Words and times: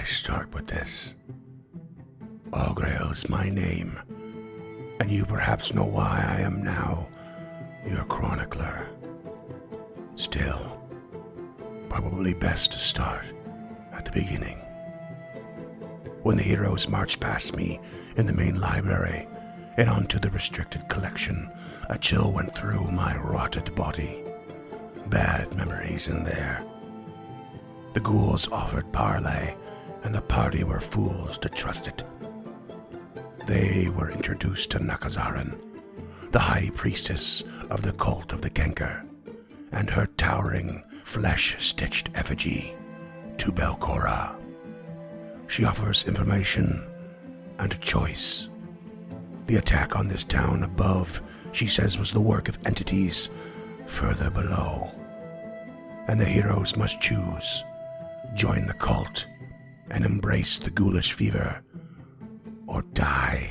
I 0.00 0.04
start 0.04 0.54
with 0.54 0.66
this? 0.66 1.12
Augrael 2.52 3.12
is 3.12 3.28
my 3.28 3.50
name, 3.50 3.98
and 4.98 5.10
you 5.10 5.26
perhaps 5.26 5.74
know 5.74 5.84
why 5.84 6.24
I 6.26 6.40
am 6.40 6.64
now 6.64 7.06
your 7.86 8.04
chronicler. 8.06 8.88
Still, 10.16 10.80
probably 11.90 12.32
best 12.32 12.72
to 12.72 12.78
start 12.78 13.26
at 13.92 14.06
the 14.06 14.12
beginning. 14.12 14.56
When 16.22 16.38
the 16.38 16.44
heroes 16.44 16.88
marched 16.88 17.20
past 17.20 17.54
me 17.54 17.78
in 18.16 18.24
the 18.24 18.32
main 18.32 18.58
library 18.58 19.28
and 19.76 19.90
onto 19.90 20.18
the 20.18 20.30
restricted 20.30 20.88
collection, 20.88 21.50
a 21.90 21.98
chill 21.98 22.32
went 22.32 22.56
through 22.56 22.90
my 22.90 23.18
rotted 23.18 23.74
body. 23.74 24.24
Bad 25.08 25.54
memories 25.54 26.08
in 26.08 26.24
there. 26.24 26.64
The 27.92 28.00
ghouls 28.00 28.48
offered 28.48 28.90
parley, 28.92 29.54
and 30.02 30.14
the 30.14 30.22
party 30.22 30.64
were 30.64 30.80
fools 30.80 31.38
to 31.38 31.48
trust 31.48 31.86
it. 31.86 32.04
They 33.46 33.88
were 33.88 34.10
introduced 34.10 34.70
to 34.70 34.78
Nhakazarin, 34.78 35.60
the 36.32 36.38
high 36.38 36.70
priestess 36.74 37.42
of 37.70 37.82
the 37.82 37.92
cult 37.92 38.32
of 38.32 38.42
the 38.42 38.50
Genker, 38.50 39.06
and 39.72 39.90
her 39.90 40.06
towering, 40.16 40.84
flesh 41.04 41.56
stitched 41.58 42.10
effigy, 42.14 42.74
to. 43.38 44.36
She 45.48 45.64
offers 45.64 46.04
information 46.06 46.86
and 47.58 47.72
a 47.72 47.78
choice. 47.78 48.48
The 49.46 49.56
attack 49.56 49.96
on 49.96 50.08
this 50.08 50.24
town 50.24 50.62
above, 50.62 51.20
she 51.52 51.66
says, 51.66 51.98
was 51.98 52.12
the 52.12 52.20
work 52.20 52.48
of 52.48 52.58
entities 52.64 53.28
further 53.86 54.30
below. 54.30 54.92
And 56.06 56.20
the 56.20 56.24
heroes 56.24 56.76
must 56.76 57.00
choose 57.00 57.64
join 58.34 58.66
the 58.66 58.74
cult 58.74 59.26
and 59.90 60.04
embrace 60.04 60.58
the 60.58 60.70
ghoulish 60.70 61.12
fever, 61.12 61.62
or 62.66 62.82
die. 62.92 63.50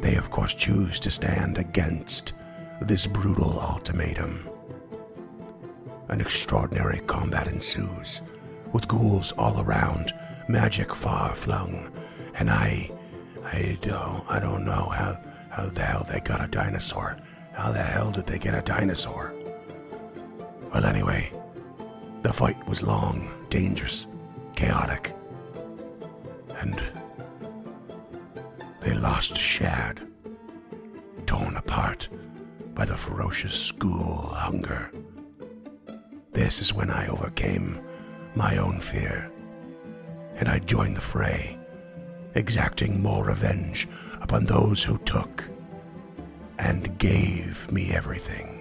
They, 0.00 0.16
of 0.16 0.30
course, 0.30 0.54
choose 0.54 0.98
to 1.00 1.10
stand 1.10 1.58
against 1.58 2.32
this 2.80 3.06
brutal 3.06 3.60
ultimatum. 3.60 4.48
An 6.08 6.20
extraordinary 6.20 7.00
combat 7.06 7.46
ensues, 7.46 8.20
with 8.72 8.88
ghouls 8.88 9.32
all 9.32 9.60
around, 9.60 10.14
magic 10.48 10.94
far 10.94 11.34
flung, 11.34 11.92
and 12.34 12.50
I, 12.50 12.90
I 13.44 13.78
don't, 13.80 14.24
I 14.28 14.38
don't 14.38 14.64
know 14.64 14.88
how, 14.88 15.18
how 15.50 15.66
the 15.66 15.82
hell 15.82 16.06
they 16.08 16.20
got 16.20 16.44
a 16.44 16.48
dinosaur. 16.48 17.16
How 17.52 17.72
the 17.72 17.82
hell 17.82 18.10
did 18.10 18.26
they 18.26 18.38
get 18.38 18.54
a 18.54 18.62
dinosaur? 18.62 19.34
Well, 20.72 20.84
anyway, 20.84 21.32
the 22.22 22.32
fight 22.32 22.66
was 22.66 22.82
long, 22.82 23.28
dangerous, 23.50 24.06
chaotic, 24.54 25.14
and 26.58 26.80
they 28.80 28.94
lost 28.94 29.36
Shad, 29.36 30.00
torn 31.26 31.56
apart 31.56 32.08
by 32.74 32.84
the 32.84 32.96
ferocious 32.96 33.72
ghoul 33.72 34.32
hunger. 34.34 34.90
This 36.32 36.60
is 36.60 36.72
when 36.72 36.90
I 36.90 37.08
overcame 37.08 37.80
my 38.34 38.56
own 38.56 38.80
fear, 38.80 39.30
and 40.36 40.48
I 40.48 40.58
joined 40.60 40.96
the 40.96 41.00
fray, 41.00 41.58
exacting 42.34 43.02
more 43.02 43.24
revenge 43.24 43.88
upon 44.20 44.46
those 44.46 44.82
who 44.82 44.98
took 44.98 45.44
and 46.58 46.98
gave 46.98 47.70
me 47.72 47.92
everything. 47.92 48.56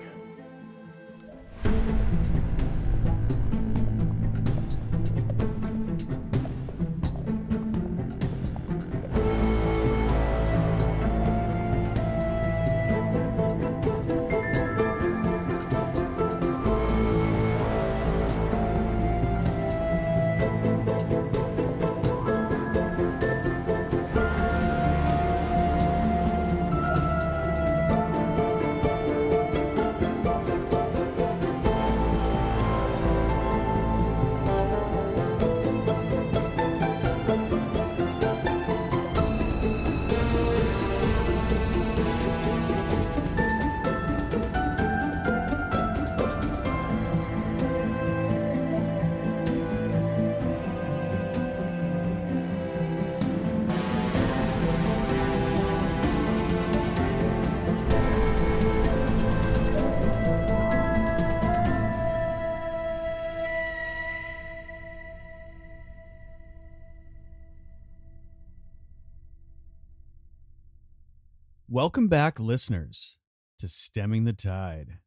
Welcome 71.81 72.09
back, 72.09 72.41
listeners, 72.41 73.19
to 73.57 73.69
Stemming 73.69 74.25
the 74.25 74.33
Tide. 74.33 74.97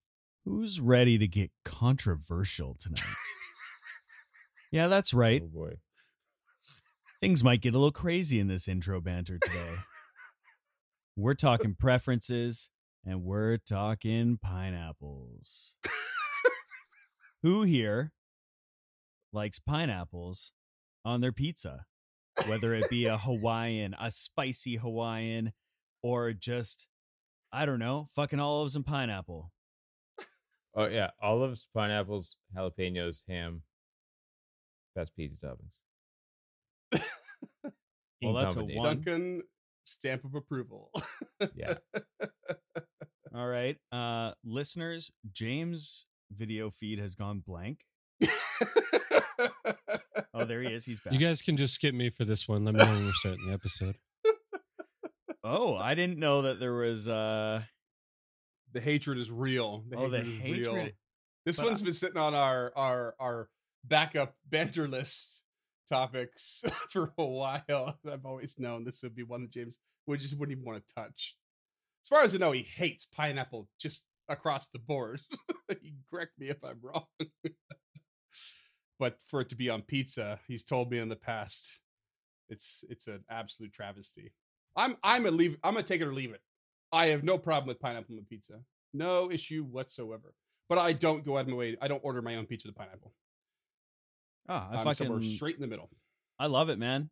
Who's 0.46 0.80
ready 0.80 1.18
to 1.18 1.28
get 1.28 1.50
controversial 1.66 2.78
tonight? 2.80 3.02
yeah, 4.72 4.88
that's 4.88 5.12
right. 5.12 5.42
Oh 5.44 5.48
boy. 5.48 5.72
Things 7.20 7.44
might 7.44 7.60
get 7.60 7.74
a 7.74 7.76
little 7.76 7.92
crazy 7.92 8.40
in 8.40 8.48
this 8.48 8.68
intro 8.68 9.02
banter 9.02 9.38
today. 9.38 9.74
we're 11.14 11.34
talking 11.34 11.76
preferences 11.78 12.70
and 13.04 13.22
we're 13.22 13.58
talking 13.58 14.38
pineapples. 14.42 15.76
Who 17.42 17.64
here 17.64 18.12
likes 19.30 19.58
pineapples 19.58 20.52
on 21.04 21.20
their 21.20 21.32
pizza? 21.32 21.84
Whether 22.46 22.72
it 22.72 22.88
be 22.88 23.04
a 23.04 23.18
Hawaiian, 23.18 23.94
a 24.00 24.10
spicy 24.10 24.76
Hawaiian, 24.76 25.52
or 26.02 26.32
just 26.32 26.86
I 27.52 27.66
don't 27.66 27.78
know, 27.78 28.08
fucking 28.14 28.40
olives 28.40 28.76
and 28.76 28.84
pineapple. 28.86 29.52
Oh 30.74 30.86
yeah, 30.86 31.10
olives, 31.20 31.68
pineapples, 31.74 32.36
jalapenos, 32.56 33.22
ham. 33.28 33.62
Best 34.94 35.14
pizza 35.16 35.36
toppings. 35.44 35.78
Well, 38.22 38.34
that's 38.34 38.54
a 38.54 38.58
combination. 38.58 38.82
one. 38.82 38.96
Duncan 38.96 39.42
stamp 39.84 40.24
of 40.24 40.34
approval. 40.34 40.90
Yeah. 41.56 41.74
All 43.34 43.48
right. 43.48 43.76
Uh 43.90 44.32
listeners, 44.44 45.10
James 45.32 46.06
video 46.30 46.70
feed 46.70 46.98
has 47.00 47.14
gone 47.14 47.42
blank. 47.44 47.84
Oh, 50.34 50.44
there 50.46 50.62
he 50.62 50.72
is. 50.72 50.84
He's 50.86 50.98
back. 50.98 51.12
You 51.12 51.18
guys 51.18 51.42
can 51.42 51.56
just 51.58 51.74
skip 51.74 51.94
me 51.94 52.08
for 52.08 52.24
this 52.24 52.48
one. 52.48 52.64
Let 52.64 52.74
me 52.74 52.80
know 52.82 52.90
when 52.90 53.04
we're 53.04 53.12
starting 53.12 53.46
the 53.46 53.52
episode. 53.52 53.96
Oh, 55.44 55.76
I 55.76 55.94
didn't 55.94 56.18
know 56.18 56.42
that 56.42 56.60
there 56.60 56.74
was 56.74 57.08
uh 57.08 57.62
the 58.72 58.80
hatred 58.80 59.18
is 59.18 59.30
real. 59.30 59.84
Oh, 59.94 60.08
the 60.08 60.18
is 60.18 60.26
real. 60.42 60.74
hatred- 60.74 60.94
This 61.44 61.56
but 61.56 61.66
one's 61.66 61.82
I- 61.82 61.84
been 61.84 61.94
sitting 61.94 62.16
on 62.20 62.34
our 62.34 62.72
our 62.76 63.14
our 63.18 63.48
backup 63.84 64.34
banter 64.48 64.88
list 64.88 65.42
topics 65.88 66.64
for 66.90 67.12
a 67.18 67.24
while. 67.24 67.98
I've 68.10 68.24
always 68.24 68.56
known 68.58 68.84
this 68.84 69.02
would 69.02 69.14
be 69.14 69.24
one 69.24 69.42
that 69.42 69.50
James 69.50 69.78
would 70.06 70.20
just 70.20 70.38
wouldn't 70.38 70.56
even 70.56 70.64
want 70.64 70.82
to 70.86 70.94
touch. 70.94 71.36
As 72.04 72.08
far 72.08 72.22
as 72.22 72.34
I 72.34 72.38
know, 72.38 72.52
he 72.52 72.62
hates 72.62 73.06
pineapple 73.06 73.68
just 73.78 74.08
across 74.28 74.68
the 74.68 74.78
board. 74.78 75.20
he 75.82 75.94
correct 76.10 76.32
me 76.38 76.48
if 76.48 76.62
I'm 76.64 76.78
wrong. 76.82 77.04
but 78.98 79.18
for 79.28 79.40
it 79.40 79.48
to 79.50 79.56
be 79.56 79.68
on 79.68 79.82
pizza, 79.82 80.38
he's 80.48 80.64
told 80.64 80.90
me 80.90 80.98
in 80.98 81.08
the 81.08 81.16
past, 81.16 81.80
it's 82.48 82.84
it's 82.88 83.06
an 83.06 83.24
absolute 83.30 83.72
travesty. 83.72 84.32
I'm 84.76 84.96
I'm 85.02 85.26
a 85.26 85.30
leave. 85.30 85.56
I'm 85.62 85.74
gonna 85.74 85.84
take 85.84 86.00
it 86.00 86.06
or 86.06 86.14
leave 86.14 86.32
it. 86.32 86.40
I 86.92 87.08
have 87.08 87.24
no 87.24 87.38
problem 87.38 87.68
with 87.68 87.80
pineapple 87.80 88.16
on 88.16 88.24
pizza. 88.28 88.60
No 88.92 89.30
issue 89.30 89.64
whatsoever. 89.64 90.34
But 90.68 90.78
I 90.78 90.92
don't 90.92 91.24
go 91.24 91.36
out 91.36 91.42
of 91.42 91.48
my 91.48 91.56
way. 91.56 91.76
I 91.80 91.88
don't 91.88 92.02
order 92.04 92.22
my 92.22 92.36
own 92.36 92.46
pizza 92.46 92.68
with 92.68 92.76
pineapple. 92.76 93.12
ah, 94.48 94.68
I 94.70 94.76
I'm 94.76 94.84
fucking 94.84 95.06
somewhere 95.06 95.22
straight 95.22 95.56
in 95.56 95.60
the 95.60 95.66
middle. 95.66 95.90
I 96.38 96.46
love 96.46 96.68
it, 96.68 96.78
man. 96.78 97.10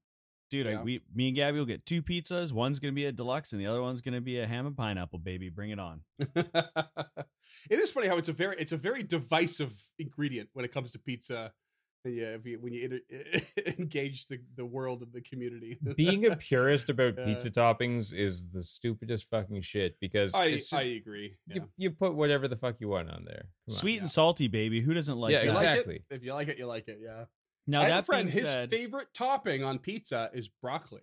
Dude, 0.50 0.66
I, 0.66 0.82
we 0.82 1.00
me 1.14 1.28
and 1.28 1.36
Gabby 1.36 1.58
will 1.58 1.64
get 1.64 1.86
two 1.86 2.02
pizzas. 2.02 2.52
One's 2.52 2.80
gonna 2.80 2.92
be 2.92 3.06
a 3.06 3.12
deluxe, 3.12 3.52
and 3.52 3.60
the 3.60 3.66
other 3.66 3.80
one's 3.80 4.00
gonna 4.00 4.20
be 4.20 4.40
a 4.40 4.46
ham 4.46 4.66
and 4.66 4.76
pineapple. 4.76 5.20
Baby, 5.20 5.48
bring 5.48 5.70
it 5.70 5.78
on. 5.78 6.00
it 6.18 6.58
is 7.70 7.92
funny 7.92 8.08
how 8.08 8.16
it's 8.16 8.28
a 8.28 8.32
very 8.32 8.56
it's 8.58 8.72
a 8.72 8.76
very 8.76 9.04
divisive 9.04 9.72
ingredient 9.98 10.48
when 10.52 10.64
it 10.64 10.72
comes 10.72 10.92
to 10.92 10.98
pizza 10.98 11.52
Yeah, 12.04 12.34
if 12.34 12.46
you 12.46 12.58
when 12.58 12.72
you 12.72 12.84
inter- 13.10 13.40
engage 13.78 14.26
the 14.28 14.40
the 14.56 14.64
world 14.64 15.02
of 15.02 15.12
the 15.12 15.20
community. 15.20 15.78
Being 15.96 16.24
a 16.26 16.36
purist 16.36 16.88
about 16.88 17.14
Yeah. 17.18 17.26
pizza 17.26 17.50
toppings 17.50 18.14
is 18.14 18.48
the 18.50 18.62
stupidest 18.62 19.28
fucking 19.30 19.60
shit 19.62 19.96
because 20.00 20.34
I 20.34 20.46
it's 20.46 20.72
I 20.72 20.82
agree. 20.82 21.36
you, 21.46 21.56
Yeah. 21.56 21.62
you 21.76 21.90
put 21.90 22.14
whatever 22.14 22.48
the 22.48 22.56
fuck 22.56 22.76
you 22.80 22.88
want 22.88 23.10
on 23.10 23.24
there. 23.26 23.42
Come 23.68 23.72
on. 23.72 23.74
Sweet 23.74 23.94
yeah. 23.96 24.00
and 24.00 24.10
salty, 24.10 24.48
baby. 24.48 24.80
Who 24.80 24.94
doesn't 24.94 25.18
like 25.18 25.32
Yeah, 25.32 25.38
If 25.40 25.44
you 25.44 25.52
that? 25.52 25.56
like 25.56 25.64
it- 25.66 25.72
exactly. 25.72 26.04
if 26.10 26.24
you 26.24 26.32
like 26.34 26.48
it, 26.48 26.58
you 26.58 26.66
like 26.66 26.88
it. 26.88 26.98
Yeah. 27.02 27.24
Now 27.66 27.82
I 27.82 27.88
that 27.90 28.06
friend, 28.06 28.28
being 28.28 28.38
his 28.38 28.48
said, 28.48 28.70
favorite 28.70 29.08
topping 29.12 29.62
on 29.62 29.78
pizza 29.78 30.30
is 30.32 30.48
broccoli, 30.48 31.02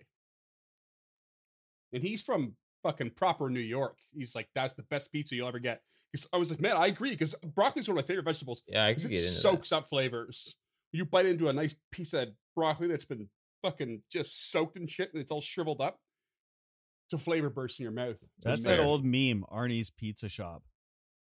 and 1.92 2.02
he's 2.02 2.22
from 2.22 2.54
fucking 2.82 3.10
proper 3.10 3.48
New 3.50 3.60
York. 3.60 3.96
He's 4.12 4.34
like, 4.34 4.48
that's 4.54 4.74
the 4.74 4.82
best 4.84 5.12
pizza 5.12 5.34
you'll 5.36 5.48
ever 5.48 5.58
get. 5.60 5.82
'Cause 6.14 6.28
I 6.32 6.36
was 6.38 6.50
like, 6.50 6.60
man, 6.60 6.76
I 6.76 6.86
agree 6.86 7.10
because 7.10 7.34
broccoli's 7.54 7.86
one 7.88 7.98
of 7.98 8.04
my 8.04 8.06
favorite 8.06 8.24
vegetables. 8.24 8.62
Yeah, 8.66 8.84
I 8.84 8.92
'cause 8.94 9.02
can 9.04 9.12
it 9.12 9.16
get 9.16 9.20
into 9.24 9.34
that. 9.34 9.40
soaks 9.40 9.72
up 9.72 9.88
flavors. 9.88 10.56
You 10.92 11.04
bite 11.04 11.26
into 11.26 11.48
a 11.48 11.52
nice 11.52 11.74
piece 11.92 12.14
of 12.14 12.28
broccoli 12.56 12.88
that's 12.88 13.04
been 13.04 13.28
fucking 13.62 14.02
just 14.10 14.50
soaked 14.50 14.76
in 14.76 14.86
shit 14.86 15.12
and 15.12 15.20
it's 15.20 15.30
all 15.30 15.40
shriveled 15.40 15.80
up. 15.80 15.98
It's 17.06 17.20
a 17.20 17.24
flavor 17.24 17.50
burst 17.50 17.78
in 17.78 17.84
your 17.84 17.92
mouth. 17.92 18.16
That's 18.42 18.64
that 18.64 18.80
old 18.80 19.04
meme, 19.04 19.44
Arnie's 19.50 19.90
Pizza 19.90 20.28
Shop. 20.28 20.62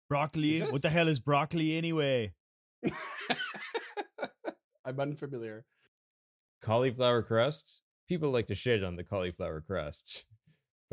Broccoli? 0.09 0.59
What 0.61 0.81
the 0.83 0.89
hell 0.89 1.07
is 1.07 1.19
broccoli 1.19 1.75
anyway? 1.75 2.33
I'm 4.85 4.99
unfamiliar. 4.99 5.65
cauliflower 6.61 7.23
crust. 7.23 7.81
People 8.07 8.31
like 8.31 8.47
to 8.47 8.55
shit 8.55 8.83
on 8.83 8.95
the 8.97 9.03
cauliflower 9.03 9.61
crust, 9.61 10.25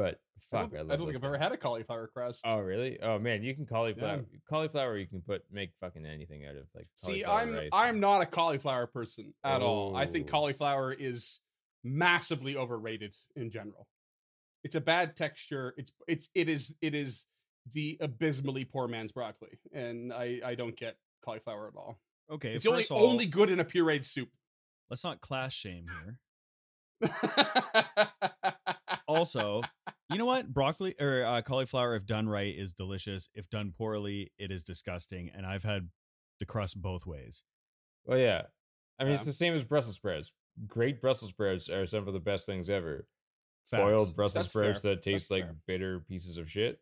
but 0.00 0.14
I 0.14 0.56
fuck, 0.62 0.70
don't, 0.70 0.78
I, 0.78 0.80
I 0.80 0.82
love 0.82 0.88
don't 0.88 0.98
think 1.08 1.12
those 1.12 1.24
I've 1.24 1.34
ever 1.34 1.38
had 1.38 1.52
a 1.52 1.58
cauliflower 1.58 2.06
crust. 2.06 2.40
Oh 2.46 2.58
really? 2.60 2.98
Oh 3.02 3.18
man, 3.18 3.42
you 3.42 3.54
can 3.54 3.66
cauliflower. 3.66 4.24
Cauliflower, 4.48 4.96
you 4.96 5.06
can 5.06 5.20
put 5.20 5.42
make 5.52 5.72
fucking 5.78 6.06
anything 6.06 6.46
out 6.46 6.56
of 6.56 6.64
like. 6.74 6.86
See, 6.96 7.22
I'm 7.22 7.52
rice 7.52 7.68
I'm 7.70 8.00
not 8.00 8.22
a 8.22 8.26
cauliflower 8.26 8.86
person 8.86 9.34
at 9.44 9.60
all. 9.60 9.94
I 9.94 10.06
think 10.06 10.26
Oh. 10.28 10.30
cauliflower 10.30 10.94
is 10.94 11.40
massively 11.84 12.56
overrated 12.56 13.14
in 13.36 13.50
general. 13.50 13.86
It's 14.64 14.74
a 14.74 14.80
bad 14.80 15.16
texture. 15.16 15.74
It's 15.76 15.92
it's 16.08 16.30
it 16.34 16.48
is 16.48 16.74
it 16.80 16.94
is 16.94 17.26
the 17.74 17.98
abysmally 18.00 18.64
poor 18.64 18.88
man's 18.88 19.12
broccoli, 19.12 19.58
and 19.74 20.14
I 20.14 20.40
I 20.42 20.54
don't 20.54 20.76
get 20.76 20.96
cauliflower 21.22 21.68
at 21.68 21.76
all. 21.76 22.00
Okay, 22.32 22.54
it's 22.54 22.66
only 22.66 22.86
all, 22.90 23.06
only 23.06 23.26
good 23.26 23.50
in 23.50 23.60
a 23.60 23.66
pureed 23.66 24.06
soup. 24.06 24.30
let's 24.88 25.04
not 25.04 25.20
class 25.20 25.52
shame 25.52 25.84
here. 27.02 27.12
Also, 29.16 29.62
you 30.10 30.18
know 30.18 30.24
what? 30.26 30.52
Broccoli 30.52 30.94
or 31.00 31.24
uh, 31.24 31.42
cauliflower, 31.42 31.96
if 31.96 32.06
done 32.06 32.28
right, 32.28 32.54
is 32.56 32.72
delicious. 32.72 33.28
If 33.34 33.48
done 33.50 33.72
poorly, 33.76 34.32
it 34.38 34.50
is 34.50 34.62
disgusting. 34.62 35.30
And 35.34 35.44
I've 35.46 35.64
had 35.64 35.88
the 36.38 36.46
crust 36.46 36.80
both 36.80 37.06
ways. 37.06 37.42
Well, 38.04 38.18
yeah. 38.18 38.42
I 38.98 39.04
mean, 39.04 39.12
it's 39.14 39.24
the 39.24 39.32
same 39.32 39.54
as 39.54 39.64
Brussels 39.64 39.96
sprouts. 39.96 40.32
Great 40.66 41.00
Brussels 41.00 41.30
sprouts 41.30 41.68
are 41.68 41.86
some 41.86 42.06
of 42.06 42.12
the 42.14 42.20
best 42.20 42.46
things 42.46 42.68
ever. 42.70 43.06
Facts. 43.70 43.80
Boiled 43.82 44.16
Brussels 44.16 44.44
That's 44.44 44.52
fair. 44.52 44.62
sprouts 44.64 44.80
that 44.82 45.02
taste 45.02 45.28
That's 45.28 45.40
like 45.40 45.44
fair. 45.44 45.56
bitter 45.66 46.00
pieces 46.00 46.36
of 46.38 46.50
shit. 46.50 46.80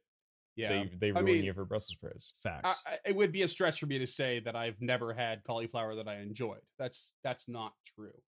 yeah, 0.56 0.68
They 0.70 0.90
they 0.98 1.06
I 1.08 1.20
ruin 1.20 1.24
mean- 1.24 1.44
you 1.44 1.52
for 1.52 1.64
Brussels 1.64 1.96
sprouts. 1.96 2.32
Facts. 2.42 2.82
I- 2.86 2.98
it 3.10 3.14
would 3.16 3.30
be 3.30 3.42
a 3.42 3.48
stretch 3.48 3.78
for 3.78 3.86
me 3.86 3.98
to 3.98 4.06
say 4.06 4.40
that 4.40 4.56
I've 4.56 4.80
never 4.80 5.12
had 5.12 5.44
cauliflower 5.44 5.94
that 5.96 6.08
I 6.08 6.18
enjoyed. 6.20 6.62
That's 6.78 7.14
that's 7.22 7.46
not 7.48 7.72
true. 7.94 8.18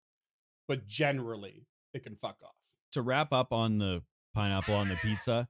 But 0.69 0.87
generally, 0.87 1.67
it 1.95 2.05
can 2.05 2.17
fuck 2.17 2.37
off. 2.45 2.55
To 2.93 3.03
wrap 3.03 3.33
up 3.33 3.53
on 3.53 3.79
the 3.79 4.03
pineapple 4.35 4.75
on 4.75 4.89
the 4.89 4.97
pizza, 4.97 5.49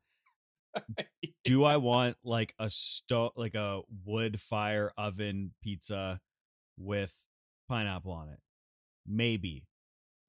do 1.45 1.65
I 1.65 1.77
want 1.77 2.17
like 2.25 2.55
a 2.59 2.71
sto 2.71 3.33
like 3.37 3.55
a 3.55 3.83
wood 4.05 4.41
fire 4.41 4.93
oven 4.97 5.53
pizza 5.63 6.21
with 6.79 7.27
pineapple 7.69 8.13
on 8.13 8.29
it? 8.29 8.41
Maybe. 9.07 9.67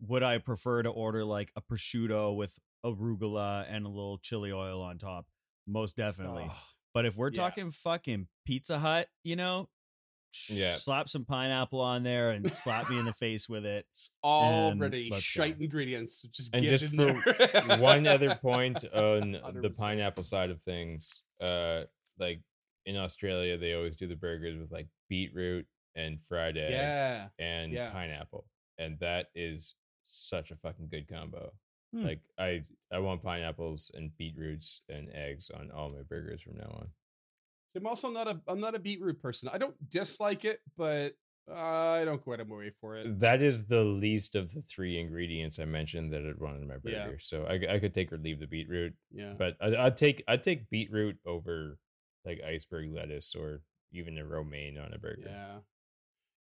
Would 0.02 0.24
I 0.24 0.40
prefer 0.40 0.82
to 0.84 0.90
order 0.90 1.24
like 1.24 1.52
a 1.56 1.62
prosciutto 1.62 2.36
with 2.36 2.58
arugula 2.86 3.66
and 3.70 3.86
a 3.86 3.90
little 3.90 4.18
chili 4.18 4.52
oil 4.52 4.82
on 4.82 4.98
top? 4.98 5.28
Most 5.68 5.96
definitely. 5.96 6.46
Ugh. 6.50 6.56
But 6.94 7.06
if 7.06 7.16
we're 7.16 7.30
Yeah. 7.30 7.44
talking 7.44 7.72
fucking 7.72 8.28
Pizza 8.46 8.80
Hut, 8.80 9.10
you 9.24 9.36
know, 9.36 9.70
Yeah. 10.50 10.76
slap 10.76 11.10
some 11.10 11.26
pineapple 11.26 11.82
on 11.82 12.04
there 12.04 12.32
and 12.32 12.52
slap 12.52 12.90
me 12.90 12.98
in 13.00 13.06
the 13.06 13.14
face 13.20 13.50
with 13.50 13.66
it. 13.66 13.86
It's 13.92 14.12
already 14.24 15.10
let's 15.12 15.24
shite 15.24 15.60
go. 15.60 15.66
ingredients. 15.66 16.22
Just 16.32 16.54
And 16.56 16.64
get 16.64 16.70
just 16.80 16.94
in 16.94 17.14
for 17.14 17.34
there. 17.38 17.78
One 17.80 18.08
other 18.08 18.36
point 18.42 18.84
on 18.94 19.32
the 19.34 19.70
100%. 19.70 19.78
pineapple 19.78 20.24
side 20.24 20.50
of 20.50 20.62
things, 20.62 21.22
uh, 21.42 21.84
like 22.20 22.42
in 22.86 22.96
Australia, 22.98 23.58
they 23.58 23.74
always 23.74 23.96
do 23.96 24.08
the 24.08 24.16
burgers 24.16 24.58
with 24.60 24.72
like 24.72 24.88
beetroot 25.10 25.66
and 25.96 26.20
fried 26.28 26.58
egg 26.58 26.72
Yeah, 26.72 27.28
and 27.38 27.72
yeah. 27.74 27.90
pineapple, 27.92 28.46
and 28.78 28.98
that 29.00 29.28
is 29.36 29.76
such 30.06 30.52
a 30.52 30.56
fucking 30.56 30.88
good 30.90 31.08
combo. 31.10 31.52
Hmm. 31.94 32.06
Like 32.06 32.22
I, 32.40 32.64
I 32.92 33.00
want 33.00 33.22
pineapples 33.22 33.92
and 33.94 34.16
beetroots 34.18 34.82
and 34.88 35.10
eggs 35.14 35.52
on 35.54 35.70
all 35.72 35.90
my 35.90 36.04
burgers 36.08 36.42
from 36.42 36.56
now 36.58 36.70
on. 36.74 36.88
I'm 37.76 37.88
also 37.88 38.10
not 38.10 38.28
a 38.28 38.40
I'm 38.48 38.60
not 38.60 38.76
a 38.76 38.80
beetroot 38.80 39.22
person. 39.22 39.50
I 39.52 39.58
don't 39.58 39.76
dislike 39.90 40.46
it, 40.46 40.60
but 40.78 41.14
I 41.52 42.04
don't 42.06 42.22
quite 42.22 42.40
away 42.40 42.72
for 42.80 42.98
it. 42.98 43.20
That 43.20 43.42
is 43.42 43.66
the 43.66 43.82
least 43.84 44.36
of 44.36 44.54
the 44.54 44.62
three 44.62 45.00
ingredients 45.00 45.60
I 45.60 45.66
mentioned 45.66 46.14
that 46.14 46.26
I'd 46.26 46.40
want 46.40 46.62
in 46.62 46.68
my 46.68 46.76
Yeah. 46.84 47.06
burger. 47.08 47.20
So 47.20 47.46
I, 47.46 47.76
I 47.76 47.80
could 47.80 47.94
take 47.94 48.12
or 48.12 48.18
leave 48.18 48.40
the 48.40 48.48
beetroot, 48.48 48.94
Yeah, 49.12 49.34
but 49.38 49.58
I, 49.62 49.76
I'd 49.86 49.98
take 49.98 50.24
I'd 50.28 50.44
take 50.44 50.70
beetroot 50.70 51.18
over 51.26 51.78
like 52.26 52.42
iceberg 52.48 52.92
lettuce 52.94 53.34
or 53.36 53.62
even 53.92 54.18
a 54.18 54.26
romaine 54.26 54.78
on 54.78 54.94
a 54.94 54.98
burger. 55.00 55.24
yeah, 55.26 55.58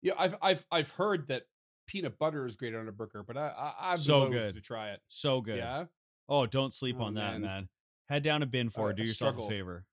yeah. 0.01 0.13
I've 0.17 0.35
I've 0.41 0.65
I've 0.71 0.91
heard 0.91 1.27
that 1.29 1.43
peanut 1.87 2.17
butter 2.19 2.45
is 2.45 2.55
great 2.55 2.75
on 2.75 2.87
a 2.87 2.91
burger, 2.91 3.23
but 3.23 3.35
I, 3.37 3.47
I 3.47 3.91
I'm 3.91 3.97
So 3.97 4.29
good. 4.29 4.55
to 4.55 4.61
try 4.61 4.91
it. 4.91 4.99
So 5.07 5.41
good. 5.41 5.57
Yeah, 5.57 5.85
Oh, 6.29 6.45
don't 6.45 6.73
sleep 6.73 6.97
Oh, 6.99 7.05
on 7.05 7.15
that, 7.15 7.31
man. 7.33 7.41
man. 7.41 7.69
Head 8.07 8.23
down 8.23 8.41
to 8.41 8.45
bin 8.45 8.69
for 8.69 8.87
I- 8.87 8.91
it. 8.91 8.97
Do 8.97 9.01
yourself 9.03 9.33
struggle. 9.35 9.45
a 9.47 9.49
favor. 9.49 9.85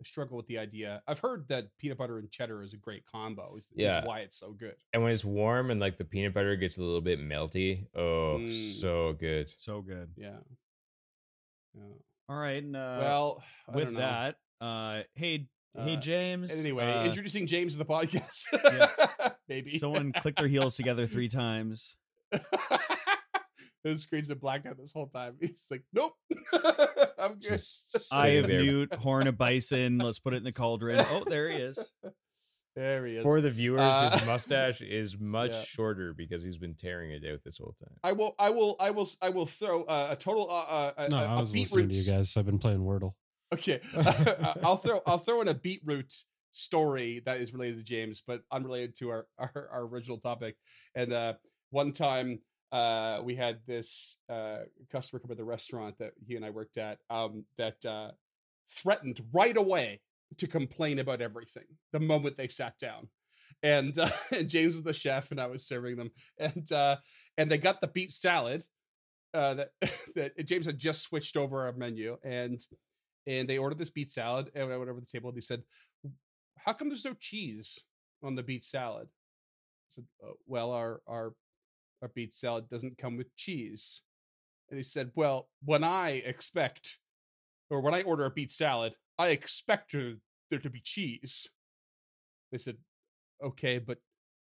I 0.00 0.04
struggle 0.04 0.36
with 0.36 0.46
the 0.46 0.58
idea. 0.58 1.02
I've 1.08 1.18
heard 1.18 1.46
that 1.48 1.68
peanut 1.78 1.98
butter 1.98 2.18
and 2.18 2.30
cheddar 2.30 2.62
is 2.62 2.72
a 2.72 2.76
great 2.76 3.02
combo. 3.04 3.56
Is, 3.56 3.64
is 3.64 3.70
Yeah. 3.76 4.04
why 4.06 4.20
it's 4.20 4.38
so 4.38 4.52
good. 4.52 4.76
And 4.92 5.02
when 5.02 5.10
it's 5.12 5.24
warm 5.24 5.70
and 5.72 5.80
like 5.80 5.96
the 5.96 6.04
peanut 6.04 6.34
butter 6.34 6.54
gets 6.56 6.78
a 6.78 6.82
little 6.82 7.00
bit 7.00 7.18
melty, 7.20 7.86
oh, 7.96 8.38
Mm. 8.40 8.72
so 8.80 9.12
good. 9.14 9.52
So 9.56 9.82
good. 9.82 10.10
Yeah. 10.16 10.36
Yeah. 11.74 11.82
All 12.28 12.36
right. 12.36 12.62
And, 12.62 12.76
uh, 12.76 12.98
well, 13.00 13.42
I 13.68 13.74
with 13.74 13.96
that, 13.96 14.36
uh, 14.60 15.02
hey, 15.14 15.48
hey, 15.76 15.96
Uh, 15.96 16.00
James. 16.00 16.64
Anyway, 16.64 16.84
uh, 16.84 17.04
introducing 17.04 17.46
James 17.46 17.72
to 17.72 17.78
the 17.78 17.84
podcast. 17.84 18.44
yeah. 18.52 19.30
Maybe 19.48 19.70
someone 19.70 20.12
clicked 20.12 20.38
their 20.38 20.48
heels 20.48 20.76
together 20.76 21.06
three 21.06 21.28
times. 21.28 21.96
His 23.84 24.02
screen's 24.02 24.26
been 24.26 24.38
blacked 24.38 24.66
out 24.66 24.76
this 24.76 24.92
whole 24.92 25.06
time. 25.08 25.36
He's 25.40 25.66
like, 25.70 25.82
nope, 25.92 26.12
I'm 27.18 27.34
good. 27.34 27.42
Just 27.42 28.08
Eye 28.12 28.22
sitting 28.22 28.38
of 28.40 28.46
there. 28.48 28.60
mute, 28.62 28.94
horn 28.94 29.26
of 29.26 29.38
bison. 29.38 29.98
Let's 29.98 30.18
put 30.18 30.34
it 30.34 30.38
in 30.38 30.44
the 30.44 30.52
cauldron. 30.52 30.98
Oh, 31.10 31.24
there 31.26 31.48
he 31.50 31.58
is. 31.58 31.90
There 32.76 33.04
he 33.06 33.16
is. 33.16 33.24
For 33.24 33.40
the 33.40 33.50
viewers, 33.50 33.80
Uh, 33.80 34.10
his 34.10 34.24
mustache 34.24 34.82
is 34.82 35.18
much 35.18 35.50
yeah. 35.52 35.62
shorter 35.64 36.14
because 36.16 36.44
he's 36.44 36.58
been 36.58 36.76
tearing 36.76 37.10
it 37.10 37.24
out 37.28 37.40
this 37.44 37.58
whole 37.58 37.74
time. 37.82 37.96
I 38.04 38.12
will, 38.12 38.36
I 38.38 38.50
will, 38.50 38.76
I 38.78 38.90
will, 38.92 39.08
I 39.20 39.30
will 39.30 39.46
throw 39.46 39.82
uh, 39.82 40.08
a 40.12 40.14
total, 40.16 40.48
uh, 40.48 40.62
uh, 40.62 40.92
a, 40.96 41.08
No, 41.08 41.16
a, 41.16 41.24
I 41.24 41.38
a 41.38 41.40
was 41.40 41.52
listening 41.52 41.88
beetroot. 41.88 41.92
to 41.92 41.98
you 41.98 42.04
guys. 42.18 42.36
I've 42.36 42.46
been 42.46 42.60
playing 42.60 42.78
Wordle. 42.78 43.14
Okay, 43.52 43.80
I'll 44.62 44.76
throw, 44.76 45.02
I'll 45.06 45.18
throw 45.18 45.40
in 45.40 45.48
a 45.48 45.54
beetroot 45.54 46.14
story 46.52 47.20
that 47.26 47.40
is 47.40 47.52
related 47.52 47.78
to 47.78 47.82
James, 47.82 48.22
but 48.24 48.42
unrelated 48.52 48.96
to 48.98 49.08
our 49.10 49.26
our, 49.38 49.68
our 49.72 49.82
original 49.86 50.18
topic. 50.18 50.54
And 50.94 51.12
uh, 51.12 51.32
one 51.70 51.90
time, 51.90 52.38
uh, 52.72 53.20
we 53.24 53.34
had 53.34 53.60
this 53.66 54.16
uh, 54.28 54.58
customer 54.90 55.20
come 55.20 55.30
to 55.30 55.34
the 55.34 55.44
restaurant 55.44 55.96
that 55.98 56.12
he 56.26 56.36
and 56.36 56.44
I 56.44 56.50
worked 56.50 56.76
at 56.76 56.98
um, 57.08 57.44
that 57.56 57.84
uh, 57.84 58.10
threatened 58.70 59.20
right 59.32 59.56
away 59.56 60.00
to 60.36 60.46
complain 60.46 60.98
about 60.98 61.22
everything 61.22 61.64
the 61.92 62.00
moment 62.00 62.36
they 62.36 62.48
sat 62.48 62.78
down. 62.78 63.08
And, 63.62 63.98
uh, 63.98 64.10
and 64.36 64.48
James 64.48 64.74
was 64.74 64.82
the 64.82 64.92
chef, 64.92 65.30
and 65.30 65.40
I 65.40 65.46
was 65.46 65.66
serving 65.66 65.96
them, 65.96 66.10
and 66.38 66.70
uh, 66.70 66.96
and 67.38 67.50
they 67.50 67.58
got 67.58 67.80
the 67.80 67.88
beet 67.88 68.12
salad 68.12 68.64
uh, 69.34 69.54
that 69.54 69.70
that 70.14 70.46
James 70.46 70.66
had 70.66 70.78
just 70.78 71.02
switched 71.02 71.36
over 71.36 71.66
our 71.66 71.72
menu, 71.72 72.18
and 72.22 72.60
and 73.26 73.48
they 73.48 73.58
ordered 73.58 73.78
this 73.78 73.90
beet 73.90 74.10
salad, 74.10 74.50
and 74.54 74.72
I 74.72 74.76
went 74.76 74.90
over 74.90 75.00
the 75.00 75.06
table, 75.06 75.30
and 75.30 75.36
he 75.36 75.40
said, 75.40 75.62
"How 76.58 76.72
come 76.72 76.88
there's 76.88 77.04
no 77.04 77.14
cheese 77.14 77.78
on 78.22 78.34
the 78.34 78.42
beet 78.42 78.64
salad?" 78.64 79.08
I 79.08 79.88
said, 79.88 80.04
"Uh, 80.22 80.32
"Well, 80.46 80.70
our 80.72 81.00
our 81.06 81.32
our 82.02 82.08
beet 82.08 82.34
salad 82.34 82.68
doesn't 82.68 82.98
come 82.98 83.16
with 83.16 83.34
cheese." 83.36 84.02
And 84.70 84.78
he 84.78 84.82
said, 84.82 85.10
"Well, 85.14 85.48
when 85.64 85.84
I 85.84 86.22
expect, 86.24 86.98
or 87.70 87.80
when 87.80 87.94
I 87.94 88.02
order 88.02 88.24
a 88.24 88.30
beet 88.30 88.50
salad, 88.52 88.94
I 89.18 89.28
expect 89.28 89.92
there, 89.92 90.14
there 90.50 90.60
to 90.60 90.70
be 90.70 90.80
cheese." 90.80 91.48
They 92.52 92.58
said, 92.58 92.76
"Okay, 93.42 93.78
but 93.78 93.98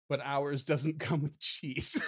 but 0.10 0.21
ours 0.21 0.63
doesn't 0.71 1.00
come 1.00 1.21
with 1.21 1.39
cheese." 1.39 2.01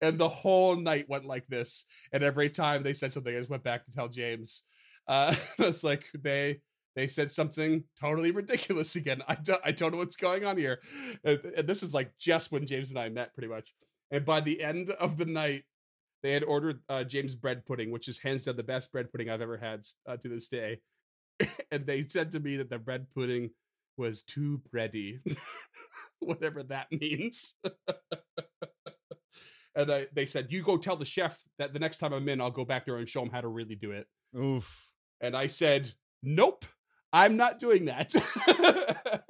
and 0.00 0.18
the 0.18 0.28
whole 0.28 0.76
night 0.76 1.08
went 1.08 1.24
like 1.24 1.46
this. 1.48 1.84
And 2.12 2.22
every 2.22 2.50
time 2.50 2.82
they 2.82 2.92
said 2.92 3.12
something, 3.12 3.34
I 3.34 3.38
just 3.38 3.50
went 3.50 3.64
back 3.64 3.84
to 3.84 3.90
tell 3.90 4.08
James. 4.08 4.62
Uh, 5.06 5.34
it's 5.58 5.82
like 5.82 6.06
they 6.14 6.60
they 6.98 7.06
said 7.06 7.30
something 7.30 7.84
totally 8.00 8.32
ridiculous 8.32 8.96
again. 8.96 9.22
I 9.28 9.36
don't, 9.36 9.60
I 9.64 9.70
don't 9.70 9.92
know 9.92 9.98
what's 9.98 10.16
going 10.16 10.44
on 10.44 10.58
here. 10.58 10.80
And, 11.22 11.40
and 11.56 11.68
this 11.68 11.82
was 11.82 11.94
like 11.94 12.10
just 12.18 12.50
when 12.50 12.66
James 12.66 12.90
and 12.90 12.98
I 12.98 13.08
met, 13.08 13.34
pretty 13.34 13.48
much. 13.48 13.72
And 14.10 14.24
by 14.24 14.40
the 14.40 14.62
end 14.62 14.90
of 14.90 15.16
the 15.16 15.26
night, 15.26 15.64
they 16.22 16.32
had 16.32 16.42
ordered 16.42 16.80
uh, 16.88 17.04
James 17.04 17.36
bread 17.36 17.64
pudding, 17.64 17.92
which 17.92 18.08
is 18.08 18.18
hands 18.18 18.44
down 18.44 18.56
the 18.56 18.62
best 18.64 18.90
bread 18.90 19.12
pudding 19.12 19.30
I've 19.30 19.42
ever 19.42 19.56
had 19.56 19.86
uh, 20.08 20.16
to 20.16 20.28
this 20.28 20.48
day. 20.48 20.80
and 21.70 21.86
they 21.86 22.02
said 22.02 22.32
to 22.32 22.40
me 22.40 22.56
that 22.56 22.70
the 22.70 22.78
bread 22.78 23.06
pudding 23.14 23.50
was 23.96 24.22
too 24.22 24.60
bready, 24.74 25.20
whatever 26.18 26.64
that 26.64 26.90
means. 26.90 27.54
and 29.76 29.92
I, 29.92 30.06
they 30.12 30.26
said, 30.26 30.48
"You 30.50 30.62
go 30.62 30.76
tell 30.76 30.96
the 30.96 31.04
chef 31.04 31.40
that 31.58 31.72
the 31.72 31.78
next 31.78 31.98
time 31.98 32.12
I'm 32.12 32.28
in, 32.28 32.40
I'll 32.40 32.50
go 32.50 32.64
back 32.64 32.86
there 32.86 32.96
and 32.96 33.08
show 33.08 33.22
him 33.22 33.30
how 33.30 33.40
to 33.40 33.48
really 33.48 33.76
do 33.76 33.92
it." 33.92 34.06
Oof. 34.36 34.92
And 35.20 35.36
I 35.36 35.46
said, 35.46 35.92
"Nope, 36.22 36.64
I'm 37.12 37.36
not 37.36 37.58
doing 37.58 37.86
that." 37.86 38.14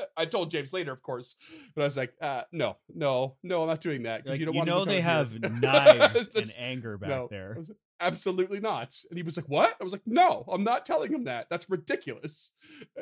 I 0.16 0.25
told 0.25 0.50
James 0.50 0.73
later, 0.73 0.92
of 0.92 1.02
course, 1.02 1.37
but 1.75 1.82
I 1.82 1.85
was 1.85 1.97
like, 1.97 2.12
uh, 2.20 2.42
"No, 2.52 2.76
no, 2.94 3.37
no, 3.42 3.62
I'm 3.62 3.68
not 3.68 3.80
doing 3.80 4.02
that 4.02 4.18
because 4.18 4.32
Like, 4.32 4.40
you 4.40 4.47
you, 4.47 4.52
don't 4.52 4.56
want 4.56 4.68
know 4.68 4.85
to 4.85 4.90
they 4.90 5.00
have 5.00 5.38
knives 5.62 6.28
and 6.35 6.50
anger 6.58 6.99
back 6.99 7.11
no. 7.11 7.28
there. 7.30 7.56
Like, 7.58 7.76
Absolutely 8.00 8.61
not. 8.61 8.94
And 9.11 9.16
he 9.16 9.23
was 9.25 9.37
like, 9.37 9.49
"What?" 9.49 9.75
I 9.80 9.85
was 9.85 9.92
like, 9.92 10.02
"No, 10.06 10.44
I'm 10.52 10.62
not 10.62 10.87
telling 10.87 11.12
him 11.12 11.25
that. 11.25 11.47
That's 11.50 11.68
ridiculous. 11.68 12.54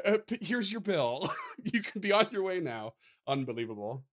Uh, 0.05 0.19
p- 0.27 0.39
here's 0.41 0.73
your 0.73 0.81
bill. 0.81 1.31
you 1.65 1.83
can 1.83 2.01
be 2.01 2.13
on 2.13 2.29
your 2.33 2.43
way 2.43 2.61
now." 2.61 2.95
Unbelievable. 3.29 4.05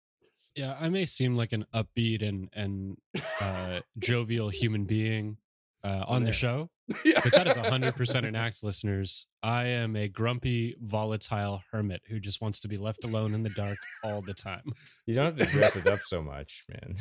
Yeah, 0.55 0.75
I 0.79 0.89
may 0.89 1.05
seem 1.05 1.35
like 1.35 1.53
an 1.53 1.65
upbeat 1.73 2.21
and 2.27 2.49
and 2.53 2.97
uh, 3.39 3.79
jovial 3.97 4.49
human 4.49 4.83
being 4.85 5.37
uh, 5.83 6.03
on 6.07 6.21
yeah. 6.21 6.27
the 6.27 6.33
show, 6.33 6.69
yeah. 7.05 7.21
but 7.23 7.31
that 7.31 7.47
is 7.47 7.55
hundred 7.55 7.95
percent 7.95 8.25
an 8.25 8.35
act, 8.35 8.63
listeners. 8.63 9.27
I 9.41 9.65
am 9.65 9.95
a 9.95 10.07
grumpy, 10.09 10.75
volatile 10.81 11.61
hermit 11.71 12.01
who 12.07 12.19
just 12.19 12.41
wants 12.41 12.59
to 12.61 12.67
be 12.67 12.77
left 12.77 13.05
alone 13.05 13.33
in 13.33 13.41
the 13.43 13.49
dark 13.51 13.77
all 14.03 14.21
the 14.21 14.33
time. 14.33 14.63
You 15.05 15.15
don't 15.15 15.37
have 15.37 15.47
to 15.47 15.53
dress 15.53 15.75
it 15.77 15.87
up 15.87 16.01
so 16.05 16.21
much, 16.21 16.65
man. 16.69 16.95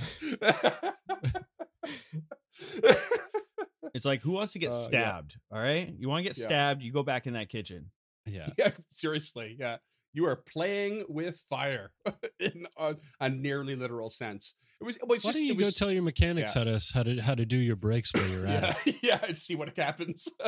It's 3.95 4.07
like 4.07 4.23
who 4.23 4.33
wants 4.33 4.53
to 4.55 4.59
get 4.59 4.71
Uh, 4.71 4.77
yeah. 4.77 4.83
stabbed? 4.83 5.37
All 5.51 5.59
right, 5.61 5.93
you 5.99 6.09
want 6.09 6.21
to 6.25 6.31
get 6.31 6.39
Yeah. 6.39 6.45
stabbed? 6.45 6.83
You 6.83 6.93
go 6.93 7.03
back 7.03 7.27
in 7.27 7.35
that 7.35 7.49
kitchen. 7.51 7.91
Yeah, 8.25 8.47
yeah, 8.59 8.71
seriously. 8.89 9.57
Yeah. 9.59 9.79
You 10.13 10.27
are 10.27 10.37
playing 10.37 11.05
with 11.09 11.41
fire 11.49 11.93
in 12.41 12.67
a, 12.77 12.97
a 13.21 13.31
nearly 13.31 13.77
literal 13.77 14.11
sense. 14.11 14.55
It 14.81 14.85
was, 14.85 14.97
it 14.97 15.07
was 15.07 15.25
why 15.25 15.29
just, 15.29 15.39
don't 15.39 15.47
you 15.47 15.53
it 15.55 15.59
go 15.59 15.71
tell 15.71 15.91
your 15.93 16.03
mechanics 16.03 16.55
how 16.55 16.65
to 16.65 16.81
how 16.93 17.05
to 17.05 17.21
how 17.21 17.35
to 17.35 17.47
do 17.47 17.57
your 17.57 17.77
brakes 17.77 18.11
while 18.13 18.29
you're 18.29 18.47
at 18.47 18.85
yeah, 18.85 18.93
yeah, 19.03 19.19
and 19.29 19.39
see 19.39 19.55
what 19.55 19.77
happens. 19.77 20.29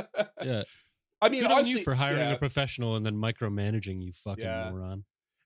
Yeah, 0.43 0.65
I 1.23 1.31
mean, 1.31 1.43
good 1.43 1.53
on 1.53 1.67
you 1.67 1.83
for 1.83 1.95
hiring 1.95 2.19
yeah. 2.19 2.33
a 2.33 2.39
professional 2.39 2.97
and 2.97 3.07
then 3.07 3.15
micromanaging 3.15 4.03
you, 4.03 4.13
fucking 4.13 4.45
Yeah. 4.45 4.71
moron. 4.71 5.05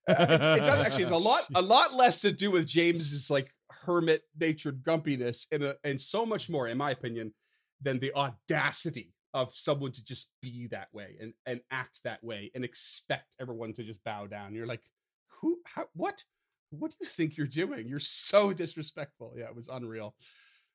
Uh, 0.08 0.14
it, 0.18 0.30
it 0.30 0.64
does 0.64 0.84
actually 0.84 1.02
it's 1.02 1.12
a 1.12 1.16
lot 1.16 1.44
a 1.54 1.62
lot 1.62 1.94
less 1.94 2.22
to 2.22 2.32
do 2.32 2.50
with 2.50 2.66
James's 2.66 3.30
like 3.30 3.52
hermit 3.70 4.22
natured 4.40 4.82
grumpiness 4.82 5.46
and 5.52 5.62
uh, 5.62 5.74
and 5.84 6.00
so 6.00 6.24
much 6.24 6.48
more 6.48 6.66
in 6.66 6.78
my 6.78 6.90
opinion 6.90 7.34
than 7.80 8.00
the 8.00 8.12
audacity 8.14 9.12
of 9.34 9.54
someone 9.54 9.92
to 9.92 10.04
just 10.04 10.32
be 10.40 10.66
that 10.70 10.88
way 10.92 11.16
and 11.20 11.32
and 11.46 11.60
act 11.70 12.00
that 12.04 12.22
way 12.24 12.50
and 12.54 12.64
expect 12.64 13.34
everyone 13.40 13.72
to 13.74 13.84
just 13.84 14.02
bow 14.04 14.26
down. 14.26 14.54
You're 14.54 14.66
like 14.66 14.82
who 15.40 15.58
how 15.64 15.86
what? 15.94 16.22
What 16.70 16.90
do 16.90 16.96
you 17.00 17.06
think 17.06 17.36
you're 17.36 17.46
doing? 17.46 17.88
You're 17.88 17.98
so 18.00 18.52
disrespectful. 18.64 19.34
Yeah 19.36 19.46
it 19.46 19.56
was 19.56 19.68
unreal. 19.68 20.14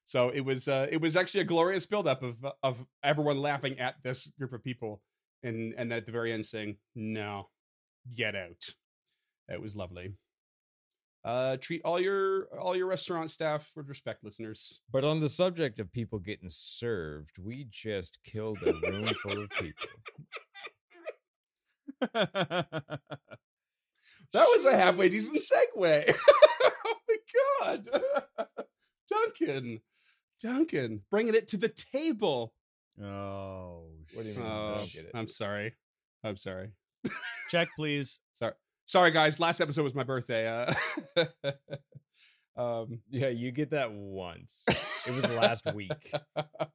So 0.06 0.30
it 0.30 0.42
was 0.42 0.68
uh 0.68 0.88
it 0.92 1.02
was 1.02 1.16
actually 1.16 1.42
a 1.42 1.46
glorious 1.46 1.86
buildup 1.86 2.24
of 2.24 2.46
of 2.62 2.86
everyone 3.04 3.38
laughing 3.40 3.80
at 3.80 3.96
this 4.04 4.28
group 4.38 4.54
of 4.54 4.64
people 4.64 5.02
and 5.44 5.74
and 5.78 5.92
at 5.92 6.06
the 6.06 6.12
very 6.12 6.34
end 6.34 6.46
saying 6.46 6.78
no 6.96 7.50
get 8.16 8.36
out. 8.36 8.64
It 9.50 9.62
was 9.62 9.76
lovely. 9.76 10.14
Uh, 11.26 11.56
treat 11.58 11.82
all 11.86 12.00
your 12.00 12.48
all 12.60 12.76
your 12.76 12.88
restaurant 12.88 13.32
staff 13.32 13.72
with 13.76 13.88
respect, 13.88 14.24
listeners. 14.24 14.82
But 14.92 15.06
on 15.06 15.22
the 15.22 15.30
subject 15.30 15.80
of 15.80 15.92
people 15.92 16.20
getting 16.20 16.50
served, 16.50 17.38
we 17.40 17.68
just 17.72 18.20
killed 18.26 18.58
a 18.66 18.74
room 18.92 19.08
full 19.24 19.44
of 19.44 19.50
people. 19.52 19.88
That 24.34 24.48
was 24.56 24.66
a 24.66 24.76
halfway 24.76 25.10
decent 25.10 25.42
segue. 25.44 26.16
oh 26.64 26.96
my 27.08 27.16
god, 27.62 27.88
Duncan, 29.10 29.80
Duncan, 30.42 31.02
bringing 31.12 31.36
it 31.36 31.48
to 31.50 31.58
the 31.58 31.70
table. 31.70 32.54
oh, 33.00 33.86
What 34.14 34.24
do 34.24 34.30
you 34.30 34.36
mean? 34.36 34.46
Oh, 34.46 34.74
I 34.74 34.78
don't 34.78 34.92
get 34.92 35.06
it. 35.06 35.12
I'm 35.14 35.28
sorry. 35.28 35.76
I'm 36.24 36.38
sorry. 36.38 36.72
check 37.50 37.68
please. 37.76 38.20
Sorry. 38.34 38.54
Sorry, 38.94 39.10
guys. 39.10 39.40
Last 39.40 39.60
episode 39.60 39.82
was 39.86 39.96
my 39.96 40.04
birthday. 40.04 40.48
Uh, 41.18 41.24
um, 42.56 43.00
Yeah, 43.10 43.30
you 43.30 43.50
get 43.52 43.72
that 43.72 43.92
once. 43.92 44.64
It 45.08 45.16
was 45.16 45.28
last 45.36 45.66
week, 45.74 46.14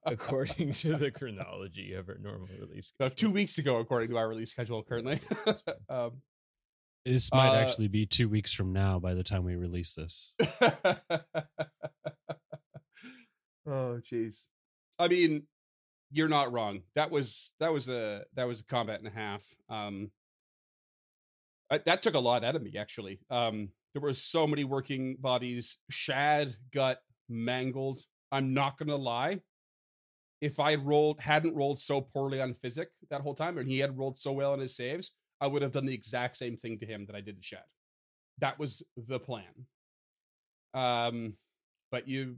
according 0.04 0.72
to 0.72 0.96
the 0.96 1.12
chronology 1.12 1.92
of 1.92 2.08
our 2.08 2.18
normal 2.18 2.48
release. 2.58 2.92
no, 2.98 3.08
two 3.08 3.30
weeks 3.30 3.58
ago, 3.58 3.76
according 3.76 4.08
to 4.10 4.16
our 4.16 4.28
release 4.28 4.50
schedule 4.50 4.82
currently. 4.82 5.20
um, 5.88 6.20
This 7.04 7.30
might 7.32 7.50
Uh, 7.56 7.60
actually 7.60 7.86
be 7.86 8.04
two 8.04 8.28
weeks 8.28 8.50
from 8.52 8.72
now 8.72 8.98
by 8.98 9.14
the 9.14 9.22
time 9.22 9.44
we 9.44 9.54
release 9.54 9.94
this. 9.94 10.32
oh 13.70 14.00
jeez 14.02 14.46
i 14.98 15.06
mean 15.06 15.44
you're 16.10 16.26
not 16.26 16.50
wrong 16.52 16.80
that 16.96 17.12
was 17.12 17.54
that 17.60 17.72
was 17.72 17.88
a 17.88 18.24
that 18.34 18.48
was 18.48 18.60
a 18.60 18.64
combat 18.64 18.98
and 18.98 19.06
a 19.06 19.10
half 19.10 19.44
um 19.68 20.10
I, 21.70 21.78
that 21.78 22.02
took 22.02 22.14
a 22.14 22.18
lot 22.18 22.44
out 22.44 22.56
of 22.56 22.62
me 22.62 22.74
actually. 22.78 23.20
Um 23.30 23.70
there 23.94 24.02
were 24.02 24.12
so 24.12 24.46
many 24.46 24.64
working 24.64 25.16
bodies 25.18 25.78
shad 25.90 26.54
got 26.72 26.98
mangled. 27.28 28.00
I'm 28.30 28.54
not 28.54 28.78
gonna 28.78 28.96
lie. 28.96 29.40
If 30.40 30.60
i 30.60 30.76
rolled 30.76 31.20
hadn't 31.20 31.56
rolled 31.56 31.80
so 31.80 32.00
poorly 32.00 32.40
on 32.40 32.54
physic 32.54 32.88
that 33.10 33.22
whole 33.22 33.34
time 33.34 33.58
and 33.58 33.68
he 33.68 33.78
had 33.78 33.98
rolled 33.98 34.18
so 34.18 34.32
well 34.32 34.52
on 34.52 34.60
his 34.60 34.76
saves 34.76 35.12
i 35.40 35.46
would 35.48 35.62
have 35.62 35.72
done 35.72 35.84
the 35.86 35.94
exact 35.94 36.36
same 36.36 36.56
thing 36.56 36.78
to 36.78 36.86
him 36.86 37.06
that 37.06 37.16
i 37.16 37.20
did 37.20 37.36
to 37.36 37.42
shad. 37.42 37.64
That 38.38 38.58
was 38.58 38.82
the 38.96 39.18
plan. 39.18 39.66
Um 40.74 41.34
but 41.90 42.06
you 42.06 42.36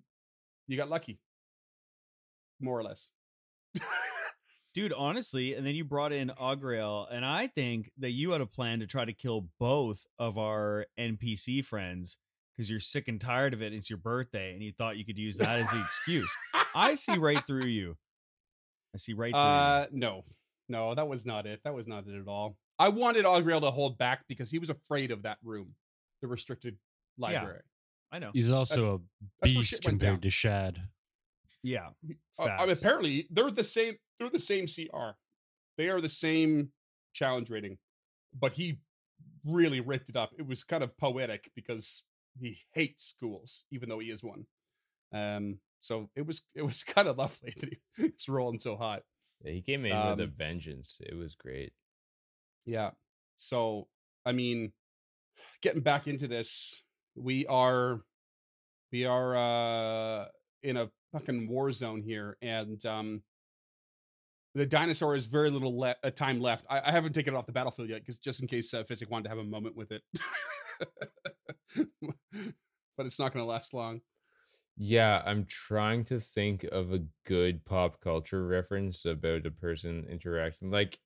you 0.67 0.77
got 0.77 0.89
lucky. 0.89 1.19
More 2.61 2.79
or 2.79 2.83
less 2.85 3.11
Dude, 4.73 4.93
honestly, 4.93 5.55
and 5.55 5.67
then 5.67 5.75
you 5.75 5.85
brought 5.85 6.13
in 6.13 6.31
Augrael, 6.41 7.07
and 7.11 7.25
I 7.25 7.49
think 7.49 7.91
that 7.99 8.13
you 8.13 8.31
had 8.31 8.41
a 8.41 8.47
plan 8.47 8.79
to 8.81 8.87
try 8.87 9.05
to 9.05 9.13
kill 9.13 9.49
both 9.59 10.07
of 10.19 10.39
our 10.39 10.87
NPC 10.99 11.65
friends 11.65 12.19
because 12.57 12.71
you're 12.71 12.79
sick 12.79 13.09
and 13.09 13.21
tired 13.21 13.53
of 13.53 13.63
it. 13.63 13.73
It's 13.73 13.91
your 13.91 13.97
birthday, 13.97 14.53
and 14.53 14.63
you 14.63 14.73
thought 14.73 14.97
you 14.97 15.05
could 15.05 15.19
use 15.19 15.39
that 15.39 15.59
as 15.59 15.71
the 15.71 15.81
excuse. 15.81 16.33
I 16.75 16.95
see 16.95 17.19
right 17.19 17.45
through 17.47 17.67
you. 17.67 17.97
I 18.95 18.99
see 18.99 19.13
right 19.13 19.33
through 19.33 19.41
uh 19.41 19.87
no 19.93 20.25
no 20.69 20.95
that 20.97 21.07
was 21.07 21.25
not 21.25 21.47
it 21.47 21.61
that 21.63 21.73
was 21.73 21.87
not 21.87 22.09
it 22.09 22.21
at 22.21 22.27
all 22.27 22.57
i 22.77 22.89
wanted 22.89 23.25
Augrael 23.25 23.61
to 23.61 23.71
hold 23.71 23.99
back 23.99 24.25
because 24.29 24.51
he 24.51 24.59
was 24.59 24.69
afraid 24.69 25.13
of 25.13 25.23
that 25.23 25.39
room 25.45 25.77
the 26.23 26.27
restricted 26.27 26.77
library 27.17 27.55
you. 27.55 27.71
I 28.13 28.19
know. 28.19 28.31
He's 28.33 28.51
also 28.51 28.81
a 28.81 28.99
that's 29.41 29.55
where 29.55 29.61
beast 29.63 29.83
compared 29.83 30.23
to 30.23 30.31
Shad. 30.31 30.81
Yeah. 31.63 31.91
Uh, 32.39 32.45
I 32.45 32.67
mean, 32.67 32.71
apparently 32.73 33.27
they're 33.31 33.51
the 33.51 33.65
same 33.65 33.97
they're 34.19 34.31
the 34.31 34.41
same 34.41 34.67
cr 34.67 35.11
they 35.77 35.89
are 35.89 36.01
the 36.01 36.09
same 36.09 36.73
challenge 37.13 37.51
rating 37.51 37.79
but 38.39 38.53
he 38.53 38.81
really 39.45 39.81
ripped 39.81 40.09
it 40.09 40.17
up 40.17 40.31
it 40.39 40.47
was 40.47 40.65
kind 40.65 40.83
of 40.83 40.97
poetic 40.97 41.51
because 41.55 42.05
he 42.39 42.59
hates 42.73 43.15
ghouls 43.21 43.65
even 43.71 43.89
though 43.89 43.99
he 43.99 44.11
is 44.11 44.23
one 44.23 44.47
um 45.13 45.59
so 45.81 46.11
it 46.15 46.27
was 46.27 46.43
it 46.55 46.63
was 46.63 46.85
kind 46.95 47.09
of 47.09 47.19
lovely 47.19 47.55
that 47.59 47.71
he 47.97 48.03
was 48.05 48.29
rolling 48.29 48.59
so 48.61 48.77
hot 48.77 49.03
Yeah, 49.43 49.53
he 49.53 49.63
came 49.63 49.85
in 49.87 49.93
with 50.05 50.21
a 50.21 50.25
Um, 50.25 50.33
vengeance. 50.37 51.01
It 51.01 51.15
was 51.15 51.35
great. 51.35 51.73
Yeah. 52.67 52.91
So, 53.37 53.89
I 54.25 54.33
mean, 54.33 54.73
getting 55.63 55.83
back 55.83 56.07
into 56.07 56.29
this, 56.29 56.83
we 57.15 57.47
are 57.47 58.03
we 58.93 59.05
are 59.05 59.37
uh 59.37 60.29
in 60.63 60.77
a 60.77 60.91
fucking 61.13 61.49
war 61.49 61.73
zone 61.73 62.03
here 62.03 62.37
and 62.41 62.85
um 62.87 63.23
the 64.55 64.67
dinosaur 64.67 65.15
has 65.15 65.27
very 65.27 65.49
little 65.49 65.79
le- 65.79 65.95
uh, 66.03 66.11
time 66.11 66.41
left. 66.41 66.67
I, 66.69 66.81
I 66.87 66.91
haven't 66.91 67.13
taken 67.13 67.35
it 67.35 67.37
off 67.37 67.47
the 67.47 67.53
battlefield 67.53 67.89
yet 67.89 68.01
because 68.01 68.19
just 68.19 68.43
in 68.43 68.49
case 68.49 68.75
uh, 68.75 68.83
Physic 68.83 69.09
wanted 69.09 69.25
to 69.25 69.29
have 69.29 69.39
a 69.39 69.45
moment 69.45 69.77
with 69.77 69.93
it. 69.93 70.03
but 72.97 73.07
it's 73.07 73.19
not 73.19 73.33
going 73.33 73.45
to 73.45 73.49
last 73.49 73.73
long. 73.73 74.01
Yeah, 74.77 75.23
I'm 75.25 75.45
trying 75.47 76.05
to 76.07 76.19
think 76.19 76.65
of 76.65 76.93
a 76.93 77.03
good 77.27 77.65
pop 77.65 78.01
culture 78.01 78.45
reference 78.45 79.05
about 79.05 79.47
a 79.47 79.51
person 79.51 80.07
interacting. 80.11 80.71
Like, 80.71 80.99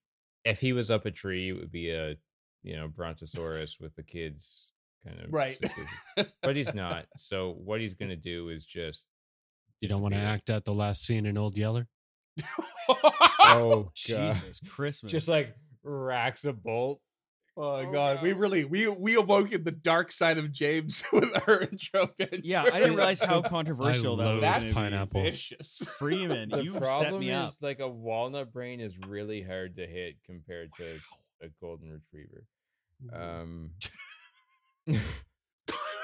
if 0.44 0.61
he 0.61 0.73
was 0.73 0.90
up 0.90 1.04
a 1.06 1.11
tree, 1.11 1.50
it 1.50 1.52
would 1.52 1.73
be 1.73 1.90
a, 1.90 2.16
you 2.62 2.76
know, 2.76 2.88
brontosaurus 2.88 3.78
with 3.80 3.94
the 3.96 4.02
kids 4.02 4.73
kind 5.06 5.20
of 5.20 5.32
Right. 5.32 5.54
situation. 5.56 6.32
But 6.42 6.56
he's 6.56 6.73
not. 6.75 7.06
So 7.16 7.56
what 7.62 7.80
he's 7.80 7.94
gonna 7.94 8.16
do 8.16 8.49
is 8.49 8.64
just 8.64 9.06
You 9.85 9.88
don't 9.91 10.03
want 10.03 10.14
to 10.14 10.21
act 10.21 10.50
out 10.50 10.64
the 10.64 10.75
last 10.75 11.05
scene 11.05 11.26
in 11.26 11.38
Old 11.38 11.57
Yeller? 11.57 11.87
Oh 12.88 13.91
god. 14.09 14.35
Jesus 14.35 14.61
Christmas. 14.69 15.12
Just 15.12 15.29
like 15.29 15.55
racks 15.83 16.45
a 16.45 16.53
bolt. 16.53 17.00
Oh, 17.57 17.76
Oh, 17.76 17.93
god, 17.93 18.21
we 18.21 18.33
really 18.33 18.64
we 18.64 18.88
we 18.88 19.14
awoken 19.14 19.62
the 19.62 19.71
dark 19.71 20.11
side 20.11 20.38
of 20.38 20.50
James 20.50 21.05
with 21.12 21.31
our 21.49 21.61
intro. 21.62 22.11
banter. 22.19 22.41
Yeah, 22.43 22.62
I 22.64 22.81
didn't 22.81 22.97
realize 22.97 23.21
how 23.21 23.43
controversial 23.57 24.17
that 24.17 24.33
was. 24.35 24.41
That's 24.41 24.73
pineapple. 24.73 25.23
vicious. 25.23 25.79
Freeman, 25.99 26.49
The 26.49 26.64
you 26.64 26.73
set 26.73 26.83
problem 26.83 27.21
me 27.21 27.31
up. 27.31 27.49
is 27.50 27.62
like 27.62 27.79
a 27.79 27.88
walnut 27.88 28.53
brain 28.53 28.81
is 28.81 28.99
really 29.07 29.41
hard 29.41 29.76
to 29.76 29.87
hit 29.87 30.17
compared 30.26 30.71
to 30.79 30.85
a 31.43 31.49
golden 31.61 31.91
retriever. 31.93 32.45
Um, 33.12 33.71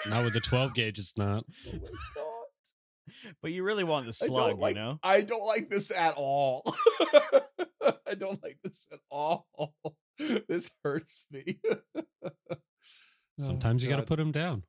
Not 0.07 0.25
with 0.25 0.33
the 0.35 0.41
12 0.41 0.75
gauge, 0.75 0.99
it's 0.99 1.15
not. 1.17 1.45
Oh 1.69 1.73
my 1.73 1.79
God. 2.15 2.25
But 3.43 3.53
you 3.53 3.63
really 3.63 3.85
want 3.85 4.07
the 4.07 4.11
I 4.23 4.27
slug, 4.27 4.59
like- 4.59 4.75
you 4.77 4.81
know? 4.81 4.99
I 5.03 5.21
don't 5.23 5.45
like 5.47 5.69
this 5.71 5.91
at 5.91 6.15
all. 6.17 6.63
I 7.83 8.15
don't 8.19 8.43
like 8.43 8.59
this 8.65 8.87
at 8.93 9.01
all. 9.11 9.47
This 10.49 10.71
hurts 10.85 11.25
me. 11.31 11.61
Sometimes 13.39 13.83
you 13.83 13.89
got 13.89 13.97
to 13.97 14.03
put 14.03 14.19
them 14.19 14.33
down. 14.33 14.65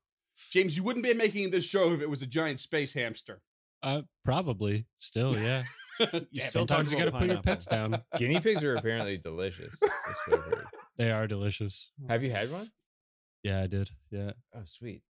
James, 0.50 0.78
you 0.78 0.84
wouldn't 0.84 1.04
be 1.04 1.14
making 1.14 1.50
this 1.52 1.66
show 1.66 1.92
if 1.94 2.00
it 2.02 2.10
was 2.10 2.22
a 2.22 2.26
giant 2.26 2.60
space 2.62 2.94
hamster. 2.94 3.42
Uh, 3.84 4.04
probably. 4.24 4.86
Still, 5.00 5.36
yeah. 5.38 5.64
Damn 6.00 6.10
You 6.32 6.42
it. 6.42 6.44
still 6.44 6.66
talk 6.66 6.78
Sometimes 6.78 6.92
you 6.94 6.98
got 7.00 7.06
to 7.06 7.12
put 7.12 7.28
your 7.28 7.42
pets 7.42 7.66
down. 7.66 8.02
guinea 8.18 8.40
pigs 8.40 8.64
are 8.64 8.76
apparently 8.76 9.18
delicious. 9.18 9.78
That's 9.82 10.28
what 10.28 10.40
I've 10.40 10.46
heard. 10.46 10.66
They 10.98 11.12
are 11.12 11.28
delicious. 11.28 11.92
Have 12.08 12.24
you 12.24 12.32
had 12.32 12.50
one? 12.52 12.72
Yeah, 13.44 13.62
I 13.62 13.68
did. 13.68 13.90
Yeah. 14.10 14.32
Oh, 14.56 14.62
sweet. 14.64 15.02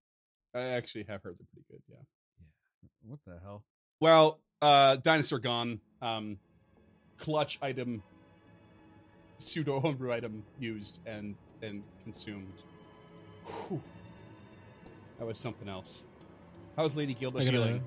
I 0.56 0.62
actually 0.62 1.06
have 1.08 1.22
heard 1.22 1.36
they're 1.38 1.48
pretty 1.54 1.66
good. 1.70 1.82
Yeah. 1.88 2.02
What 3.08 3.20
the 3.26 3.40
hell? 3.44 3.64
Well, 4.00 4.40
uh, 4.62 4.98
dinosaur 4.98 5.40
gone. 5.40 5.80
Um, 6.02 6.38
clutch 7.18 7.60
item, 7.62 8.02
pseudo 9.38 9.80
homebrew 9.80 10.12
item 10.12 10.44
used 10.60 11.00
and 11.06 11.36
and 11.62 11.84
consumed. 12.04 12.64
Whew. 13.46 13.82
That 15.20 15.26
was 15.26 15.38
something 15.38 15.70
else. 15.70 16.04
How's 16.76 16.96
Lady 16.96 17.14
Gilda 17.14 17.40
I 17.40 17.46
got, 17.46 17.54
a, 17.54 17.58
feeling? 17.58 17.84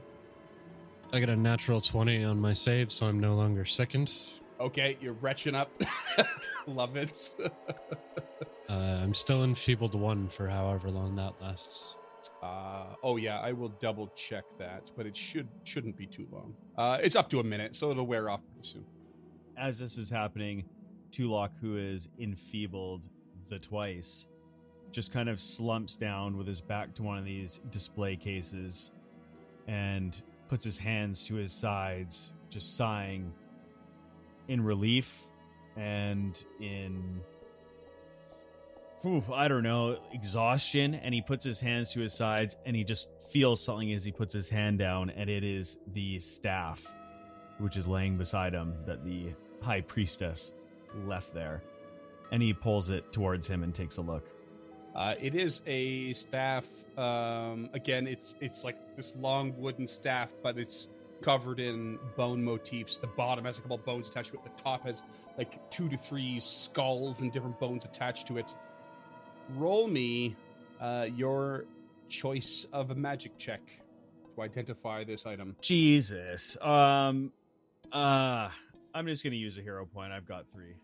I 1.13 1.21
got 1.21 1.31
a 1.31 1.37
natural 1.37 1.81
20 1.81 2.23
on 2.23 2.41
my 2.41 2.53
save, 2.53 2.93
so 2.93 3.07
I'm 3.07 3.19
no 3.19 3.35
longer 3.35 3.65
second. 3.65 4.13
Okay, 4.61 4.97
you're 5.01 5.15
retching 5.15 5.55
up. 5.55 5.71
Love 6.67 6.97
it. 6.97 7.35
Uh, 8.67 8.99
I'm 9.03 9.13
still 9.13 9.45
enfeebled 9.45 9.95
one 9.95 10.27
for 10.27 10.49
however 10.49 10.91
long 10.91 11.15
that 11.17 11.35
lasts. 11.41 11.97
Uh, 12.45 12.95
oh 13.03 13.17
yeah, 13.17 13.41
I 13.41 13.53
will 13.53 13.71
double 13.81 14.09
check 14.09 14.45
that, 14.59 14.91
but 14.97 15.07
it 15.07 15.17
should 15.17 15.49
shouldn't 15.63 15.97
be 15.97 16.07
too 16.07 16.27
long. 16.31 16.55
Uh, 16.77 16.99
it's 17.03 17.17
up 17.17 17.31
to 17.31 17.41
a 17.41 17.45
minute, 17.45 17.75
so 17.75 17.91
it'll 17.91 18.07
wear 18.07 18.29
off 18.29 18.43
pretty 18.53 18.69
soon. 18.69 18.85
As 19.57 19.79
this 19.79 19.97
is 19.97 20.11
happening, 20.11 20.65
Tulok, 21.11 21.57
who 21.59 21.79
is 21.79 22.11
enfeebled 22.19 23.09
the 23.49 23.59
twice, 23.59 24.27
just 24.91 25.11
kind 25.11 25.31
of 25.31 25.41
slumps 25.41 25.97
down 25.97 26.37
with 26.37 26.47
his 26.47 26.61
back 26.61 26.95
to 26.97 27.03
one 27.03 27.17
of 27.17 27.25
these 27.25 27.63
display 27.71 28.15
cases 28.15 28.93
and 29.67 30.21
puts 30.49 30.67
his 30.67 30.77
hands 30.77 31.25
to 31.25 31.37
his 31.37 31.53
sides, 31.53 32.35
just 32.51 32.77
sighing 32.77 33.33
in 34.49 34.63
relief 34.63 35.29
and 35.79 36.45
in 36.61 37.23
oof, 39.07 39.31
I 39.31 39.49
don't 39.49 39.63
know, 39.63 39.99
exhaustion. 40.13 40.95
And 40.95 41.15
he 41.15 41.21
puts 41.21 41.45
his 41.45 41.61
hands 41.61 41.93
to 41.93 42.01
his 42.01 42.13
sides 42.13 42.57
and 42.65 42.75
he 42.75 42.85
just 42.85 43.09
feels 43.31 43.63
something 43.63 43.93
as 43.93 44.05
he 44.05 44.13
puts 44.13 44.33
his 44.33 44.49
hand 44.49 44.79
down, 44.79 45.11
and 45.11 45.29
it 45.29 45.43
is 45.43 45.79
the 45.93 46.21
staff, 46.21 46.95
which 47.59 47.77
is 47.77 47.89
laying 47.89 48.17
beside 48.17 48.53
him 48.53 48.75
that 48.87 49.05
the 49.05 49.33
high 49.61 49.81
priestess 49.81 50.53
left 51.07 51.35
there. 51.35 51.63
And 52.31 52.43
he 52.43 52.53
pulls 52.53 52.91
it 52.91 53.13
towards 53.13 53.47
him 53.47 53.63
and 53.63 53.75
takes 53.75 53.97
a 53.97 54.03
look. 54.03 54.29
Uh, 54.95 55.15
it 55.21 55.35
is 55.35 55.63
a 55.67 56.13
staff. 56.13 56.67
Um, 56.97 57.69
again, 57.73 58.07
it's 58.07 58.37
it's 58.41 58.63
like 58.63 58.97
this 58.97 59.17
long 59.17 59.53
wooden 59.59 59.89
staff, 59.89 60.33
but 60.43 60.57
it's 60.57 60.89
covered 61.21 61.59
in 61.59 61.99
bone 62.17 62.45
motifs. 62.45 62.99
The 62.99 63.09
bottom 63.09 63.45
has 63.47 63.59
a 63.59 63.63
couple 63.63 63.79
bones 63.79 64.09
attached 64.09 64.31
to 64.31 64.37
it. 64.37 64.45
The 64.45 64.63
top 64.63 64.85
has 64.87 65.03
like 65.37 65.71
two 65.71 65.89
to 65.89 65.97
three 65.97 66.39
skulls 66.39 67.23
and 67.23 67.33
different 67.33 67.59
bones 67.59 67.85
attached 67.85 68.29
to 68.29 68.39
it. 68.39 68.55
Roll 69.57 69.87
me 69.89 70.37
uh, 70.81 71.07
your 71.15 71.65
choice 72.09 72.67
of 72.73 72.91
a 72.91 72.95
magic 72.95 73.37
check 73.39 73.61
to 74.35 74.43
identify 74.43 75.05
this 75.05 75.27
item. 75.27 75.57
Jesus. 75.61 76.57
Um 76.61 77.33
uh 77.93 78.49
I'm 78.95 79.07
just 79.07 79.23
gonna 79.25 79.37
use 79.37 79.59
a 79.59 79.63
hero 79.63 79.87
point. 79.87 80.13
I've 80.13 80.27
got 80.27 80.49
three. 80.51 80.75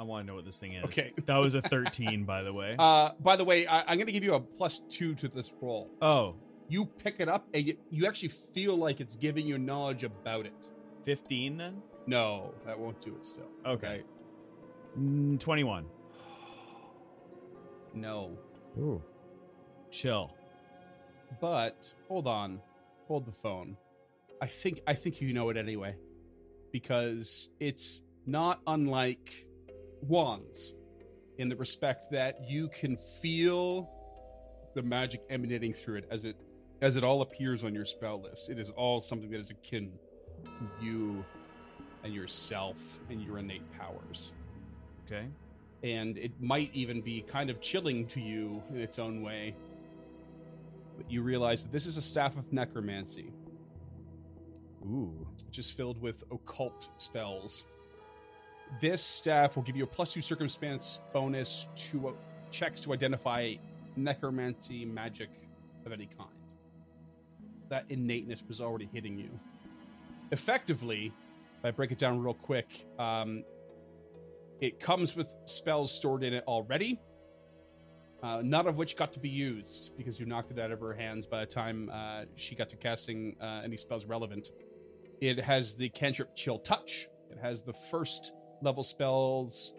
I 0.00 0.04
want 0.04 0.24
to 0.24 0.26
know 0.28 0.36
what 0.36 0.44
this 0.44 0.58
thing 0.58 0.74
is. 0.74 0.84
Okay. 0.84 1.12
That 1.26 1.38
was 1.38 1.54
a 1.54 1.62
13, 1.74 2.24
by 2.24 2.42
the 2.44 2.52
way. 2.52 2.76
Uh, 2.78 3.10
by 3.20 3.34
the 3.34 3.44
way, 3.44 3.66
I, 3.66 3.80
I'm 3.80 3.96
going 3.96 4.06
to 4.06 4.12
give 4.12 4.22
you 4.22 4.34
a 4.34 4.38
plus 4.40 4.78
two 4.88 5.12
to 5.16 5.26
this 5.26 5.52
roll. 5.60 5.90
oh, 6.00 6.36
You 6.68 6.84
pick 6.84 7.16
it 7.18 7.28
up 7.28 7.48
and 7.52 7.66
you, 7.66 7.76
you 7.90 8.06
actually 8.06 8.28
feel 8.28 8.76
like 8.76 9.00
it's 9.00 9.16
giving 9.16 9.44
you 9.44 9.58
knowledge 9.58 10.04
about 10.04 10.46
it. 10.46 10.52
15 11.02 11.56
then? 11.56 11.82
No, 12.06 12.54
that 12.64 12.78
won't 12.78 13.00
do 13.00 13.16
it 13.16 13.26
still. 13.26 13.48
Okay. 13.66 14.02
Mm, 14.96 15.40
21. 15.40 15.84
No. 17.94 18.38
Ooh. 18.78 19.02
Chill. 19.90 20.34
But 21.40 21.92
hold 22.08 22.26
on. 22.26 22.60
Hold 23.06 23.26
the 23.26 23.32
phone. 23.32 23.76
I 24.40 24.46
think 24.46 24.80
I 24.86 24.94
think 24.94 25.20
you 25.20 25.32
know 25.32 25.48
it 25.50 25.56
anyway. 25.56 25.96
Because 26.72 27.48
it's 27.60 28.02
not 28.26 28.60
unlike 28.66 29.46
wands 30.02 30.74
in 31.38 31.48
the 31.48 31.56
respect 31.56 32.10
that 32.10 32.48
you 32.48 32.68
can 32.68 32.96
feel 32.96 33.88
the 34.74 34.82
magic 34.82 35.22
emanating 35.30 35.72
through 35.72 35.96
it 35.96 36.08
as 36.10 36.24
it 36.24 36.36
as 36.80 36.96
it 36.96 37.02
all 37.02 37.22
appears 37.22 37.64
on 37.64 37.74
your 37.74 37.84
spell 37.84 38.20
list. 38.20 38.50
It 38.50 38.58
is 38.58 38.70
all 38.70 39.00
something 39.00 39.30
that 39.30 39.40
is 39.40 39.50
akin 39.50 39.92
to 40.44 40.84
you 40.84 41.24
and 42.04 42.14
yourself 42.14 42.76
and 43.10 43.22
your 43.22 43.38
innate 43.38 43.68
powers. 43.76 44.32
Okay. 45.04 45.26
And 45.82 46.18
it 46.18 46.32
might 46.40 46.70
even 46.74 47.00
be 47.00 47.20
kind 47.22 47.50
of 47.50 47.60
chilling 47.60 48.06
to 48.06 48.20
you 48.20 48.62
in 48.70 48.80
its 48.80 48.98
own 48.98 49.22
way. 49.22 49.54
But 50.96 51.10
you 51.10 51.22
realize 51.22 51.62
that 51.62 51.72
this 51.72 51.86
is 51.86 51.96
a 51.96 52.02
staff 52.02 52.36
of 52.36 52.52
necromancy, 52.52 53.32
Ooh. 54.84 55.26
which 55.46 55.58
is 55.58 55.70
filled 55.70 56.00
with 56.00 56.24
occult 56.32 56.88
spells. 56.98 57.64
This 58.80 59.02
staff 59.02 59.56
will 59.56 59.62
give 59.62 59.76
you 59.76 59.84
a 59.84 59.86
plus 59.86 60.12
two 60.12 60.20
circumstance 60.20 60.98
bonus 61.12 61.68
to 61.76 62.08
uh, 62.08 62.12
checks 62.50 62.80
to 62.82 62.92
identify 62.92 63.54
necromancy 63.96 64.84
magic 64.84 65.30
of 65.86 65.92
any 65.92 66.08
kind. 66.18 66.28
That 67.68 67.84
innateness 67.88 68.42
was 68.48 68.60
already 68.60 68.88
hitting 68.92 69.18
you. 69.18 69.30
Effectively, 70.32 71.12
if 71.58 71.64
I 71.64 71.70
break 71.70 71.92
it 71.92 71.98
down 71.98 72.22
real 72.22 72.34
quick, 72.34 72.86
um, 72.98 73.44
it 74.60 74.80
comes 74.80 75.16
with 75.16 75.34
spells 75.44 75.92
stored 75.92 76.22
in 76.22 76.34
it 76.34 76.44
already, 76.46 77.00
uh, 78.22 78.40
none 78.42 78.66
of 78.66 78.76
which 78.76 78.96
got 78.96 79.12
to 79.12 79.20
be 79.20 79.28
used 79.28 79.96
because 79.96 80.18
you 80.18 80.26
knocked 80.26 80.50
it 80.50 80.58
out 80.58 80.72
of 80.72 80.80
her 80.80 80.92
hands 80.92 81.26
by 81.26 81.40
the 81.40 81.46
time 81.46 81.88
uh, 81.92 82.24
she 82.34 82.54
got 82.54 82.68
to 82.68 82.76
casting 82.76 83.36
uh, 83.40 83.60
any 83.64 83.76
spells 83.76 84.06
relevant. 84.06 84.48
It 85.20 85.38
has 85.40 85.76
the 85.76 85.88
cantrip 85.88 86.34
Chill 86.34 86.58
Touch. 86.58 87.08
It 87.30 87.38
has 87.40 87.62
the 87.62 87.72
first 87.72 88.32
level 88.62 88.82
spells 88.82 89.72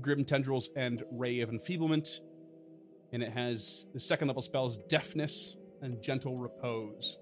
Grim 0.00 0.24
Tendrils 0.24 0.70
and 0.76 1.02
Ray 1.10 1.40
of 1.40 1.50
Enfeeblement. 1.50 2.20
And 3.12 3.22
it 3.22 3.32
has 3.32 3.86
the 3.92 4.00
second 4.00 4.28
level 4.28 4.42
spells 4.42 4.78
Deafness 4.88 5.56
and 5.82 6.00
Gentle 6.00 6.36
Repose. 6.36 7.18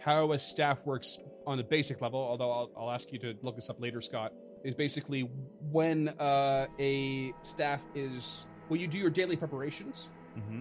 How 0.00 0.32
a 0.32 0.38
staff 0.38 0.78
works 0.86 1.18
on 1.46 1.58
the 1.58 1.64
basic 1.64 2.00
level, 2.00 2.20
although 2.20 2.50
I'll, 2.50 2.70
I'll 2.76 2.90
ask 2.90 3.12
you 3.12 3.18
to 3.18 3.34
look 3.42 3.56
this 3.56 3.68
up 3.68 3.80
later, 3.80 4.00
Scott, 4.00 4.32
is 4.64 4.74
basically 4.74 5.22
when 5.70 6.08
uh, 6.18 6.66
a 6.78 7.32
staff 7.42 7.82
is 7.94 8.46
when 8.68 8.80
you 8.80 8.86
do 8.86 8.98
your 8.98 9.10
daily 9.10 9.36
preparations, 9.36 10.10
Mm-hmm. 10.38 10.60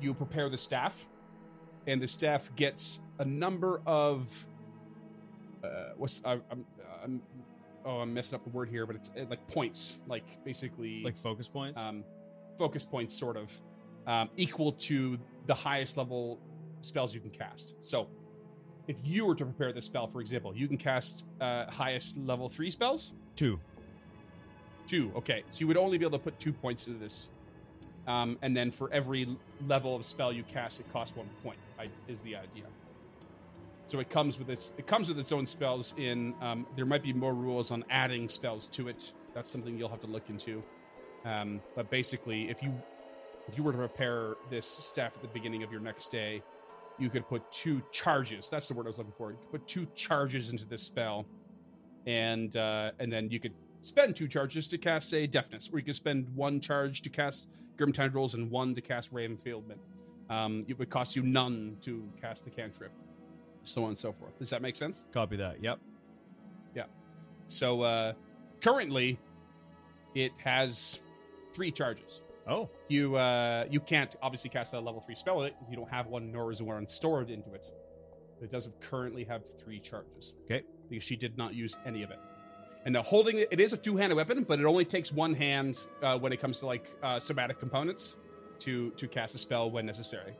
you 0.00 0.14
prepare 0.14 0.48
the 0.48 0.56
staff, 0.56 1.06
and 1.86 2.00
the 2.00 2.08
staff 2.08 2.50
gets 2.56 3.02
a 3.18 3.24
number 3.24 3.82
of 3.84 4.32
uh, 5.62 5.90
what's 5.96 6.22
I, 6.24 6.32
I'm, 6.50 6.64
I'm 7.04 7.22
oh 7.84 7.98
I'm 7.98 8.14
messing 8.14 8.34
up 8.36 8.44
the 8.44 8.50
word 8.50 8.68
here, 8.70 8.86
but 8.86 8.96
it's 8.96 9.10
uh, 9.10 9.24
like 9.28 9.46
points, 9.48 10.00
like 10.08 10.24
basically 10.44 11.02
Like 11.04 11.18
focus 11.18 11.48
points? 11.48 11.78
um, 11.82 12.02
focus 12.58 12.84
points, 12.86 13.14
sort 13.18 13.36
of 13.36 13.50
um, 14.06 14.30
equal 14.36 14.72
to 14.72 15.18
the 15.46 15.54
highest 15.54 15.96
level 15.98 16.38
spells 16.80 17.14
you 17.14 17.20
can 17.20 17.30
cast. 17.30 17.74
So, 17.82 18.08
if 18.90 18.96
you 19.04 19.24
were 19.24 19.36
to 19.36 19.44
prepare 19.44 19.72
this 19.72 19.86
spell, 19.86 20.08
for 20.08 20.20
example, 20.20 20.54
you 20.54 20.66
can 20.66 20.76
cast 20.76 21.24
uh, 21.40 21.70
highest 21.70 22.18
level 22.18 22.48
three 22.48 22.72
spells. 22.72 23.12
Two. 23.36 23.60
Two. 24.88 25.12
Okay, 25.14 25.44
so 25.52 25.60
you 25.60 25.68
would 25.68 25.76
only 25.76 25.96
be 25.96 26.04
able 26.04 26.18
to 26.18 26.24
put 26.24 26.40
two 26.40 26.52
points 26.52 26.88
into 26.88 26.98
this, 26.98 27.28
um, 28.08 28.36
and 28.42 28.56
then 28.56 28.72
for 28.72 28.92
every 28.92 29.28
level 29.68 29.94
of 29.94 30.04
spell 30.04 30.32
you 30.32 30.42
cast, 30.42 30.80
it 30.80 30.92
costs 30.92 31.16
one 31.16 31.28
point. 31.44 31.58
I, 31.78 31.88
is 32.08 32.20
the 32.22 32.34
idea. 32.34 32.64
So 33.86 34.00
it 34.00 34.10
comes 34.10 34.40
with 34.40 34.50
its 34.50 34.72
it 34.76 34.88
comes 34.88 35.08
with 35.08 35.20
its 35.20 35.30
own 35.30 35.46
spells. 35.46 35.94
In 35.96 36.34
um, 36.40 36.66
there 36.74 36.86
might 36.86 37.04
be 37.04 37.12
more 37.12 37.32
rules 37.32 37.70
on 37.70 37.84
adding 37.90 38.28
spells 38.28 38.68
to 38.70 38.88
it 38.88 39.12
That's 39.34 39.50
something 39.50 39.78
you'll 39.78 39.88
have 39.88 40.00
to 40.00 40.08
look 40.08 40.28
into. 40.28 40.62
Um, 41.24 41.60
but 41.76 41.90
basically, 41.90 42.50
if 42.50 42.60
you 42.60 42.72
if 43.48 43.56
you 43.56 43.62
were 43.62 43.72
to 43.72 43.78
prepare 43.78 44.34
this 44.50 44.66
staff 44.66 45.12
at 45.14 45.22
the 45.22 45.28
beginning 45.28 45.62
of 45.62 45.70
your 45.70 45.80
next 45.80 46.10
day, 46.10 46.42
you 47.00 47.10
could 47.10 47.28
put 47.28 47.50
two 47.50 47.82
charges. 47.92 48.48
That's 48.48 48.68
the 48.68 48.74
word 48.74 48.86
I 48.86 48.90
was 48.90 48.98
looking 48.98 49.14
for. 49.16 49.30
You 49.30 49.38
could 49.38 49.50
put 49.50 49.66
two 49.66 49.86
charges 49.94 50.50
into 50.50 50.66
this 50.66 50.82
spell, 50.82 51.26
and 52.06 52.54
uh, 52.56 52.92
and 52.98 53.12
then 53.12 53.30
you 53.30 53.40
could 53.40 53.54
spend 53.82 54.14
two 54.14 54.28
charges 54.28 54.66
to 54.68 54.78
cast, 54.78 55.08
say, 55.08 55.26
deafness, 55.26 55.70
or 55.72 55.78
you 55.78 55.84
could 55.84 55.94
spend 55.94 56.28
one 56.34 56.60
charge 56.60 57.02
to 57.02 57.08
cast 57.08 57.48
grim 57.76 57.92
tendrils 57.92 58.34
and 58.34 58.50
one 58.50 58.74
to 58.74 58.80
cast 58.80 59.10
ray 59.12 59.24
enfeeblement. 59.24 59.80
Um, 60.28 60.64
it 60.68 60.78
would 60.78 60.90
cost 60.90 61.16
you 61.16 61.22
none 61.22 61.76
to 61.80 62.06
cast 62.20 62.44
the 62.44 62.50
cantrip, 62.50 62.92
so 63.64 63.82
on 63.82 63.88
and 63.88 63.98
so 63.98 64.12
forth. 64.12 64.38
Does 64.38 64.50
that 64.50 64.62
make 64.62 64.76
sense? 64.76 65.02
Copy 65.12 65.36
that. 65.36 65.62
Yep. 65.62 65.78
Yeah. 66.74 66.84
So 67.48 67.82
uh, 67.82 68.12
currently, 68.60 69.18
it 70.14 70.32
has 70.44 71.00
three 71.52 71.72
charges. 71.72 72.22
Oh, 72.50 72.68
You 72.88 73.16
uh, 73.16 73.64
you 73.70 73.80
can't 73.80 74.14
obviously 74.22 74.50
cast 74.50 74.72
a 74.74 74.80
level 74.80 75.00
three 75.00 75.14
spell 75.14 75.38
with 75.38 75.46
it. 75.48 75.56
You 75.70 75.76
don't 75.76 75.90
have 75.90 76.08
one, 76.08 76.32
nor 76.32 76.50
is 76.52 76.60
one 76.62 76.86
stored 76.88 77.30
into 77.30 77.54
it. 77.54 77.66
But 78.38 78.46
it 78.46 78.52
does 78.52 78.68
currently 78.80 79.24
have 79.24 79.42
three 79.58 79.78
charges. 79.78 80.34
Okay. 80.46 80.62
Because 80.88 81.04
she 81.04 81.14
did 81.16 81.38
not 81.38 81.54
use 81.54 81.76
any 81.86 82.02
of 82.02 82.10
it. 82.10 82.18
And 82.84 82.94
now 82.94 83.02
holding 83.02 83.38
it, 83.38 83.48
it 83.50 83.60
is 83.60 83.72
a 83.72 83.76
two-handed 83.76 84.14
weapon, 84.16 84.42
but 84.44 84.58
it 84.58 84.64
only 84.64 84.84
takes 84.86 85.12
one 85.12 85.34
hand 85.34 85.82
uh, 86.02 86.18
when 86.18 86.32
it 86.32 86.40
comes 86.40 86.58
to 86.60 86.66
like 86.66 86.86
uh, 87.02 87.20
somatic 87.20 87.58
components 87.58 88.16
to 88.60 88.90
to 88.92 89.06
cast 89.06 89.34
a 89.34 89.38
spell 89.38 89.70
when 89.70 89.86
necessary. 89.86 90.34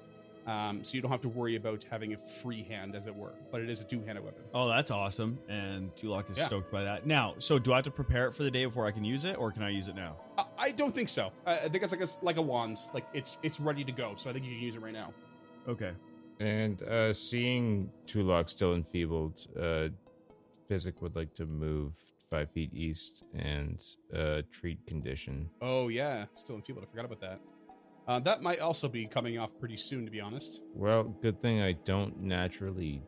Um, 0.46 0.82
so 0.82 0.94
you 0.94 1.02
don't 1.02 1.10
have 1.10 1.20
to 1.20 1.28
worry 1.28 1.56
about 1.56 1.84
having 1.90 2.14
a 2.14 2.16
free 2.16 2.64
hand, 2.64 2.96
as 2.96 3.06
it 3.06 3.14
were. 3.14 3.34
But 3.52 3.60
it 3.60 3.68
is 3.68 3.82
a 3.82 3.84
two-handed 3.84 4.24
weapon. 4.24 4.42
oh, 4.54 4.68
that's 4.68 4.90
awesome. 4.90 5.38
And 5.50 5.94
Tulok 5.94 6.30
is 6.30 6.38
Yeah. 6.38 6.44
stoked 6.46 6.72
by 6.72 6.82
that. 6.84 7.06
Now, 7.06 7.34
so 7.38 7.58
do 7.58 7.72
I 7.74 7.76
have 7.76 7.84
to 7.84 7.90
prepare 7.90 8.26
it 8.26 8.32
for 8.32 8.42
the 8.42 8.50
day 8.50 8.64
before 8.64 8.86
I 8.86 8.90
can 8.90 9.04
use 9.04 9.26
it, 9.26 9.36
or 9.38 9.52
can 9.52 9.62
I 9.62 9.68
use 9.68 9.88
it 9.88 9.94
now? 9.94 10.16
I, 10.60 10.66
I 10.66 10.70
don't 10.70 10.94
think 10.94 11.08
so. 11.08 11.32
I, 11.46 11.58
I 11.58 11.68
think 11.68 11.82
it's 11.82 11.92
like 11.92 12.02
a 12.02 12.08
like 12.24 12.36
a 12.36 12.42
wand. 12.42 12.78
Like 12.94 13.06
it's 13.14 13.38
it's 13.42 13.60
ready 13.60 13.84
to 13.84 13.92
go. 13.92 14.12
So 14.16 14.30
I 14.30 14.32
think 14.32 14.44
you 14.44 14.52
can 14.52 14.60
use 14.60 14.74
it 14.74 14.82
right 14.82 14.92
now. 14.92 15.12
Okay. 15.68 15.92
And 16.40 16.82
uh, 16.82 17.12
seeing 17.12 17.90
Tulok 18.06 18.48
still 18.48 18.74
enfeebled, 18.74 19.46
uh, 19.60 19.88
Physic 20.68 21.02
would 21.02 21.14
like 21.14 21.34
to 21.34 21.44
move 21.44 21.92
five 22.30 22.50
feet 22.52 22.72
east 22.72 23.24
and 23.34 23.82
uh, 24.16 24.42
treat 24.50 24.86
condition. 24.86 25.50
Oh 25.60 25.88
yeah, 25.88 26.24
still 26.34 26.56
enfeebled. 26.56 26.84
I 26.86 26.90
forgot 26.90 27.04
about 27.04 27.20
that. 27.20 27.40
Uh, 28.08 28.18
that 28.20 28.42
might 28.42 28.60
also 28.60 28.88
be 28.88 29.06
coming 29.06 29.38
off 29.38 29.50
pretty 29.60 29.76
soon, 29.76 30.04
to 30.04 30.10
be 30.10 30.20
honest. 30.20 30.62
Well, 30.74 31.04
good 31.04 31.40
thing 31.42 31.60
I 31.60 31.72
don't 31.72 32.20
naturally 32.20 33.02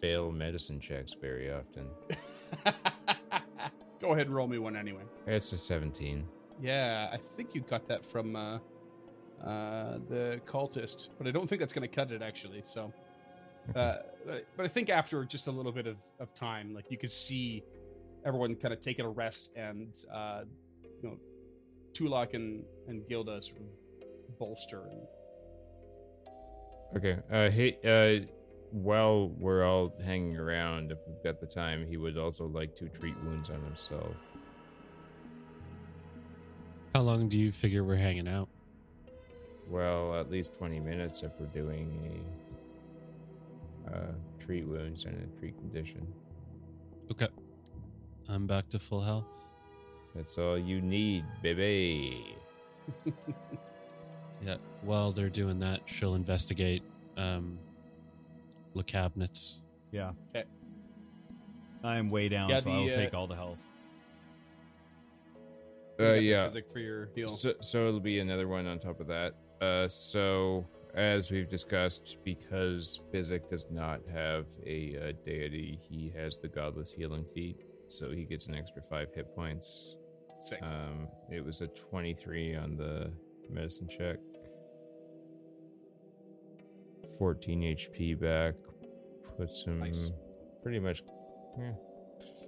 fail 0.00 0.30
medicine 0.30 0.80
checks 0.80 1.14
very 1.14 1.50
often. 1.52 1.86
Go 4.00 4.12
ahead 4.12 4.26
and 4.26 4.34
roll 4.34 4.48
me 4.48 4.58
one 4.58 4.76
anyway. 4.76 5.02
It's 5.26 5.52
a 5.52 5.58
17. 5.58 6.26
Yeah, 6.62 7.08
I 7.12 7.16
think 7.16 7.54
you 7.54 7.60
got 7.60 7.88
that 7.88 8.06
from 8.06 8.36
uh, 8.36 8.58
uh, 9.44 9.98
the 10.08 10.40
cultist, 10.46 11.08
but 11.18 11.26
I 11.26 11.32
don't 11.32 11.48
think 11.48 11.58
that's 11.58 11.72
going 11.72 11.88
to 11.88 11.94
cut 11.94 12.12
it 12.12 12.22
actually. 12.22 12.62
So, 12.64 12.92
uh, 13.74 13.96
but, 14.24 14.46
but 14.56 14.64
I 14.64 14.68
think 14.68 14.88
after 14.88 15.24
just 15.24 15.48
a 15.48 15.50
little 15.50 15.72
bit 15.72 15.88
of, 15.88 15.96
of 16.20 16.32
time, 16.34 16.72
like 16.72 16.84
you 16.88 16.98
could 16.98 17.10
see 17.10 17.64
everyone 18.24 18.54
kind 18.54 18.72
of 18.72 18.80
taking 18.80 19.04
a 19.04 19.08
rest, 19.08 19.50
and 19.56 19.92
uh, 20.14 20.42
you 21.02 21.08
know, 21.08 21.16
Tulok 21.92 22.34
and 22.34 22.62
and 22.86 23.08
Gilda 23.08 23.42
sort 23.42 23.60
of 23.60 24.38
bolster. 24.38 24.82
And, 24.88 25.02
Okay. 26.94 27.16
Uh, 27.30 27.48
hey, 27.50 27.78
uh, 27.84 28.26
while 28.70 29.28
we're 29.38 29.64
all 29.64 29.94
hanging 30.04 30.36
around, 30.36 30.92
if 30.92 30.98
we've 31.06 31.22
got 31.24 31.40
the 31.40 31.46
time, 31.46 31.86
he 31.86 31.96
would 31.96 32.18
also 32.18 32.46
like 32.46 32.76
to 32.76 32.88
treat 32.88 33.14
wounds 33.24 33.48
on 33.48 33.62
himself. 33.62 34.14
How 36.94 37.00
long 37.00 37.28
do 37.28 37.38
you 37.38 37.52
figure 37.52 37.84
we're 37.84 37.96
hanging 37.96 38.28
out? 38.28 38.48
Well, 39.68 40.14
at 40.18 40.30
least 40.30 40.54
20 40.54 40.80
minutes 40.80 41.22
if 41.22 41.32
we're 41.38 41.46
doing 41.46 42.22
a 43.88 43.94
uh, 43.96 44.12
treat 44.44 44.66
wounds 44.66 45.04
and 45.04 45.14
a 45.16 45.38
treat 45.40 45.56
condition. 45.58 46.06
Okay. 47.10 47.28
I'm 48.28 48.46
back 48.46 48.68
to 48.70 48.78
full 48.78 49.00
health. 49.02 49.26
That's 50.14 50.36
all 50.36 50.58
you 50.58 50.80
need, 50.80 51.24
baby. 51.42 52.36
Yeah. 54.44 54.56
While 54.80 55.12
they're 55.12 55.30
doing 55.30 55.60
that, 55.60 55.82
she'll 55.86 56.16
investigate 56.16 56.82
um 57.16 57.60
the 58.74 58.82
cabinets. 58.82 59.58
Yeah. 59.92 60.10
'Kay. 60.34 60.42
I 61.84 61.96
am 61.96 62.08
way 62.08 62.28
down, 62.28 62.50
Yeah, 62.50 62.58
so 62.58 62.70
I'll 62.72 62.88
uh, 62.88 62.92
take 62.92 63.14
all 63.14 63.28
the 63.28 63.36
health. 63.36 63.64
Uh, 66.00 66.04
you 66.04 66.08
got 66.08 66.14
the 66.14 66.22
yeah. 66.22 66.44
physic 66.44 66.70
for 66.72 66.78
your 66.78 67.10
heal. 67.14 67.28
So, 67.28 67.54
so 67.60 67.88
it'll 67.88 68.00
be 68.00 68.18
another 68.20 68.48
one 68.48 68.66
on 68.66 68.78
top 68.78 69.00
of 69.00 69.06
that. 69.08 69.34
Uh, 69.60 69.88
so 69.88 70.66
as 70.94 71.30
we've 71.30 71.48
discussed, 71.48 72.18
because 72.24 73.00
Physic 73.10 73.48
does 73.48 73.66
not 73.70 74.00
have 74.12 74.46
a 74.66 74.96
uh, 74.96 75.12
deity, 75.24 75.78
he 75.88 76.12
has 76.16 76.36
the 76.36 76.48
Godless 76.48 76.92
Healing 76.92 77.24
feat, 77.24 77.56
so 77.86 78.10
he 78.10 78.24
gets 78.24 78.46
an 78.46 78.54
extra 78.54 78.82
five 78.82 79.08
hit 79.14 79.34
points. 79.34 79.96
Sick. 80.40 80.60
Um, 80.62 81.08
it 81.30 81.44
was 81.44 81.60
a 81.60 81.68
twenty-three 81.68 82.56
on 82.56 82.76
the 82.76 83.10
medicine 83.48 83.88
check. 83.88 84.16
Fourteen 87.18 87.62
HP 87.62 88.18
back 88.20 88.54
puts 89.36 89.64
him 89.64 89.80
Nice. 89.80 90.10
pretty 90.62 90.80
much 90.80 91.02
eh, 91.60 91.70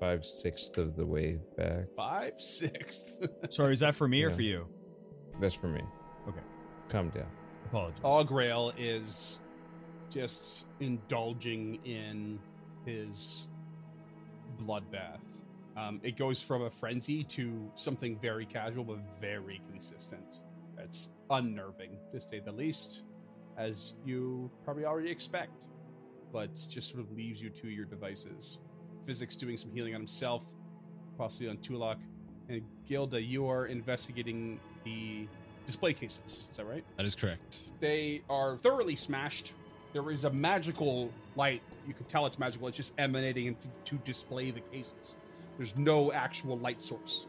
five 0.00 0.24
sixths 0.24 0.76
of 0.78 0.96
the 0.96 1.04
way 1.06 1.38
back. 1.56 1.84
Five 1.96 2.40
sixth. 2.40 3.26
Sorry, 3.50 3.72
is 3.72 3.80
that 3.80 3.94
for 3.94 4.08
me 4.08 4.22
or 4.22 4.28
Yeah. 4.30 4.34
for 4.34 4.42
you? 4.42 4.66
That's 5.40 5.54
for 5.54 5.68
me. 5.68 5.80
Okay. 6.28 6.40
Calm 6.88 7.10
down. 7.10 7.26
Apologies. 7.66 8.00
Augrail 8.04 8.72
is 8.78 9.40
just 10.10 10.64
indulging 10.80 11.76
in 11.84 12.38
his 12.84 13.48
bloodbath. 14.62 15.20
Um, 15.76 16.00
it 16.04 16.16
goes 16.16 16.40
from 16.40 16.62
a 16.62 16.70
frenzy 16.70 17.24
to 17.24 17.70
something 17.74 18.16
very 18.20 18.46
casual 18.46 18.84
but 18.84 18.98
very 19.20 19.60
consistent. 19.70 20.40
It's 20.78 21.10
unnerving, 21.30 21.96
to 22.12 22.20
say 22.20 22.40
the 22.40 22.52
least, 22.52 23.02
as 23.56 23.94
you 24.04 24.50
probably 24.64 24.84
already 24.84 25.10
expect, 25.10 25.66
but 26.32 26.50
just 26.68 26.90
sort 26.92 27.02
of 27.02 27.10
leaves 27.12 27.40
you 27.42 27.50
to 27.50 27.68
your 27.68 27.84
devices. 27.86 28.58
Physic's 29.06 29.36
doing 29.36 29.56
some 29.56 29.70
healing 29.72 29.94
on 29.94 30.00
himself, 30.00 30.44
possibly 31.16 31.48
on 31.48 31.58
Tulok, 31.58 31.96
and 32.48 32.62
Gilda, 32.86 33.20
you 33.20 33.48
are 33.48 33.66
investigating 33.66 34.60
the 34.84 35.26
display 35.66 35.92
cases. 35.92 36.46
Is 36.50 36.56
that 36.56 36.66
right? 36.66 36.84
That 36.96 37.06
is 37.06 37.14
correct. 37.14 37.58
they 37.80 38.22
are 38.28 38.58
thoroughly 38.58 38.96
smashed. 38.96 39.54
There 39.92 40.10
is 40.10 40.24
a 40.24 40.30
magical 40.30 41.10
light. 41.36 41.62
You 41.86 41.94
can 41.94 42.04
tell 42.06 42.26
it's 42.26 42.38
magical. 42.38 42.68
It's 42.68 42.76
just 42.76 42.92
emanating 42.98 43.46
into, 43.46 43.68
to 43.84 43.94
display 43.96 44.50
the 44.50 44.60
cases. 44.60 45.16
There's 45.56 45.76
no 45.76 46.12
actual 46.12 46.58
light 46.58 46.82
source, 46.82 47.26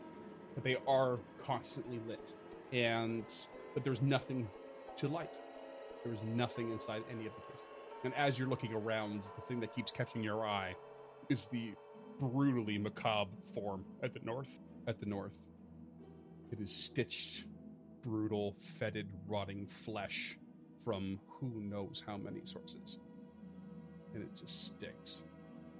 but 0.55 0.63
they 0.63 0.77
are 0.87 1.19
constantly 1.43 1.99
lit. 2.07 2.33
And 2.73 3.23
but 3.73 3.83
there's 3.83 4.01
nothing 4.01 4.47
to 4.97 5.07
light. 5.07 5.29
There 6.03 6.13
is 6.13 6.19
nothing 6.35 6.71
inside 6.71 7.03
any 7.09 7.27
of 7.27 7.33
the 7.35 7.41
cases. 7.41 7.65
And 8.03 8.13
as 8.15 8.39
you're 8.39 8.47
looking 8.47 8.73
around, 8.73 9.21
the 9.35 9.41
thing 9.43 9.59
that 9.59 9.73
keeps 9.73 9.91
catching 9.91 10.23
your 10.23 10.45
eye 10.45 10.75
is 11.29 11.47
the 11.47 11.73
brutally 12.19 12.77
macabre 12.77 13.31
form 13.53 13.85
at 14.03 14.13
the 14.13 14.19
north. 14.23 14.59
At 14.87 14.99
the 14.99 15.05
north, 15.05 15.39
it 16.51 16.59
is 16.59 16.71
stitched 16.75 17.45
brutal, 18.03 18.55
fetid, 18.79 19.07
rotting 19.27 19.65
flesh 19.67 20.37
from 20.83 21.19
who 21.27 21.61
knows 21.61 22.03
how 22.05 22.17
many 22.17 22.41
sources. 22.43 22.99
And 24.13 24.23
it 24.23 24.35
just 24.35 24.67
stinks. 24.67 25.23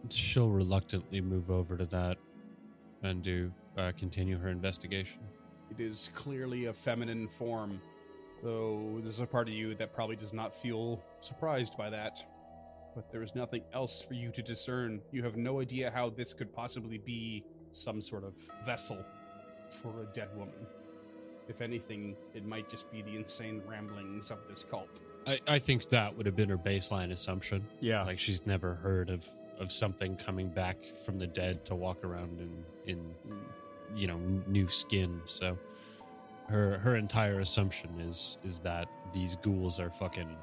She'll 0.09 0.49
reluctantly 0.49 1.21
move 1.21 1.51
over 1.51 1.77
to 1.77 1.85
that 1.85 2.17
and 3.03 3.21
do 3.23 3.51
uh, 3.77 3.91
continue 3.97 4.37
her 4.39 4.49
investigation. 4.49 5.19
It 5.69 5.79
is 5.79 6.09
clearly 6.15 6.65
a 6.65 6.73
feminine 6.73 7.27
form, 7.27 7.79
though 8.43 8.99
there's 9.03 9.19
a 9.19 9.25
part 9.25 9.47
of 9.47 9.53
you 9.53 9.75
that 9.75 9.93
probably 9.93 10.15
does 10.15 10.33
not 10.33 10.53
feel 10.53 11.03
surprised 11.21 11.77
by 11.77 11.89
that. 11.91 12.25
But 12.95 13.11
there 13.11 13.21
is 13.23 13.35
nothing 13.35 13.61
else 13.73 14.01
for 14.01 14.13
you 14.13 14.31
to 14.31 14.41
discern. 14.41 15.01
You 15.11 15.21
have 15.23 15.35
no 15.35 15.59
idea 15.61 15.91
how 15.91 16.09
this 16.09 16.33
could 16.33 16.53
possibly 16.53 16.97
be 16.97 17.43
some 17.73 18.01
sort 18.01 18.23
of 18.23 18.33
vessel 18.65 19.03
for 19.81 20.03
a 20.03 20.05
dead 20.13 20.29
woman. 20.35 20.55
If 21.49 21.61
anything, 21.61 22.15
it 22.33 22.45
might 22.45 22.69
just 22.69 22.91
be 22.91 23.01
the 23.01 23.15
insane 23.15 23.61
ramblings 23.67 24.31
of 24.31 24.39
this 24.49 24.63
cult. 24.63 24.99
I, 25.27 25.39
I 25.47 25.59
think 25.59 25.89
that 25.89 26.15
would 26.15 26.25
have 26.25 26.35
been 26.35 26.49
her 26.49 26.57
baseline 26.57 27.11
assumption. 27.11 27.65
yeah. 27.81 28.03
Like 28.03 28.17
she's 28.19 28.45
never 28.45 28.75
heard 28.75 29.09
of 29.09 29.27
of 29.57 29.71
something 29.71 30.17
coming 30.17 30.49
back 30.49 30.75
from 31.05 31.17
the 31.17 31.25
dead 31.27 31.63
to 31.65 31.75
walk 31.75 32.03
around 32.03 32.39
in 32.41 32.65
in 32.91 32.97
Mm. 33.27 33.39
you 33.95 34.07
know 34.07 34.17
new 34.47 34.67
skin. 34.69 35.21
So 35.25 35.57
her 36.49 36.77
her 36.79 36.95
entire 36.95 37.39
assumption 37.39 37.89
is 37.99 38.37
is 38.43 38.59
that 38.59 38.87
these 39.13 39.35
ghouls 39.37 39.79
are 39.79 39.89
fucking 39.89 40.35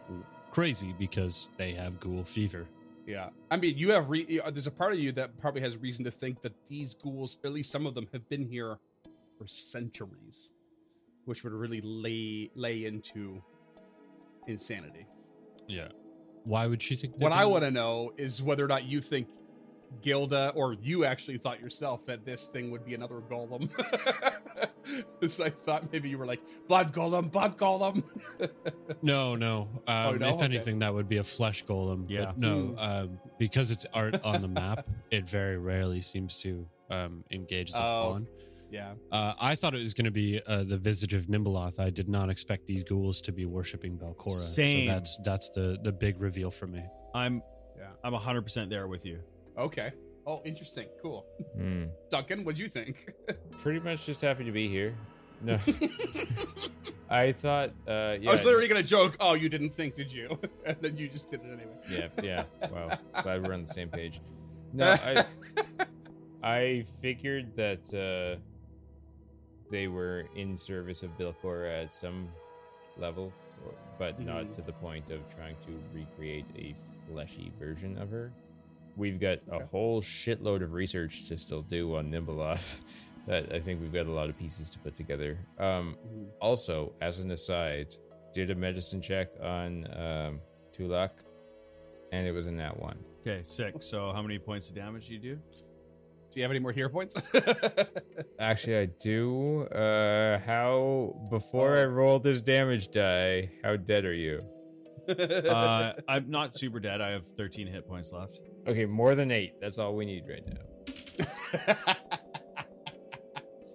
crazy 0.53 0.95
because 0.99 1.49
they 1.57 1.73
have 1.73 1.99
ghoul 1.99 2.23
fever. 2.23 2.67
Yeah, 3.07 3.31
I 3.51 3.57
mean, 3.57 3.77
you 3.77 3.91
have 3.91 4.09
re- 4.09 4.41
uh, 4.45 4.51
there's 4.51 4.69
a 4.69 4.71
part 4.71 4.93
of 4.93 5.01
you 5.01 5.11
that 5.13 5.37
probably 5.41 5.63
has 5.63 5.77
reason 5.77 6.05
to 6.05 6.11
think 6.11 6.41
that 6.43 6.53
these 6.69 6.95
ghouls, 6.95 7.39
at 7.45 7.53
least 7.53 7.73
some 7.73 7.85
of 7.87 7.95
them, 7.95 8.07
have 8.13 8.29
been 8.29 8.47
here 8.47 8.79
for 9.39 9.47
centuries, 9.49 10.51
which 11.25 11.43
would 11.43 11.53
really 11.53 11.81
lay 11.83 12.51
lay 12.55 12.85
into 12.85 13.43
insanity. 14.47 15.07
Yeah. 15.67 15.89
Why 16.45 16.67
would 16.67 16.81
she 16.83 16.95
think? 16.95 17.15
What 17.17 17.33
I 17.33 17.45
want 17.45 17.65
to 17.65 17.71
know 17.71 18.13
is 18.17 18.41
whether 18.43 18.65
or 18.65 18.69
not 18.69 18.85
you 18.85 19.01
think 19.01 19.29
Gilda 20.01 20.53
or 20.55 20.73
you 20.75 21.05
actually 21.05 21.39
thought 21.39 21.61
yourself 21.61 22.07
that 22.07 22.25
this 22.25 22.49
thing 22.49 22.71
would 22.71 22.85
be 22.85 22.95
another 22.95 23.21
golem. 23.31 23.69
Because 25.21 25.41
I 25.41 25.49
thought 25.51 25.93
maybe 25.93 26.09
you 26.09 26.19
were 26.19 26.27
like 26.27 26.41
blood 26.67 26.93
golem, 26.93 27.31
blood 27.31 27.57
golem. 27.57 28.03
No, 29.03 29.37
no. 29.37 29.69
Um, 29.87 30.19
no? 30.19 30.29
If 30.29 30.35
Okay. 30.37 30.45
anything, 30.45 30.79
that 30.81 30.93
would 30.93 31.09
be 31.09 31.19
a 31.19 31.25
flesh 31.25 31.65
golem. 31.65 32.07
Yeah. 32.09 32.27
But 32.27 32.39
no, 32.39 32.61
Hmm. 32.69 32.79
um, 32.79 33.21
because 33.39 33.71
it's 33.71 33.87
art 33.95 34.21
on 34.25 34.43
the 34.43 34.49
map, 34.49 34.87
it 35.13 35.29
very 35.29 35.57
rarely 35.57 36.01
seems 36.01 36.37
to 36.39 36.67
um, 36.91 37.25
engage 37.31 37.71
as 37.71 37.77
a 37.77 37.79
Oh. 37.79 38.03
pawn. 38.13 38.27
yeah. 38.71 38.95
Uh, 39.13 39.35
I 39.41 39.55
thought 39.55 39.75
it 39.75 39.79
was 39.81 39.95
going 39.95 40.05
to 40.07 40.11
be 40.11 40.41
uh, 40.47 40.65
the 40.65 40.77
visage 40.79 41.15
of 41.15 41.27
Nimbaloth. 41.27 41.79
I 41.79 41.91
did 41.91 42.09
not 42.09 42.29
expect 42.29 42.67
these 42.67 42.83
ghouls 42.85 43.21
to 43.23 43.33
be 43.33 43.45
worshiping 43.47 43.97
Belcorra. 43.99 44.33
Same. 44.33 44.89
So 44.89 44.95
that's 44.95 45.19
that's 45.25 45.49
the 45.51 45.79
the 45.83 45.93
big 45.93 46.21
reveal 46.21 46.51
for 46.51 46.67
me. 46.67 46.83
I'm 47.15 47.41
Yeah. 47.79 47.87
I'm 48.05 48.13
100% 48.15 48.69
there 48.69 48.87
with 48.89 49.07
you. 49.07 49.21
Okay. 49.59 49.93
Oh, 50.27 50.41
interesting. 50.45 50.87
Cool. 51.03 51.27
Hmm. 51.57 51.85
Duncan, 52.09 52.45
what'd 52.45 52.59
you 52.59 52.69
think? 52.69 53.13
Pretty 53.61 53.81
much 53.81 54.07
just 54.07 54.21
happy 54.21 54.45
to 54.45 54.53
be 54.53 54.69
here. 54.69 54.95
No, 55.45 55.59
I 57.11 57.33
thought. 57.33 57.71
Uh, 57.87 58.17
yeah, 58.21 58.29
I 58.31 58.33
was 58.33 58.45
literally 58.45 58.69
gonna 58.69 58.83
joke. 58.85 59.17
Oh, 59.19 59.35
you 59.35 59.49
didn't 59.49 59.71
think, 59.75 59.95
did 59.97 60.13
you? 60.13 60.39
and 60.65 60.77
then 60.81 60.97
you 60.97 61.09
just 61.09 61.31
did 61.31 61.41
it 61.41 61.47
anyway. 61.53 61.77
Yeah, 61.91 62.45
yeah. 62.63 62.69
Wow, 62.71 62.97
glad 63.23 63.45
we're 63.45 63.53
on 63.55 63.63
the 63.63 63.73
same 63.73 63.89
page. 63.89 64.21
No, 64.73 64.93
I, 65.05 65.25
I 66.45 66.85
figured 67.01 67.57
that 67.57 67.93
uh, 67.93 68.39
they 69.71 69.89
were 69.89 70.27
in 70.37 70.57
service 70.57 71.03
of 71.03 71.11
Belcorra 71.19 71.83
at 71.83 71.93
some 71.93 72.29
level, 72.97 73.33
but 73.99 74.21
not 74.21 74.45
Mhm. 74.45 74.55
to 74.55 74.63
the 74.63 74.73
point 74.75 75.11
of 75.11 75.21
trying 75.35 75.57
to 75.67 75.83
recreate 75.93 76.47
a 76.57 76.75
fleshy 77.11 77.51
version 77.59 77.99
of 77.99 78.11
her. 78.11 78.33
We've 78.97 79.19
got 79.21 79.39
a 79.51 79.65
whole 79.67 80.03
shitload 80.03 80.63
of 80.63 80.73
research 80.73 81.27
to 81.29 81.37
still 81.39 81.63
do 81.63 81.97
on 81.97 82.11
Nimbaloth. 82.11 82.81
That 83.29 83.53
I 83.55 83.61
think 83.61 83.81
we've 83.81 83.93
got 83.93 84.07
a 84.07 84.11
lot 84.11 84.29
of 84.29 84.37
pieces 84.37 84.69
to 84.71 84.81
put 84.81 84.97
together. 84.97 85.39
Um, 85.57 85.97
Mhm. 86.05 86.27
also, 86.41 86.93
as 87.01 87.21
an 87.21 87.31
aside, 87.31 87.95
did 88.35 88.51
a 88.51 88.55
medicine 88.57 89.01
check 89.01 89.29
on 89.41 89.87
um, 89.97 90.41
Tulok, 90.77 91.11
and 92.11 92.27
it 92.27 92.33
was 92.33 92.49
in 92.49 92.57
that 92.57 92.77
one. 92.81 92.99
Okay, 93.21 93.45
sick. 93.45 93.81
So 93.81 94.11
how 94.13 94.23
many 94.23 94.41
points 94.41 94.71
of 94.71 94.75
damage 94.75 95.07
do 95.07 95.13
you 95.15 95.21
do? 95.21 95.35
Do 95.37 96.41
you 96.41 96.43
have 96.43 96.51
any 96.51 96.59
more 96.59 96.73
hero 96.73 96.89
points? 96.89 97.15
Actually, 98.41 98.79
I 98.79 98.87
do. 98.87 99.67
Uh, 99.67 100.39
how 100.41 101.15
before 101.31 101.77
I 101.77 101.85
roll 101.85 102.19
this 102.19 102.41
damage 102.41 102.91
die, 102.91 103.51
how 103.63 103.77
dead 103.77 104.05
are 104.05 104.15
you? 104.15 104.43
Uh, 105.09 105.93
I'm 106.09 106.31
not 106.31 106.57
super 106.57 106.81
dead. 106.81 107.01
I 107.01 107.11
have 107.11 107.27
13 107.27 107.67
hit 107.67 107.87
points 107.89 108.13
left. 108.13 108.41
Okay, 108.67 108.87
more 108.87 109.15
than 109.15 109.31
eight. 109.31 109.55
That's 109.61 109.79
all 109.79 109.95
we 109.97 110.05
need 110.05 110.25
right 110.29 110.45
now. 110.47 111.75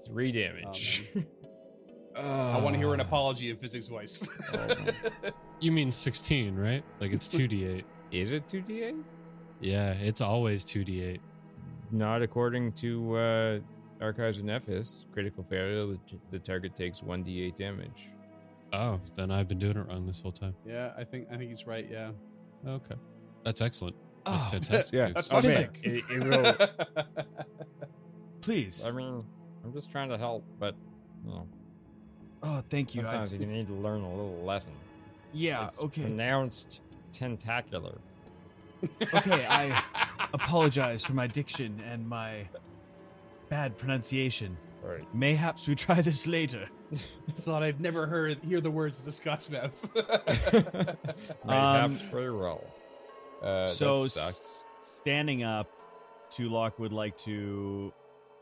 Three 0.05 0.31
damage. 0.31 1.09
I 2.15 2.59
want 2.59 2.73
to 2.73 2.77
hear 2.79 2.93
an 2.93 2.99
apology 2.99 3.49
in 3.49 3.57
Physic's 3.57 3.87
voice. 3.87 4.27
Oh, 4.53 4.67
You 5.59 5.71
mean 5.71 5.91
16, 5.91 6.55
right? 6.55 6.83
Like 6.99 7.11
it's 7.11 7.27
2d8. 7.27 7.83
Is 8.11 8.31
it 8.31 8.47
two 8.47 8.61
d 8.61 8.83
eight? 8.83 8.95
Yeah, 9.59 9.91
it's 9.93 10.21
always 10.21 10.63
2d8. 10.63 11.19
Not 11.91 12.21
according 12.21 12.73
to 12.73 13.15
uh, 13.15 13.59
Archives 13.99 14.37
of 14.37 14.45
Nethys. 14.45 15.05
Critical 15.11 15.43
failure, 15.43 15.85
the, 15.87 15.99
the 16.31 16.39
target 16.39 16.75
takes 16.75 17.01
one 17.01 17.23
d 17.23 17.43
eight 17.43 17.57
damage. 17.57 18.09
Oh, 18.73 18.99
then 19.15 19.31
I've 19.31 19.47
been 19.47 19.59
doing 19.59 19.77
it 19.77 19.87
wrong 19.87 20.05
this 20.05 20.19
whole 20.21 20.31
time. 20.31 20.55
yeah, 20.65 20.91
I 20.97 21.03
think 21.03 21.27
I 21.31 21.37
think 21.37 21.49
he's 21.49 21.65
right. 21.65 21.87
Yeah, 21.89 22.11
Okay. 22.67 22.95
That's 23.45 23.61
excellent. 23.61 23.95
That's 24.25 24.37
Oh, 24.45 24.49
fantastic. 24.51 24.93
yeah, 24.93 25.11
that's 25.13 25.29
Oh, 25.31 25.41
fun. 25.41 25.51
man. 25.51 25.69
It, 25.83 26.03
it 26.11 26.23
will. 26.23 27.05
please. 28.41 28.85
I 28.85 28.91
mean, 28.91 29.23
I'm 29.63 29.73
just 29.73 29.89
trying 29.91 30.09
to 30.09 30.17
help, 30.17 30.43
but 30.59 30.75
you 31.25 31.31
know, 31.31 31.47
Oh, 32.43 32.61
thank 32.69 32.93
you. 32.93 33.01
I, 33.01 33.05
sometimes 33.05 33.33
you 33.33 33.39
need 33.45 33.67
to 33.67 33.73
learn 33.73 34.01
a 34.01 34.09
little 34.09 34.43
lesson. 34.43 34.73
yeah, 35.33 35.65
It's 35.65 35.81
okay. 35.81 36.03
Pronounced 36.03 36.81
tentacular. 37.11 37.97
Okay, 39.13 39.45
I 39.47 39.81
apologize 40.33 41.03
for 41.03 41.13
my 41.13 41.25
diction 41.25 41.81
and 41.89 42.07
my 42.07 42.47
bad 43.49 43.75
pronunciation. 43.77 44.55
All 44.83 44.89
right. 44.89 45.07
Mayhaps 45.13 45.67
we 45.67 45.75
try 45.75 46.01
this 46.01 46.27
later. 46.27 46.65
Thought 47.33 47.63
I'd 47.63 47.81
never 47.81 48.05
heard 48.07 48.37
hear 48.43 48.61
the 48.61 48.71
words 48.71 48.99
of 48.99 49.05
the 49.05 49.11
Scots 49.11 49.49
mouth. 49.51 49.89
Mayhaps 51.45 52.01
Um, 52.03 52.09
very 52.11 52.33
well. 52.35 52.63
Uh, 53.41 53.67
so 53.67 54.03
that 54.07 54.17
s- 54.29 54.63
Standing 54.81 55.43
up, 55.43 55.69
Tulok 56.31 56.79
would 56.79 56.93
like 56.93 57.17
to 57.19 57.91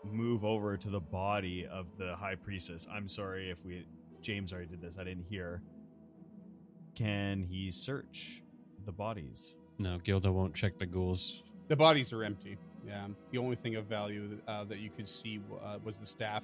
move 0.04 0.46
over 0.46 0.78
to 0.78 0.90
the 0.90 1.00
body 1.00 1.66
of 1.66 1.96
the 1.98 2.16
high 2.16 2.36
priestess. 2.36 2.88
I'm 2.92 3.10
sorry 3.10 3.50
if 3.50 3.66
we 3.66 3.86
James 4.22 4.54
already 4.54 4.68
did 4.70 4.82
this. 4.82 4.98
I 5.00 5.04
didn't 5.04 5.26
hear. 5.30 5.62
Can 6.96 7.44
he 7.44 7.72
search 7.72 8.44
the 8.86 8.92
bodies? 8.92 9.56
No, 9.80 9.98
Gilda 10.04 10.32
won't 10.32 10.54
check 10.56 10.78
the 10.78 10.86
ghouls. 10.86 11.42
the 11.68 11.76
bodies 11.76 12.14
are 12.14 12.24
empty. 12.24 12.58
Yeah, 12.88 13.08
the 13.32 13.38
only 13.38 13.56
thing 13.56 13.76
of 13.76 13.86
value 13.86 14.40
uh, 14.48 14.64
that 14.66 14.80
you 14.80 14.90
could 14.90 15.08
see 15.10 15.40
uh, 15.64 15.78
was 15.84 16.00
the 16.00 16.06
staff. 16.06 16.44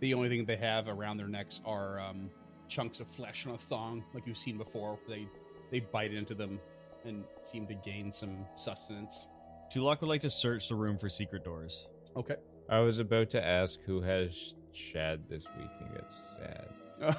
The 0.00 0.14
only 0.14 0.28
thing 0.28 0.44
they 0.44 0.56
have 0.56 0.88
around 0.88 1.16
their 1.16 1.28
necks 1.28 1.60
are 1.64 2.00
um, 2.00 2.30
chunks 2.68 3.00
of 3.00 3.08
flesh 3.08 3.46
on 3.46 3.54
a 3.54 3.58
thong, 3.58 4.04
like 4.14 4.26
you've 4.26 4.38
seen 4.38 4.56
before. 4.56 4.98
They 5.08 5.26
they 5.70 5.80
bite 5.80 6.12
into 6.12 6.34
them 6.34 6.60
and 7.04 7.24
seem 7.42 7.66
to 7.66 7.74
gain 7.74 8.12
some 8.12 8.46
sustenance. 8.56 9.26
Tulok 9.72 10.00
would 10.00 10.08
like 10.08 10.20
to 10.22 10.30
search 10.30 10.68
the 10.68 10.74
room 10.74 10.98
for 10.98 11.08
secret 11.08 11.44
doors. 11.44 11.88
Okay. 12.16 12.36
I 12.68 12.80
was 12.80 12.98
about 12.98 13.30
to 13.30 13.44
ask 13.44 13.80
who 13.84 14.00
has 14.00 14.54
Shad 14.72 15.28
this 15.28 15.44
week 15.58 15.70
and 15.80 15.94
get 15.94 16.12
sad. 16.12 17.16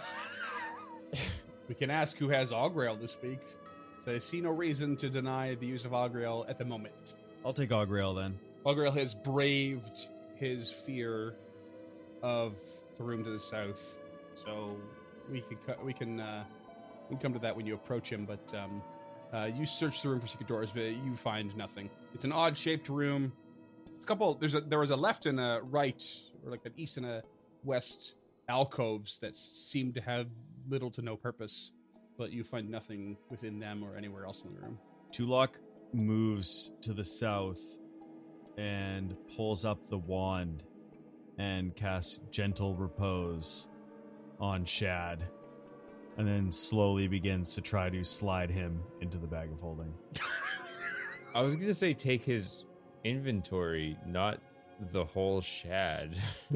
we 1.67 1.75
can 1.75 1.89
ask 1.89 2.17
who 2.17 2.29
has 2.29 2.51
Augrail 2.51 2.99
this 2.99 3.17
week. 3.21 3.41
So 4.03 4.13
I 4.13 4.19
see 4.19 4.41
no 4.41 4.49
reason 4.49 4.95
to 4.97 5.09
deny 5.09 5.55
the 5.55 5.65
use 5.65 5.85
of 5.85 5.91
Augrail 5.91 6.49
at 6.49 6.57
the 6.57 6.65
moment. 6.65 7.15
I'll 7.45 7.53
take 7.53 7.69
Augrail 7.69 8.15
then. 8.15 8.39
Augrail 8.65 8.95
has 8.95 9.15
braved 9.15 10.07
his 10.35 10.69
fear 10.71 11.35
of 12.21 12.59
the 12.95 13.03
room 13.03 13.23
to 13.23 13.31
the 13.31 13.39
south, 13.39 13.97
so 14.35 14.75
we 15.29 15.41
can 15.41 15.57
co- 15.65 15.83
we 15.83 15.93
can 15.93 16.19
uh, 16.19 16.43
we 17.09 17.15
can 17.15 17.21
come 17.21 17.33
to 17.33 17.39
that 17.39 17.55
when 17.55 17.65
you 17.65 17.73
approach 17.73 18.09
him. 18.09 18.25
But 18.25 18.53
um, 18.55 18.83
uh, 19.33 19.45
you 19.45 19.65
search 19.65 20.03
the 20.03 20.09
room 20.09 20.19
for 20.19 20.27
secret 20.27 20.47
doors, 20.47 20.69
but 20.71 20.81
you 20.81 21.15
find 21.15 21.55
nothing. 21.57 21.89
It's 22.13 22.23
an 22.23 22.31
odd 22.31 22.55
shaped 22.55 22.87
room. 22.87 23.31
It's 23.95 24.03
a 24.03 24.07
couple. 24.07 24.35
There's 24.35 24.53
a 24.53 24.61
there 24.61 24.79
was 24.79 24.91
a 24.91 24.95
left 24.95 25.25
and 25.25 25.39
a 25.39 25.61
right, 25.63 26.03
or 26.45 26.51
like 26.51 26.65
an 26.65 26.73
east 26.77 26.97
and 26.97 27.05
a 27.05 27.23
west 27.63 28.13
alcoves 28.47 29.19
that 29.19 29.35
seem 29.35 29.93
to 29.93 30.01
have 30.01 30.27
little 30.69 30.91
to 30.91 31.01
no 31.01 31.15
purpose, 31.15 31.71
but 32.17 32.31
you 32.31 32.43
find 32.43 32.69
nothing 32.69 33.17
within 33.31 33.59
them 33.59 33.83
or 33.83 33.97
anywhere 33.97 34.25
else 34.25 34.43
in 34.45 34.53
the 34.53 34.59
room. 34.59 34.77
Tulok 35.11 35.55
moves 35.93 36.71
to 36.81 36.93
the 36.93 37.03
south 37.03 37.59
and 38.57 39.15
pulls 39.35 39.65
up 39.65 39.87
the 39.87 39.97
wand 39.97 40.63
and 41.37 41.75
casts 41.75 42.19
gentle 42.31 42.75
repose 42.75 43.67
on 44.39 44.65
Shad 44.65 45.23
and 46.17 46.27
then 46.27 46.51
slowly 46.51 47.07
begins 47.07 47.55
to 47.55 47.61
try 47.61 47.89
to 47.89 48.03
slide 48.03 48.51
him 48.51 48.81
into 49.01 49.17
the 49.17 49.27
bag 49.27 49.51
of 49.51 49.59
holding. 49.61 49.93
I 51.33 51.41
was 51.41 51.55
gonna 51.55 51.73
say 51.73 51.93
take 51.93 52.23
his 52.23 52.65
inventory, 53.05 53.97
not 54.05 54.39
the 54.91 55.05
whole 55.05 55.41
Shad. 55.41 56.17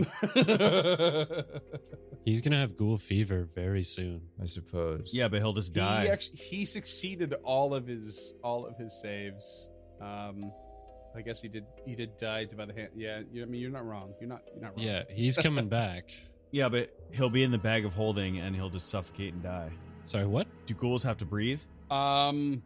He's 2.26 2.42
gonna 2.42 2.60
have 2.60 2.76
ghoul 2.76 2.98
fever 2.98 3.48
very 3.56 3.84
soon. 3.84 4.22
I 4.42 4.48
suppose. 4.48 5.12
Yeah, 5.14 5.28
but 5.28 5.40
he'll 5.40 5.54
just 5.54 5.74
He 5.74 5.80
die. 5.80 6.08
actually 6.08 6.38
he 6.38 6.66
succeeded 6.66 7.36
all 7.44 7.74
of 7.74 7.86
his 7.88 8.34
all 8.44 8.66
of 8.66 8.78
his 8.78 9.00
saves. 9.00 9.70
Um, 10.02 10.52
I 11.16 11.22
guess 11.22 11.42
he 11.42 11.48
did 11.48 11.66
he 11.86 11.96
did 11.96 12.18
die 12.18 12.46
by 12.58 12.66
the 12.66 12.74
hand. 12.74 12.90
Yeah, 12.96 13.22
you, 13.32 13.44
I 13.44 13.46
mean 13.46 13.62
you're 13.62 13.72
not 13.72 13.86
wrong. 13.86 14.14
You're 14.20 14.30
not 14.30 14.42
you're 14.54 14.64
not 14.64 14.76
wrong. 14.76 14.86
Yeah, 14.86 15.04
he's 15.10 15.38
coming 15.38 15.70
back. 15.70 16.12
yeah, 16.52 16.70
but 16.70 16.90
he'll 17.12 17.30
be 17.30 17.44
in 17.44 17.52
the 17.52 17.58
bag 17.58 17.86
of 17.86 17.94
holding 17.94 18.40
and 18.40 18.56
he'll 18.56 18.70
just 18.70 18.90
suffocate 18.90 19.34
and 19.34 19.44
die. 19.44 19.72
Sorry, 20.06 20.26
what? 20.26 20.48
Do 20.66 20.74
ghouls 20.74 21.04
have 21.04 21.18
to 21.18 21.26
breathe? 21.26 21.62
Um, 21.90 22.62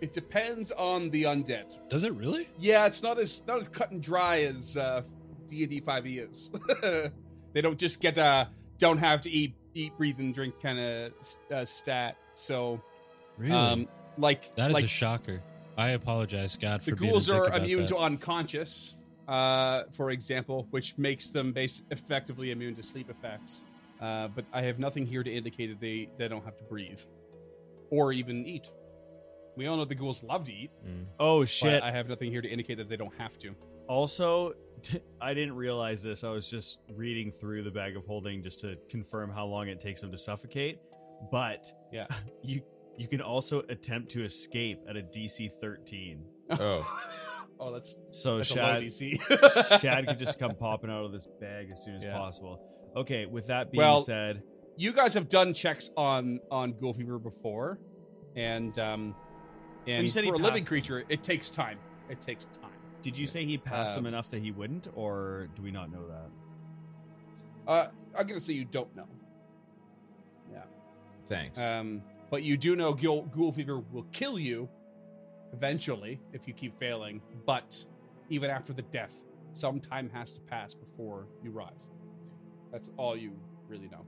it 0.00 0.12
depends 0.12 0.72
on 0.72 1.10
the 1.10 1.24
undead. 1.24 1.88
Does 1.88 2.04
it 2.04 2.12
really? 2.14 2.48
Yeah, 2.58 2.86
it's 2.86 3.02
not 3.02 3.18
as 3.18 3.46
not 3.46 3.58
as 3.58 3.68
cut 3.68 3.90
and 3.90 4.02
dry 4.02 4.42
as 4.42 4.76
uh, 4.76 5.02
D 5.46 5.62
and 5.62 5.70
D 5.70 5.80
five 5.80 6.06
E 6.06 6.18
is. 6.18 6.50
they 7.52 7.60
don't 7.60 7.78
just 7.78 8.00
get 8.00 8.18
uh 8.18 8.46
don't 8.78 8.98
have 8.98 9.20
to 9.22 9.30
eat 9.30 9.54
eat 9.74 9.96
breathe 9.96 10.18
and 10.18 10.34
drink 10.34 10.60
kind 10.60 10.78
of 10.78 11.12
uh, 11.52 11.64
stat. 11.64 12.16
So 12.34 12.82
Really? 13.38 13.52
um 13.52 13.88
like 14.18 14.54
that 14.56 14.70
is 14.70 14.74
like 14.74 14.84
a 14.84 14.88
shocker. 14.88 15.40
I 15.76 15.90
apologize, 15.90 16.56
God. 16.56 16.82
the 16.82 16.90
for 16.92 16.96
being 16.96 17.12
ghouls 17.12 17.28
are 17.30 17.52
immune 17.54 17.80
that. 17.80 17.88
to 17.88 17.98
unconscious 17.98 18.96
uh, 19.28 19.84
for 19.92 20.10
example, 20.10 20.66
which 20.70 20.98
makes 20.98 21.30
them 21.30 21.52
base 21.52 21.82
effectively 21.90 22.50
immune 22.50 22.74
to 22.76 22.82
sleep 22.82 23.08
effects. 23.10 23.64
Uh, 24.00 24.28
but 24.28 24.44
I 24.52 24.62
have 24.62 24.78
nothing 24.78 25.06
here 25.06 25.22
to 25.22 25.32
indicate 25.32 25.68
that 25.68 25.80
they, 25.80 26.08
they 26.18 26.28
don't 26.28 26.44
have 26.44 26.56
to 26.58 26.64
breathe 26.64 27.00
or 27.90 28.12
even 28.12 28.44
eat. 28.44 28.68
We 29.56 29.66
all 29.66 29.76
know 29.76 29.84
the 29.84 29.94
ghouls 29.94 30.22
love 30.22 30.44
to 30.46 30.52
eat, 30.52 30.70
Mm. 30.86 31.04
Oh 31.20 31.40
but 31.40 31.48
shit! 31.48 31.82
I 31.82 31.90
have 31.92 32.08
nothing 32.08 32.30
here 32.30 32.40
to 32.40 32.48
indicate 32.48 32.78
that 32.78 32.88
they 32.88 32.96
don't 32.96 33.14
have 33.18 33.38
to. 33.40 33.54
Also, 33.86 34.54
I 35.20 35.34
didn't 35.34 35.54
realize 35.56 36.02
this. 36.02 36.24
I 36.24 36.30
was 36.30 36.48
just 36.48 36.78
reading 36.94 37.30
through 37.30 37.62
the 37.62 37.70
bag 37.70 37.94
of 37.96 38.06
holding 38.06 38.42
just 38.42 38.60
to 38.60 38.76
confirm 38.88 39.30
how 39.30 39.44
long 39.44 39.68
it 39.68 39.78
takes 39.78 40.00
them 40.00 40.10
to 40.10 40.18
suffocate. 40.18 40.78
But 41.30 41.70
Yeah. 41.92 42.06
you 42.42 42.62
you 42.96 43.08
can 43.08 43.20
also 43.20 43.62
attempt 43.68 44.10
to 44.12 44.24
escape 44.24 44.80
at 44.88 44.96
a 44.96 45.02
DC 45.02 45.50
13. 45.60 46.24
Oh. 46.50 46.98
oh, 47.60 47.72
that's, 47.72 47.98
So 48.10 48.38
that's 48.38 48.50
a 48.50 48.54
low 48.54 48.62
Shad 48.62 48.82
DC. 48.82 49.80
Shad 49.80 50.06
could 50.06 50.18
just 50.18 50.38
come 50.38 50.54
popping 50.60 50.90
out 50.90 51.04
of 51.04 51.12
this 51.12 51.26
bag 51.40 51.68
as 51.72 51.82
soon 51.84 51.96
as 51.96 52.04
Yeah. 52.04 52.16
possible. 52.16 52.60
Okay, 52.96 53.26
with 53.26 53.46
that 53.46 53.70
being 53.72 53.80
Well, 53.82 53.98
said, 54.00 54.42
you 54.76 54.92
guys 54.92 55.14
have 55.14 55.28
done 55.28 55.54
checks 55.54 55.90
on 55.96 56.40
on 56.50 56.72
ghoul 56.78 56.92
fever 56.94 57.18
before, 57.18 57.78
and 58.36 58.78
um, 58.78 59.14
and 59.86 60.02
you 60.02 60.08
said 60.10 60.24
he 60.24 60.30
for 60.30 60.34
a 60.34 60.38
living 60.38 60.60
passed- 60.60 60.68
creature, 60.68 61.04
it 61.08 61.22
takes 61.22 61.50
time. 61.50 61.78
It 62.10 62.20
takes 62.20 62.46
time. 62.46 62.70
did 63.00 63.16
you 63.16 63.26
say 63.26 63.44
he 63.44 63.56
passed 63.58 63.94
them 63.94 64.04
um, 64.04 64.12
enough 64.14 64.30
that 64.30 64.42
he 64.42 64.50
wouldn't, 64.50 64.88
or 64.94 65.48
do 65.56 65.62
we 65.62 65.70
not 65.70 65.90
know 65.90 66.06
that? 66.06 67.70
Uh, 67.70 67.88
I'm 68.18 68.26
gonna 68.26 68.40
say 68.40 68.52
you 68.54 68.64
don't 68.66 68.94
know. 68.94 69.06
Yeah. 70.52 70.64
Thanks. 71.26 71.58
Um, 71.58 72.02
but 72.32 72.42
you 72.42 72.56
do 72.56 72.74
know 72.74 72.94
ghoul, 72.94 73.26
ghoul 73.26 73.52
fever 73.52 73.78
will 73.92 74.06
kill 74.10 74.38
you 74.38 74.66
eventually 75.52 76.18
if 76.32 76.48
you 76.48 76.54
keep 76.54 76.76
failing. 76.80 77.20
But 77.46 77.84
even 78.30 78.48
after 78.50 78.72
the 78.72 78.80
death, 78.82 79.24
some 79.52 79.78
time 79.78 80.08
has 80.14 80.32
to 80.32 80.40
pass 80.40 80.72
before 80.72 81.26
you 81.44 81.50
rise. 81.50 81.90
That's 82.72 82.90
all 82.96 83.14
you 83.16 83.32
really 83.68 83.88
know. 83.88 84.06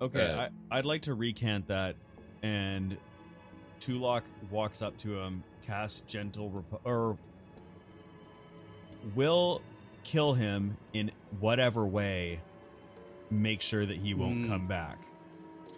Okay, 0.00 0.30
Uh, 0.32 0.48
I, 0.70 0.78
I'd 0.78 0.86
like 0.86 1.02
to 1.02 1.12
recant 1.14 1.66
that. 1.68 1.96
And 2.42 2.96
Tulok 3.80 4.22
walks 4.50 4.80
up 4.80 4.96
to 4.98 5.20
him, 5.20 5.42
casts 5.66 6.00
gentle 6.00 6.50
repo- 6.50 6.80
or 6.84 7.18
will 9.14 9.60
kill 10.02 10.32
him 10.34 10.76
in 10.94 11.10
whatever 11.40 11.86
way. 11.86 12.40
Make 13.30 13.60
sure 13.60 13.84
that 13.84 13.96
he 13.98 14.14
won't 14.14 14.44
Hmm. 14.44 14.48
come 14.48 14.66
back, 14.66 14.98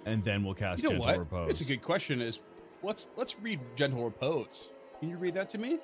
and 0.09 0.25
then 0.25 0.45
we'll 0.45 0.55
cast 0.55 0.83
you 0.83 0.89
know 0.91 0.97
gentle 0.97 1.07
what? 1.07 1.19
repose. 1.19 1.51
It's 1.51 1.61
a 1.61 1.73
good 1.73 1.83
question. 1.83 2.21
Is 2.21 2.41
let's 2.83 3.09
let's 3.17 3.39
read 3.41 3.61
gentle 3.77 4.05
repose. 4.05 4.69
Can 5.01 5.09
you 5.11 5.17
read 5.17 5.35
that 5.35 5.49
to 5.51 5.59
me? 5.59 5.79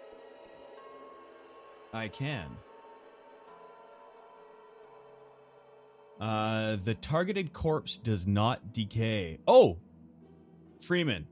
I 1.93 2.09
can. 2.09 2.47
Uh, 6.21 6.77
the 6.77 6.95
targeted 6.95 7.53
corpse 7.53 7.99
does 7.99 8.27
not 8.27 8.73
decay. 8.73 9.39
Oh, 9.47 9.79
Freeman, 10.81 11.27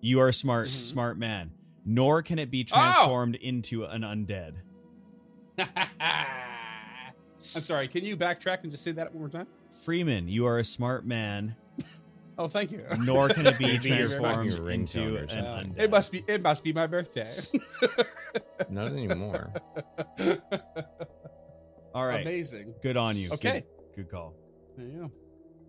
you 0.00 0.20
are 0.20 0.28
a 0.28 0.32
smart, 0.32 0.68
Mhm. 0.68 0.84
smart 0.84 1.18
man. 1.18 1.52
Nor 1.84 2.22
can 2.22 2.38
it 2.38 2.50
be 2.50 2.66
Oh! 2.70 2.74
transformed 2.74 3.34
into 3.36 3.84
an 3.84 4.02
undead. 4.02 4.54
I'm 7.54 7.60
sorry. 7.60 7.88
Can 7.88 8.04
you 8.04 8.16
backtrack 8.16 8.62
and 8.62 8.70
just 8.70 8.84
say 8.84 8.92
that 8.92 9.12
one 9.12 9.20
more 9.22 9.28
time? 9.28 9.46
Freeman, 9.84 10.28
you 10.28 10.46
are 10.46 10.58
a 10.58 10.64
smart 10.64 11.04
man. 11.04 11.56
Oh, 12.38 12.48
thank 12.48 12.72
you. 12.72 12.84
Nor 13.00 13.28
can 13.28 13.46
it 13.46 13.58
be 13.58 13.78
transformed 13.82 14.50
into 14.68 15.16
an 15.16 15.28
something. 15.28 15.74
undead. 15.74 15.80
It 15.80 15.90
must 15.90 16.10
be. 16.12 16.24
It 16.26 16.42
must 16.42 16.64
be 16.64 16.72
my 16.72 16.86
birthday. 16.86 17.34
Not 18.70 18.88
anymore. 18.88 19.52
All 21.94 22.06
right, 22.06 22.22
Amazing. 22.22 22.74
good 22.82 22.96
on 22.96 23.16
you. 23.16 23.30
Okay. 23.32 23.64
good, 23.94 24.04
good 24.04 24.10
call. 24.10 24.34
There 24.78 24.86
you 24.86 25.10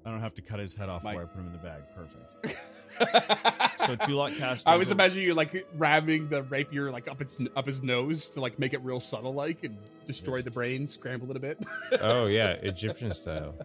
I 0.05 0.09
don't 0.11 0.21
have 0.21 0.33
to 0.35 0.41
cut 0.41 0.59
his 0.59 0.73
head 0.73 0.89
off 0.89 1.03
My- 1.03 1.11
before 1.11 1.23
I 1.23 1.27
put 1.27 1.39
him 1.39 1.47
in 1.47 1.53
the 1.53 1.59
bag. 1.59 1.81
Perfect. 1.95 2.23
go. 2.43 3.85
So 3.85 3.95
Tulok 3.97 4.37
cast. 4.37 4.67
I 4.67 4.77
was 4.77 4.87
gentle- 4.87 5.03
imagining 5.03 5.27
you 5.27 5.33
like 5.33 5.65
ramming 5.75 6.29
the 6.29 6.43
rapier 6.43 6.91
like 6.91 7.07
up 7.09 7.19
its 7.21 7.37
up 7.57 7.67
his 7.67 7.83
nose 7.83 8.29
to 8.31 8.39
like 8.41 8.57
make 8.59 8.73
it 8.73 8.81
real 8.83 8.99
subtle 9.01 9.33
like 9.33 9.63
and 9.65 9.77
destroy 10.05 10.41
the 10.41 10.51
brain, 10.51 10.87
scramble 10.87 11.29
it 11.31 11.35
a 11.37 11.39
bit. 11.39 11.65
Oh 11.99 12.27
yeah, 12.27 12.51
Egyptian 12.51 13.13
style. 13.13 13.55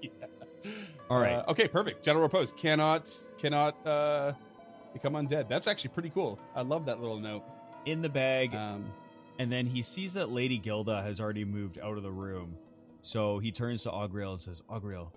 Yeah. 0.00 0.08
All 1.10 1.18
right. 1.20 1.34
Uh, 1.34 1.44
okay, 1.48 1.66
perfect. 1.68 2.04
Gentle 2.04 2.22
repose 2.22 2.52
cannot 2.52 3.12
cannot 3.38 3.84
uh 3.86 4.32
become 4.92 5.14
undead. 5.14 5.48
That's 5.48 5.66
actually 5.66 5.90
pretty 5.90 6.10
cool. 6.10 6.38
I 6.54 6.62
love 6.62 6.86
that 6.86 7.00
little 7.00 7.18
note. 7.18 7.42
in 7.86 8.00
the 8.02 8.08
bag. 8.08 8.54
Um, 8.54 8.92
And 9.38 9.50
then 9.50 9.66
he 9.66 9.82
sees 9.82 10.14
that 10.14 10.30
Lady 10.30 10.58
Gilda 10.58 11.02
has 11.02 11.18
already 11.20 11.44
moved 11.44 11.78
out 11.78 11.96
of 11.96 12.02
the 12.02 12.10
room. 12.12 12.56
So 13.02 13.38
he 13.38 13.50
turns 13.52 13.84
to 13.84 13.90
Ogriel 13.90 14.32
and 14.32 14.40
says, 14.40 14.62
Ogriel, 14.68 15.12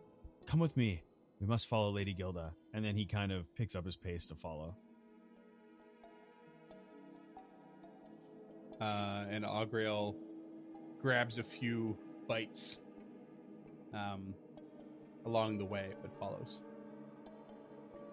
come 0.45 0.60
with 0.62 0.77
me. 0.77 1.03
We 1.41 1.47
must 1.47 1.67
follow 1.67 1.89
Lady 1.91 2.13
Gilda. 2.13 2.53
And 2.73 2.86
then 2.86 2.95
he 2.95 3.06
kind 3.06 3.32
of 3.34 3.53
picks 3.56 3.75
up 3.75 3.84
his 3.86 3.97
pace 3.97 4.25
to 4.27 4.36
follow. 4.36 4.75
uh, 8.82 9.25
and 9.29 9.43
Augrael 9.45 10.15
grabs 11.01 11.38
a 11.38 11.43
few 11.43 11.97
bites 12.27 12.79
um, 13.93 14.34
along 15.25 15.57
the 15.57 15.65
way, 15.65 15.89
but 16.01 16.12
follows. 16.19 16.59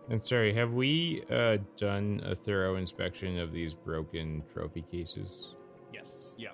And 0.09 0.23
sorry, 0.23 0.53
have 0.55 0.73
we 0.73 1.23
uh, 1.31 1.59
done 1.77 2.21
a 2.25 2.35
thorough 2.35 2.77
inspection 2.77 3.39
of 3.39 3.53
these 3.53 3.75
broken 3.75 4.43
trophy 4.53 4.83
cases? 4.83 5.55
Yes. 5.93 6.35
Yeah. 6.37 6.51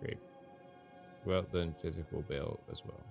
Great. 0.00 0.18
Well, 1.24 1.46
then 1.52 1.74
physical 1.80 2.22
bail 2.22 2.60
as 2.70 2.82
well. 2.84 3.02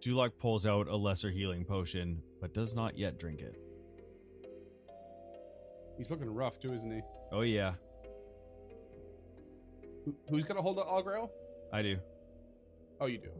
Tulok 0.00 0.38
pulls 0.38 0.64
out 0.64 0.88
a 0.88 0.96
lesser 0.96 1.30
healing 1.30 1.64
potion, 1.64 2.22
but 2.40 2.54
does 2.54 2.74
not 2.74 2.96
yet 2.96 3.18
drink 3.18 3.40
it. 3.40 3.56
He's 5.98 6.10
looking 6.10 6.32
rough 6.32 6.58
too, 6.58 6.72
isn't 6.72 6.90
he? 6.90 7.02
Oh, 7.30 7.42
yeah, 7.42 7.74
who's 10.28 10.44
gonna 10.44 10.62
hold 10.62 10.76
the 10.76 10.82
Augrael? 10.82 11.30
I 11.72 11.82
do. 11.82 11.98
Oh, 13.00 13.06
you 13.06 13.18
do. 13.18 13.30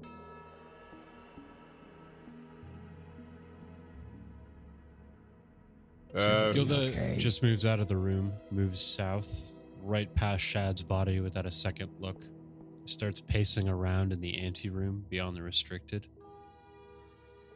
Uh, 6.18 6.52
Gilda 6.52 6.88
okay? 6.88 7.16
just 7.18 7.42
moves 7.42 7.66
out 7.66 7.78
of 7.78 7.86
the 7.86 7.96
room, 7.96 8.32
moves 8.50 8.80
south, 8.80 9.62
right 9.82 10.12
past 10.14 10.42
Shad's 10.42 10.82
body 10.82 11.20
without 11.20 11.46
a 11.46 11.50
second 11.50 11.90
look. 12.00 12.24
Starts 12.86 13.20
pacing 13.20 13.68
around 13.68 14.12
in 14.12 14.20
the 14.20 14.36
anteroom 14.38 15.04
beyond 15.08 15.36
the 15.36 15.42
restricted. 15.42 16.08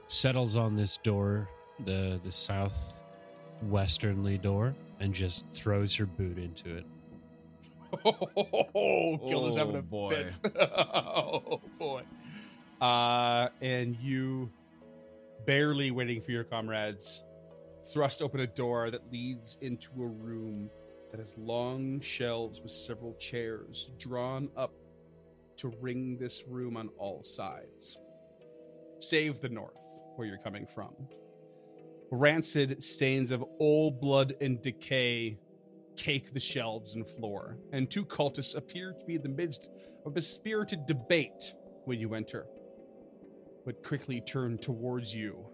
Settles 0.06 0.54
on 0.54 0.76
this 0.76 0.98
door, 0.98 1.48
the 1.84 2.20
the 2.22 2.30
southwesternly 2.30 4.40
door, 4.40 4.76
and 5.00 5.12
just 5.12 5.44
throws 5.52 5.92
her 5.94 6.06
boot 6.06 6.38
into 6.38 6.76
it. 6.76 6.86
Oh, 8.04 9.16
Gilda's 9.28 9.56
having 9.56 9.76
Oh, 9.76 9.78
a 9.78 9.82
boy. 9.82 10.10
fit. 10.10 10.40
oh 10.60 11.60
boy. 11.78 12.02
Uh, 12.80 13.48
and 13.60 13.96
you, 13.96 14.50
barely 15.46 15.90
waiting 15.90 16.20
for 16.20 16.32
your 16.32 16.44
comrades, 16.44 17.24
thrust 17.92 18.22
open 18.22 18.40
a 18.40 18.46
door 18.46 18.90
that 18.90 19.10
leads 19.12 19.56
into 19.60 19.90
a 20.02 20.06
room 20.06 20.68
that 21.10 21.20
has 21.20 21.34
long 21.38 22.00
shelves 22.00 22.60
with 22.60 22.72
several 22.72 23.14
chairs 23.14 23.90
drawn 23.98 24.48
up 24.56 24.72
to 25.56 25.72
ring 25.80 26.16
this 26.18 26.42
room 26.48 26.76
on 26.76 26.88
all 26.98 27.22
sides, 27.22 27.96
save 28.98 29.40
the 29.40 29.48
north, 29.48 30.02
where 30.16 30.26
you're 30.26 30.38
coming 30.38 30.66
from. 30.66 30.92
Rancid 32.10 32.82
stains 32.82 33.30
of 33.30 33.44
old 33.60 34.00
blood 34.00 34.34
and 34.40 34.60
decay 34.60 35.38
cake 35.96 36.32
the 36.32 36.40
shelves 36.40 36.94
and 36.94 37.06
floor, 37.06 37.58
and 37.72 37.90
two 37.90 38.04
cultists 38.04 38.56
appear 38.56 38.92
to 38.92 39.04
be 39.04 39.16
in 39.16 39.22
the 39.22 39.28
midst 39.28 39.70
of 40.06 40.16
a 40.16 40.22
spirited 40.22 40.86
debate 40.86 41.54
when 41.84 41.98
you 41.98 42.14
enter, 42.14 42.46
but 43.64 43.82
quickly 43.82 44.20
turn 44.20 44.58
towards 44.58 45.14
you 45.14 45.46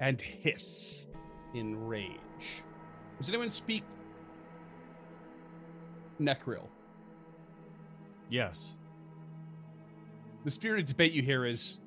and 0.00 0.20
hiss 0.20 1.06
in 1.54 1.76
rage. 1.86 2.62
Does 3.18 3.28
anyone 3.28 3.50
speak 3.50 3.84
Necril? 6.20 6.68
Yes. 8.28 8.74
The 10.44 10.50
spirited 10.50 10.86
debate 10.86 11.12
you 11.12 11.22
hear 11.22 11.44
is 11.44 11.80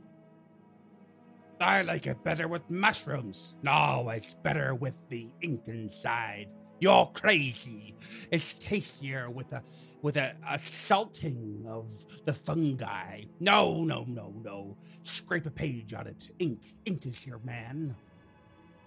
I 1.59 1.81
like 1.81 2.07
it 2.07 2.23
better 2.23 2.47
with 2.47 2.69
mushrooms. 2.69 3.55
No, 3.63 4.09
it's 4.09 4.33
better 4.43 4.75
with 4.75 4.95
the 5.09 5.27
ink 5.41 5.61
inside. 5.67 6.49
You're 6.79 7.11
crazy. 7.13 7.95
It's 8.31 8.53
tastier 8.59 9.29
with 9.29 9.51
a 9.53 9.61
with 10.01 10.17
a, 10.17 10.33
a 10.49 10.59
salting 10.59 11.65
of 11.67 11.85
the 12.25 12.33
fungi. 12.33 13.23
No, 13.39 13.83
no, 13.83 14.03
no, 14.07 14.33
no. 14.43 14.77
Scrape 15.03 15.45
a 15.45 15.51
page 15.51 15.93
on 15.93 16.07
it. 16.07 16.29
Ink. 16.39 16.59
Ink 16.85 17.05
is 17.05 17.25
your 17.25 17.39
man. 17.39 17.95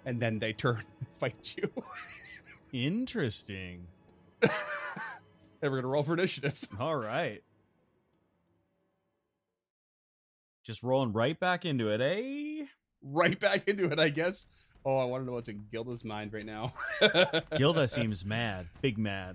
And 0.04 0.20
then 0.20 0.38
they 0.38 0.52
turn 0.52 0.76
and 1.00 1.08
fight 1.18 1.56
you. 1.56 1.70
Interesting. 2.72 3.86
and 4.42 4.50
we're 5.62 5.76
gonna 5.76 5.88
roll 5.88 6.02
for 6.02 6.14
initiative. 6.14 6.68
All 6.78 6.96
right. 6.96 7.42
Just 10.64 10.82
rolling 10.82 11.12
right 11.12 11.38
back 11.38 11.64
into 11.64 11.88
it, 11.88 12.00
eh? 12.00 12.66
Right 13.00 13.38
back 13.38 13.68
into 13.68 13.90
it, 13.90 14.00
I 14.00 14.08
guess. 14.08 14.48
Oh, 14.88 14.98
I 14.98 15.04
want 15.04 15.24
to 15.24 15.26
know 15.26 15.32
what's 15.32 15.48
in 15.48 15.64
Gilda's 15.72 16.04
mind 16.04 16.32
right 16.32 16.46
now. 16.46 16.72
Gilda 17.56 17.88
seems 17.88 18.24
mad. 18.24 18.68
Big 18.82 18.98
mad. 18.98 19.34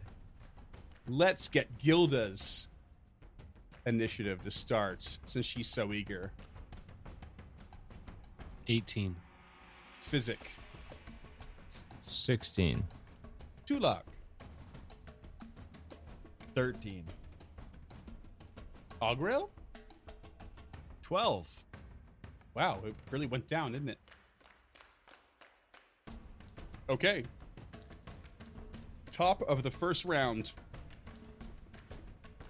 Let's 1.09 1.49
get 1.49 1.77
Gilda's 1.77 2.69
initiative 3.85 4.41
to 4.45 4.51
start 4.51 5.17
since 5.25 5.45
she's 5.45 5.67
so 5.67 5.91
eager. 5.91 6.31
18. 8.69 9.13
Physic. 9.99 10.51
16. 12.01 12.81
Tulok. 13.67 14.03
13. 16.55 17.03
Augrail? 19.01 19.49
12. 21.01 21.65
Wow, 22.53 22.79
it 22.85 22.95
really 23.09 23.25
went 23.25 23.47
down, 23.47 23.73
didn't 23.73 23.89
it? 23.89 23.99
Okay. 26.89 27.23
Top 29.11 29.41
of 29.43 29.63
the 29.63 29.71
first 29.71 30.05
round. 30.05 30.53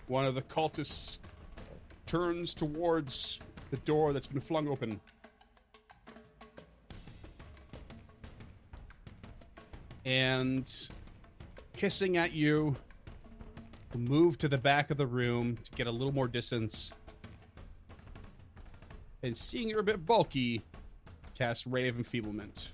One 0.08 0.26
of 0.26 0.36
the 0.36 0.42
cultists 0.42 1.20
turns 2.06 2.54
towards 2.54 3.40
the 3.70 3.78
door 3.78 4.14
that's 4.14 4.28
been 4.28 4.42
flung 4.42 4.68
open. 4.68 5.00
And 10.04 10.70
hissing 11.76 12.18
at 12.18 12.34
you, 12.34 12.76
move 13.96 14.38
to 14.40 14.48
the 14.48 14.58
back 14.58 14.92
of 14.92 14.98
the 14.98 15.08
room 15.08 15.58
to 15.64 15.72
get 15.72 15.88
a 15.88 15.92
little 15.92 16.14
more 16.14 16.28
distance 16.28 16.92
and 19.24 19.38
seeing 19.38 19.70
you're 19.70 19.80
a 19.80 19.84
bit 19.84 20.06
bulky, 20.06 20.64
cast 21.36 21.66
Ray 21.66 21.88
of 21.88 21.98
Enfeeblement. 21.98 22.72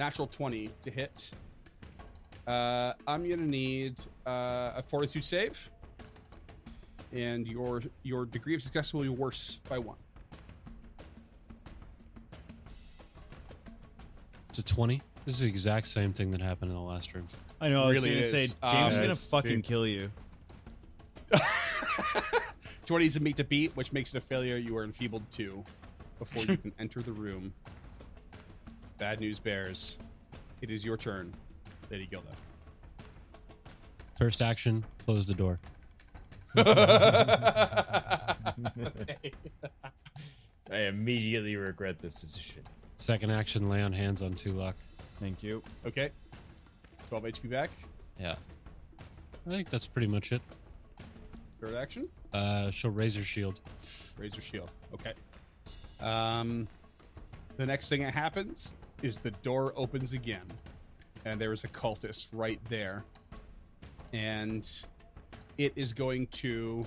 Natural 0.00 0.26
20 0.26 0.70
to 0.84 0.90
hit. 0.90 1.30
Uh, 2.46 2.94
I'm 3.06 3.28
gonna 3.28 3.42
need 3.44 4.00
uh, 4.26 4.72
a 4.76 4.82
Fortitude 4.88 5.22
save, 5.22 5.68
and 7.12 7.46
your 7.46 7.82
your 8.02 8.24
degree 8.24 8.54
of 8.54 8.62
success 8.62 8.94
will 8.94 9.02
be 9.02 9.10
worse 9.10 9.60
by 9.68 9.78
one. 9.78 9.98
To 14.54 14.62
20? 14.62 15.02
This 15.26 15.34
is 15.34 15.42
the 15.42 15.48
exact 15.48 15.86
same 15.86 16.14
thing 16.14 16.30
that 16.30 16.40
happened 16.40 16.70
in 16.70 16.76
the 16.78 16.82
last 16.82 17.12
room. 17.14 17.28
I 17.60 17.68
know. 17.68 17.82
I 17.84 17.88
was 17.88 17.96
Really 17.98 18.10
going 18.12 18.22
to 18.22 18.28
say, 18.30 18.44
is. 18.44 18.54
James 18.70 18.94
is 18.94 19.00
Um, 19.00 19.06
going 19.06 19.16
to 19.16 19.22
it's- 19.22 19.28
fucking 19.30 19.60
kill 19.62 19.86
you. 19.86 20.10
20 22.86 23.04
is 23.04 23.16
a 23.16 23.20
meet 23.20 23.36
to 23.36 23.44
beat, 23.44 23.76
which 23.76 23.92
makes 23.92 24.14
it 24.14 24.16
a 24.16 24.20
failure. 24.22 24.56
You 24.56 24.76
are 24.78 24.82
enfeebled 24.82 25.30
two 25.30 25.62
before 26.18 26.44
you 26.46 26.56
can 26.62 26.72
enter 26.78 27.02
the 27.02 27.12
room. 27.12 27.52
Bad 29.00 29.18
news 29.18 29.38
bears. 29.38 29.96
It 30.60 30.70
is 30.70 30.84
your 30.84 30.98
turn, 30.98 31.32
Lady 31.90 32.06
Gilda. 32.06 32.28
First 34.18 34.42
action, 34.42 34.84
close 35.02 35.26
the 35.26 35.32
door. 35.32 35.58
I 36.58 38.36
immediately 40.70 41.56
regret 41.56 41.98
this 41.98 42.14
decision. 42.14 42.62
Second 42.98 43.30
action, 43.30 43.70
lay 43.70 43.80
on 43.80 43.90
hands 43.90 44.20
on 44.20 44.34
Tulok. 44.34 44.74
Thank 45.18 45.42
you. 45.42 45.62
Okay. 45.86 46.10
12 47.08 47.24
HP 47.24 47.48
back. 47.48 47.70
Yeah. 48.20 48.34
I 49.46 49.50
think 49.50 49.70
that's 49.70 49.86
pretty 49.86 50.08
much 50.08 50.30
it. 50.32 50.42
Third 51.58 51.74
action. 51.74 52.06
Uh, 52.34 52.70
she'll 52.70 52.90
raise 52.90 53.14
her 53.14 53.24
shield. 53.24 53.60
Raise 54.18 54.34
your 54.34 54.42
shield. 54.42 54.70
Okay. 54.92 55.14
Um, 56.00 56.68
the 57.56 57.64
next 57.64 57.88
thing 57.88 58.02
that 58.02 58.12
happens 58.12 58.74
is 59.02 59.18
the 59.18 59.30
door 59.30 59.72
opens 59.76 60.12
again, 60.12 60.46
and 61.24 61.40
there 61.40 61.52
is 61.52 61.64
a 61.64 61.68
cultist 61.68 62.28
right 62.32 62.60
there, 62.68 63.04
and 64.12 64.68
it 65.58 65.72
is 65.76 65.92
going 65.92 66.26
to 66.28 66.86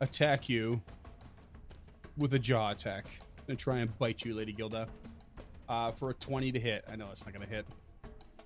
attack 0.00 0.48
you 0.48 0.80
with 2.16 2.34
a 2.34 2.38
jaw 2.38 2.70
attack 2.70 3.06
and 3.48 3.58
try 3.58 3.78
and 3.78 3.96
bite 3.98 4.24
you, 4.24 4.34
Lady 4.34 4.52
Gilda, 4.52 4.86
uh, 5.68 5.92
for 5.92 6.10
a 6.10 6.14
twenty 6.14 6.52
to 6.52 6.60
hit. 6.60 6.84
I 6.90 6.96
know 6.96 7.08
it's 7.10 7.24
not 7.24 7.34
going 7.34 7.46
to 7.46 7.52
hit. 7.52 7.66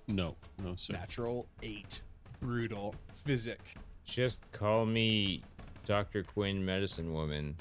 No, 0.07 0.35
no, 0.61 0.75
sir. 0.75 0.93
Natural 0.93 1.47
eight, 1.61 2.01
brutal, 2.39 2.93
physic. 3.13 3.59
Just 4.05 4.39
call 4.51 4.85
me 4.85 5.43
Dr. 5.85 6.23
Quinn, 6.23 6.63
medicine 6.63 7.13
woman, 7.13 7.55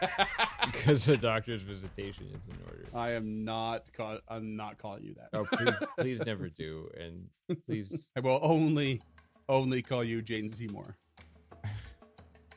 because 0.66 1.04
the 1.06 1.16
doctor's 1.16 1.62
visitation 1.62 2.26
is 2.26 2.40
in 2.48 2.56
order. 2.66 2.84
I 2.94 3.12
am 3.12 3.44
not. 3.44 3.92
Call- 3.92 4.20
I'm 4.28 4.56
not 4.56 4.78
calling 4.78 5.04
you 5.04 5.14
that. 5.14 5.28
Oh, 5.32 5.44
please, 5.44 5.76
please 5.98 6.26
never 6.26 6.48
do. 6.48 6.90
And 6.98 7.28
please, 7.66 8.06
I 8.16 8.20
will 8.20 8.40
only, 8.42 9.00
only 9.48 9.82
call 9.82 10.04
you 10.04 10.22
Jane 10.22 10.50
Seymour. 10.52 10.96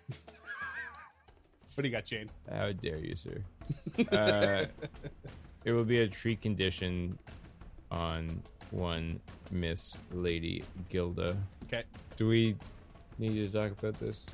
what 0.08 1.82
do 1.82 1.84
you 1.88 1.92
got, 1.92 2.06
Jane? 2.06 2.30
how 2.52 2.72
dare 2.72 2.98
you, 2.98 3.16
sir? 3.16 3.44
Uh, 4.12 4.66
it 5.66 5.72
will 5.72 5.84
be 5.84 6.00
a 6.02 6.08
treat 6.08 6.42
condition 6.42 7.18
on 7.92 8.42
one 8.72 9.20
Miss 9.52 9.96
Lady 10.12 10.64
Gilda. 10.90 11.38
Okay. 11.66 11.84
Do 12.18 12.28
we 12.28 12.56
need 13.20 13.36
to 13.36 13.50
talk 13.50 13.72
about 13.78 14.00
this? 14.00 14.28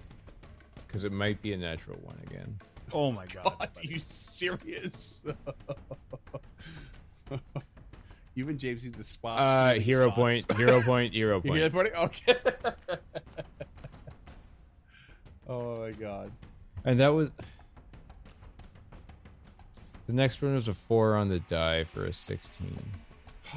Because 0.92 1.06
it 1.06 1.14
might 1.14 1.42
be 1.42 1.54
a 1.54 1.58
natural 1.58 1.98
one 2.04 2.20
again. 2.28 2.60
Oh 2.92 3.14
my 3.14 3.26
god. 3.28 3.46
God, 3.58 3.70
are 3.78 3.82
you 3.82 3.98
serious? 3.98 5.24
you 8.36 8.50
and 8.50 8.60
James 8.60 8.84
need 8.84 8.98
to 8.98 9.04
spot. 9.06 9.40
Uh, 9.40 9.74
weak 9.76 9.84
hero 9.84 10.08
spots. 10.12 10.18
point, 10.46 10.58
hero 10.58 10.82
point, 10.82 11.14
hero 11.14 11.42
You 11.46 11.54
hear 11.54 11.70
point. 11.70 11.94
that, 11.94 12.28
buddy? 12.28 12.36
Okay. 12.92 12.98
oh 15.48 15.80
my 15.80 15.92
god. 15.92 16.30
And 16.84 17.00
that 17.00 17.14
was 17.14 17.32
the 20.08 20.14
next 20.14 20.42
one 20.42 20.54
was 20.54 20.68
a 20.68 20.74
four 20.74 21.16
on 21.16 21.30
the 21.30 21.40
die 21.40 21.86
for 21.86 22.04
a 22.04 22.12
sixteen. 22.14 22.84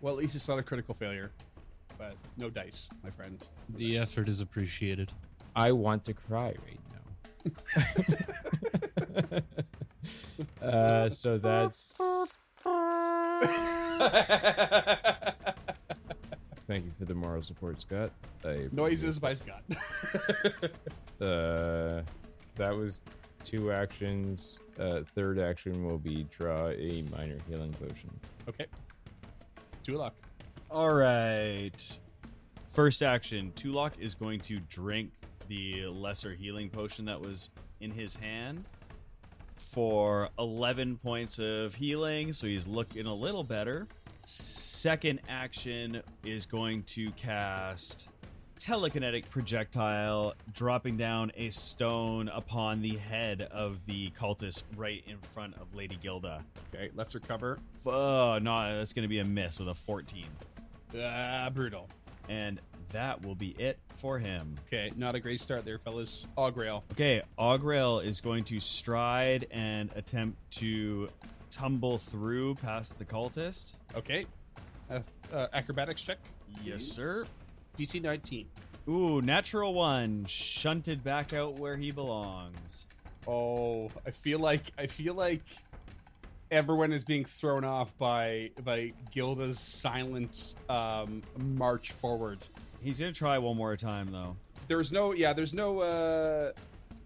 Well, 0.00 0.12
at 0.12 0.18
least 0.20 0.36
it's 0.36 0.46
not 0.46 0.58
a 0.58 0.62
critical 0.62 0.94
failure, 0.94 1.30
but 1.96 2.14
no 2.36 2.50
dice, 2.50 2.90
my 3.02 3.08
friend. 3.08 3.38
No 3.72 3.78
The 3.78 3.94
dice. 3.96 4.02
effort 4.12 4.28
is 4.28 4.40
appreciated. 4.40 5.10
I 5.56 5.72
want 5.72 6.04
to 6.06 6.14
cry 6.14 6.54
right 6.66 6.80
now. 6.90 7.00
uh, 10.66 11.10
so 11.10 11.38
that's 11.38 12.00
thank 16.66 16.84
you 16.86 16.92
for 16.98 17.04
the 17.04 17.14
moral 17.14 17.42
support, 17.42 17.80
Scott. 17.80 18.10
I 18.44 18.68
Noises 18.72 19.18
by 19.18 19.34
Scott. 19.34 19.62
Uh, 21.20 22.02
that 22.56 22.74
was 22.74 23.00
two 23.44 23.70
actions. 23.70 24.58
Uh, 24.78 25.02
third 25.14 25.38
action 25.38 25.84
will 25.84 25.96
be 25.96 26.24
draw 26.24 26.68
a 26.70 27.02
minor 27.16 27.38
healing 27.48 27.72
potion. 27.74 28.10
okay. 28.48 28.66
Tulok. 29.86 30.10
All 30.70 30.92
right. 30.92 31.98
First 32.72 33.00
action. 33.00 33.52
Tulok 33.54 33.92
is 34.00 34.16
going 34.16 34.40
to 34.40 34.58
drink 34.58 35.12
the 35.48 35.86
lesser 35.86 36.34
healing 36.34 36.70
potion 36.70 37.04
that 37.06 37.20
was 37.20 37.50
in 37.80 37.90
his 37.90 38.14
hand 38.16 38.64
for 39.56 40.28
11 40.38 40.98
points 40.98 41.38
of 41.38 41.74
healing, 41.74 42.32
so 42.32 42.46
he's 42.46 42.66
looking 42.66 43.06
a 43.06 43.14
little 43.14 43.44
better. 43.44 43.86
Second 44.24 45.20
action 45.28 46.02
is 46.24 46.46
going 46.46 46.82
to 46.84 47.10
cast 47.12 48.08
telekinetic 48.58 49.28
projectile, 49.28 50.32
dropping 50.52 50.96
down 50.96 51.30
a 51.36 51.50
stone 51.50 52.28
upon 52.28 52.80
the 52.80 52.96
head 52.96 53.42
of 53.50 53.84
the 53.86 54.10
cultist 54.12 54.62
right 54.76 55.04
in 55.06 55.18
front 55.18 55.54
of 55.60 55.74
Lady 55.74 55.96
Gilda. 56.02 56.42
Okay, 56.74 56.90
lesser 56.94 57.20
cover. 57.20 57.58
F- 57.74 57.86
Oh, 57.86 58.38
no, 58.40 58.78
that's 58.78 58.92
going 58.94 59.02
to 59.02 59.08
be 59.08 59.18
a 59.18 59.24
miss 59.24 59.58
with 59.58 59.68
a 59.68 59.74
14. 59.74 60.24
Ah, 60.98 61.50
brutal. 61.52 61.88
And 62.28 62.60
that 62.94 63.24
will 63.24 63.34
be 63.34 63.50
it 63.58 63.78
for 63.94 64.18
him. 64.18 64.56
Okay, 64.66 64.92
not 64.96 65.14
a 65.14 65.20
great 65.20 65.40
start 65.40 65.64
there, 65.64 65.78
fellas. 65.78 66.26
Augrail. 66.38 66.82
Okay, 66.92 67.22
Augrail 67.38 68.04
is 68.04 68.20
going 68.20 68.44
to 68.44 68.60
stride 68.60 69.46
and 69.50 69.90
attempt 69.94 70.38
to 70.58 71.08
tumble 71.50 71.98
through 71.98 72.54
past 72.56 72.98
the 72.98 73.04
cultist. 73.04 73.74
Okay. 73.94 74.26
Uh, 74.90 75.00
uh, 75.32 75.46
acrobatics 75.52 76.02
check. 76.02 76.18
Yes, 76.62 76.84
please. 76.84 76.92
sir. 76.92 77.24
DC 77.78 78.00
19. 78.00 78.46
Ooh, 78.88 79.22
natural 79.22 79.74
one, 79.74 80.24
shunted 80.26 81.02
back 81.02 81.32
out 81.32 81.58
where 81.58 81.76
he 81.76 81.90
belongs. 81.90 82.86
Oh, 83.26 83.90
I 84.06 84.10
feel 84.10 84.38
like 84.38 84.72
I 84.78 84.86
feel 84.86 85.14
like 85.14 85.42
everyone 86.50 86.92
is 86.92 87.02
being 87.02 87.24
thrown 87.24 87.64
off 87.64 87.96
by 87.98 88.50
by 88.62 88.92
Gilda's 89.10 89.58
silent 89.58 90.54
um, 90.68 91.22
march 91.36 91.92
forward. 91.92 92.38
He's 92.84 93.00
gonna 93.00 93.12
try 93.12 93.38
one 93.38 93.56
more 93.56 93.76
time 93.76 94.12
though. 94.12 94.36
There's 94.68 94.92
no, 94.92 95.12
yeah, 95.12 95.32
there's 95.32 95.54
no, 95.54 95.80
uh, 95.80 96.52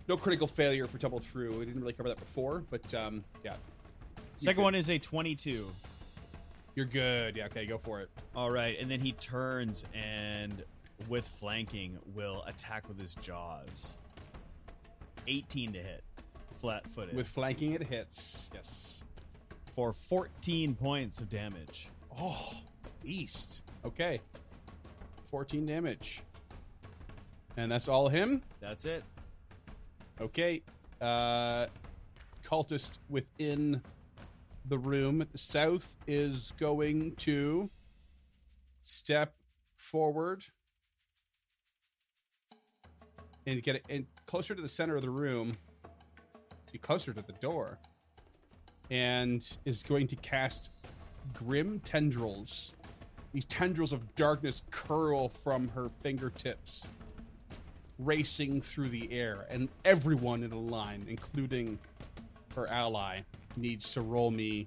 no 0.08 0.16
critical 0.16 0.46
failure 0.46 0.86
for 0.86 0.98
tumble 0.98 1.20
through. 1.20 1.56
We 1.58 1.64
didn't 1.64 1.80
really 1.80 1.92
cover 1.92 2.08
that 2.08 2.18
before, 2.20 2.62
but 2.70 2.92
um, 2.94 3.24
yeah, 3.44 3.54
Second 4.36 4.62
one 4.62 4.74
is 4.74 4.88
a 4.90 4.98
22. 4.98 5.68
you're 6.74 6.86
good. 6.86 7.36
Yeah, 7.36 7.46
okay, 7.46 7.66
go 7.66 7.78
for 7.78 8.00
it. 8.00 8.10
All 8.36 8.50
right, 8.50 8.76
and 8.80 8.90
then 8.90 9.00
he 9.00 9.12
turns 9.12 9.84
and 9.94 10.62
with 11.08 11.26
flanking 11.26 11.98
will 12.14 12.42
attack 12.46 12.88
with 12.88 12.98
his 12.98 13.14
jaws. 13.16 13.96
18 15.26 15.72
to 15.74 15.78
hit, 15.78 16.02
flat-footed, 16.54 17.14
With 17.14 17.26
flanking, 17.28 17.72
it 17.72 17.82
hits. 17.84 18.50
Yes. 18.54 19.04
for 19.72 19.92
14 19.92 20.74
points 20.74 21.20
of 21.20 21.28
damage. 21.28 21.88
Oh, 22.20 22.50
beast. 23.02 23.62
Okay. 23.84 24.20
14 25.30 25.66
damage. 25.66 26.22
And 27.56 27.70
that's 27.70 27.88
all 27.88 28.08
him? 28.08 28.42
That's 28.60 28.84
it. 28.84 29.04
Okay. 30.20 30.62
Uh 31.00 31.66
cultist 32.48 32.98
within 33.08 33.82
the 34.64 34.78
room 34.78 35.20
at 35.20 35.30
the 35.32 35.38
south 35.38 35.96
is 36.06 36.52
going 36.58 37.14
to 37.16 37.68
step 38.84 39.34
forward 39.76 40.44
and 43.46 43.62
get 43.62 43.76
it 43.76 43.84
in 43.88 44.06
closer 44.26 44.54
to 44.54 44.60
the 44.60 44.68
center 44.68 44.96
of 44.96 45.02
the 45.02 45.10
room, 45.10 45.56
be 46.72 46.78
closer 46.78 47.12
to 47.12 47.22
the 47.22 47.32
door, 47.34 47.78
and 48.90 49.56
is 49.64 49.82
going 49.82 50.06
to 50.06 50.16
cast 50.16 50.70
grim 51.32 51.80
tendrils. 51.80 52.74
These 53.32 53.44
tendrils 53.46 53.92
of 53.92 54.14
darkness 54.16 54.62
curl 54.70 55.28
from 55.28 55.68
her 55.68 55.90
fingertips, 56.02 56.86
racing 57.98 58.62
through 58.62 58.88
the 58.88 59.12
air, 59.12 59.46
and 59.50 59.68
everyone 59.84 60.42
in 60.42 60.50
the 60.50 60.56
line, 60.56 61.04
including 61.08 61.78
her 62.54 62.66
ally, 62.68 63.20
needs 63.56 63.92
to 63.92 64.00
roll 64.00 64.30
me 64.30 64.66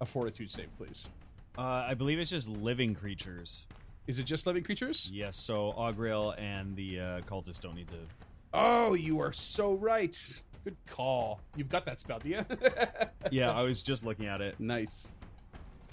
a 0.00 0.04
fortitude 0.06 0.50
save, 0.50 0.68
please. 0.76 1.08
Uh, 1.56 1.62
I 1.88 1.94
believe 1.94 2.18
it's 2.18 2.30
just 2.30 2.48
living 2.48 2.94
creatures. 2.94 3.66
Is 4.06 4.18
it 4.18 4.24
just 4.24 4.46
living 4.46 4.64
creatures? 4.64 5.10
Yes, 5.12 5.36
so 5.36 5.72
Augrael 5.78 6.38
and 6.38 6.74
the 6.76 6.98
uh, 7.00 7.20
cultist 7.20 7.60
don't 7.60 7.76
need 7.76 7.88
to. 7.88 7.94
Oh, 8.52 8.94
you 8.94 9.20
are 9.20 9.32
so 9.32 9.74
right. 9.74 10.16
Good 10.64 10.76
call. 10.86 11.40
You've 11.56 11.68
got 11.68 11.84
that 11.86 12.00
spell, 12.00 12.18
do 12.18 12.28
you? 12.28 12.44
Yeah, 13.30 13.52
I 13.52 13.62
was 13.62 13.82
just 13.82 14.04
looking 14.04 14.26
at 14.26 14.40
it. 14.42 14.58
nice. 14.60 15.08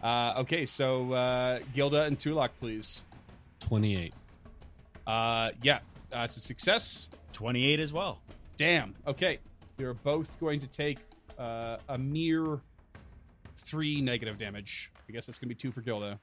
Uh, 0.03 0.33
okay, 0.37 0.65
so 0.65 1.11
uh, 1.13 1.59
Gilda 1.73 2.03
and 2.03 2.17
Tulok, 2.17 2.49
please. 2.59 3.03
28. 3.61 4.13
Uh, 5.05 5.49
yeah, 5.61 5.79
uh, 6.13 6.19
it's 6.21 6.37
a 6.37 6.39
success. 6.41 7.09
28 7.33 7.79
as 7.79 7.91
well. 7.91 8.19
Damn. 8.57 8.95
Okay, 9.07 9.39
they're 9.77 9.93
both 9.93 10.39
going 10.39 10.59
to 10.61 10.67
take 10.67 10.99
uh, 11.37 11.77
a 11.89 11.97
mere 11.97 12.59
three 13.57 14.01
negative 14.01 14.37
damage. 14.37 14.91
I 15.07 15.11
guess 15.11 15.25
that's 15.25 15.39
gonna 15.39 15.49
be 15.49 15.55
two 15.55 15.71
for 15.71 15.81
Gilda. 15.81 16.19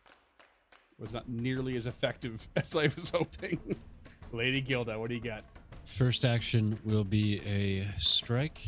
Was 0.98 1.12
not 1.12 1.28
nearly 1.28 1.76
as 1.76 1.86
effective 1.86 2.46
as 2.56 2.74
I 2.76 2.84
was 2.84 3.10
hoping. 3.10 3.58
Lady 4.32 4.60
Gilda, 4.60 4.98
what 4.98 5.08
do 5.08 5.14
you 5.14 5.20
got? 5.20 5.44
First 5.84 6.24
action 6.24 6.78
will 6.84 7.04
be 7.04 7.40
a 7.46 7.86
strike 7.98 8.60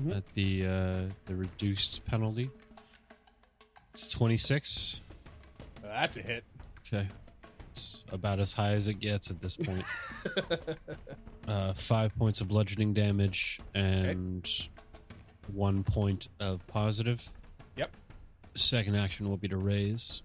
Mhm. 0.00 0.16
at 0.16 0.24
the 0.34 0.66
uh, 0.66 1.00
the 1.26 1.34
reduced 1.36 2.04
penalty. 2.04 2.50
It's 3.94 4.08
26. 4.08 5.00
Uh, 5.84 5.86
that's 5.86 6.16
a 6.16 6.22
hit. 6.22 6.44
Okay. 6.86 7.06
It's 7.70 8.02
about 8.10 8.40
as 8.40 8.52
high 8.52 8.72
as 8.72 8.88
it 8.88 8.94
gets 8.94 9.30
at 9.30 9.40
this 9.40 9.56
point. 9.56 9.84
uh, 11.48 11.72
five 11.74 12.16
points 12.18 12.40
of 12.40 12.48
bludgeoning 12.48 12.92
damage 12.92 13.60
and 13.74 14.48
one 15.52 15.84
point 15.84 16.28
of 16.40 16.66
positive. 16.66 17.22
Yep. 17.76 17.90
Second 18.56 18.96
action 18.96 19.28
will 19.28 19.36
be 19.36 19.48
to 19.48 19.56
raise. 19.56 20.22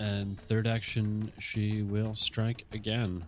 And 0.00 0.40
third 0.48 0.66
action, 0.66 1.32
she 1.38 1.82
will 1.82 2.16
strike 2.16 2.64
again. 2.72 3.24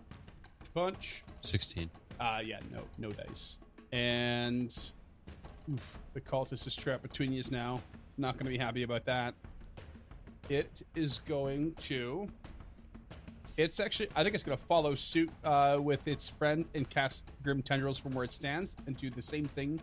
Punch. 0.73 1.23
16. 1.41 1.89
Uh 2.19 2.39
yeah, 2.43 2.59
no, 2.71 2.81
no 2.97 3.11
dice. 3.11 3.57
And 3.91 4.77
oof, 5.71 5.99
the 6.13 6.21
cultist 6.21 6.67
is 6.67 6.75
trapped 6.75 7.03
between 7.03 7.31
you 7.31 7.43
now. 7.51 7.81
Not 8.17 8.37
gonna 8.37 8.49
be 8.49 8.57
happy 8.57 8.83
about 8.83 9.05
that. 9.05 9.35
It 10.49 10.83
is 10.95 11.19
going 11.19 11.73
to. 11.79 12.27
It's 13.57 13.79
actually, 13.79 14.09
I 14.15 14.23
think 14.23 14.35
it's 14.35 14.43
going 14.43 14.57
to 14.57 14.63
follow 14.63 14.95
suit 14.95 15.29
uh, 15.43 15.77
with 15.81 16.07
its 16.07 16.27
friend 16.27 16.67
and 16.75 16.89
cast 16.89 17.23
Grim 17.41 17.61
Tendrils 17.61 17.97
from 17.97 18.13
where 18.13 18.25
it 18.25 18.33
stands 18.33 18.75
and 18.85 18.97
do 18.97 19.09
the 19.09 19.21
same 19.21 19.47
thing 19.47 19.79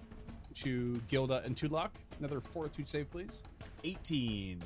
to 0.54 1.00
Gilda 1.08 1.42
and 1.44 1.56
Tulok. 1.56 1.90
Another 2.18 2.40
fortitude 2.40 2.88
save, 2.88 3.10
please. 3.10 3.42
18. 3.82 4.62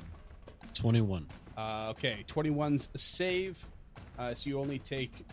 21. 0.73 1.25
Uh, 1.57 1.87
okay, 1.89 2.23
21's 2.27 2.89
a 2.93 2.97
save. 2.97 3.63
Uh, 4.19 4.33
so 4.33 4.49
you 4.49 4.59
only 4.59 4.79
take 4.79 5.25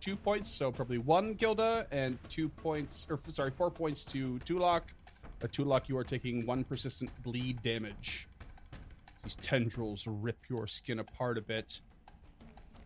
two 0.00 0.16
points, 0.16 0.50
so 0.50 0.70
probably 0.70 0.98
one 0.98 1.34
Gilda 1.34 1.86
and 1.90 2.18
two 2.28 2.48
points, 2.48 3.06
or 3.10 3.18
sorry, 3.30 3.50
four 3.50 3.70
points 3.70 4.04
to 4.06 4.38
Tulok. 4.44 4.82
But 5.40 5.52
Tulok, 5.52 5.88
you 5.88 5.98
are 5.98 6.04
taking 6.04 6.46
one 6.46 6.64
persistent 6.64 7.10
bleed 7.22 7.60
damage. 7.62 8.28
These 9.28 9.36
tendrils 9.42 10.06
rip 10.06 10.38
your 10.48 10.66
skin 10.66 11.00
apart 11.00 11.36
a 11.36 11.42
bit. 11.42 11.80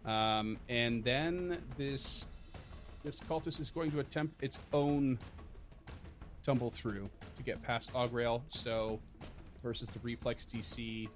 Um, 0.05 0.59
and 0.69 1.05
then 1.05 1.63
this 1.79 2.27
this 3.05 3.21
cultist 3.21 3.61
is 3.61 3.71
going 3.71 3.93
to 3.93 4.01
attempt 4.01 4.43
its 4.43 4.59
own 4.73 5.21
tumble 6.43 6.69
through 6.69 7.09
to 7.37 7.43
get 7.45 7.63
past 7.63 7.93
Augrael. 7.93 8.43
So 8.49 8.99
versus 9.63 9.89
the 9.91 10.01
reflex 10.01 10.45
DC, 10.45 11.09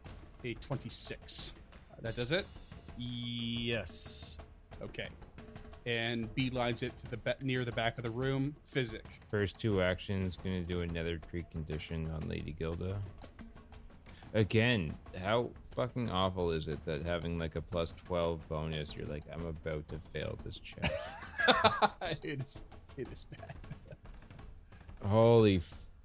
a 0.44 0.54
26. 0.54 1.54
Uh, 1.90 1.96
that 2.02 2.14
does 2.14 2.30
it. 2.30 2.46
Yes. 2.96 4.38
Okay. 4.80 5.08
And 5.86 6.32
beelines 6.36 6.84
it 6.84 6.96
to 6.98 7.10
the 7.10 7.16
be- 7.16 7.32
near 7.40 7.64
the 7.64 7.72
back 7.72 7.98
of 7.98 8.04
the 8.04 8.10
room. 8.10 8.54
Physic. 8.64 9.04
First 9.28 9.58
two 9.58 9.82
actions 9.82 10.36
gonna 10.36 10.60
do 10.60 10.82
another 10.82 11.18
treat 11.18 11.50
condition 11.50 12.08
on 12.12 12.28
Lady 12.28 12.54
Gilda. 12.56 13.02
Again, 14.34 14.94
how 15.22 15.50
fucking 15.74 16.10
awful 16.10 16.50
is 16.50 16.68
it 16.68 16.84
that 16.84 17.04
having 17.04 17.38
like 17.38 17.56
a 17.56 17.60
plus 17.60 17.92
twelve 17.92 18.46
bonus, 18.48 18.94
you're 18.94 19.06
like, 19.06 19.24
I'm 19.32 19.46
about 19.46 19.88
to 19.88 19.98
fail 19.98 20.38
this 20.44 20.58
check. 20.58 20.90
it 22.02 22.18
is. 22.22 22.62
It 22.96 23.08
is 23.12 23.24
bad. 23.24 23.54
Holy 25.04 25.60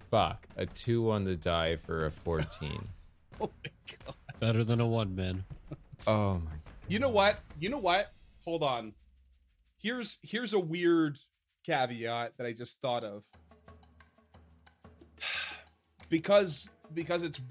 fuck. 0.10 0.46
A 0.58 0.66
two 0.66 1.10
on 1.10 1.24
the 1.24 1.36
die 1.36 1.78
for 1.78 2.06
a 2.06 2.12
14. 2.12 2.88
Oh 3.40 3.50
my 3.64 3.72
god. 4.06 4.16
Better 4.40 4.64
than 4.64 4.82
a 4.82 4.86
one, 4.86 5.16
man. 5.16 5.44
oh 6.06 6.36
my 6.36 6.52
You 6.88 7.00
know 7.00 7.10
what? 7.10 7.40
You 7.60 7.70
know 7.70 7.80
what? 7.80 8.12
Hold 8.46 8.62
on. 8.62 8.94
Here's 9.80 10.20
here's 10.22 10.54
a 10.54 10.60
weird 10.60 11.18
caveat 11.66 12.34
that 12.38 12.46
I 12.46 12.54
just 12.54 12.80
thought 12.82 13.04
of. 13.04 13.24
because 16.10 16.70
because 16.94 17.24
it's 17.24 17.42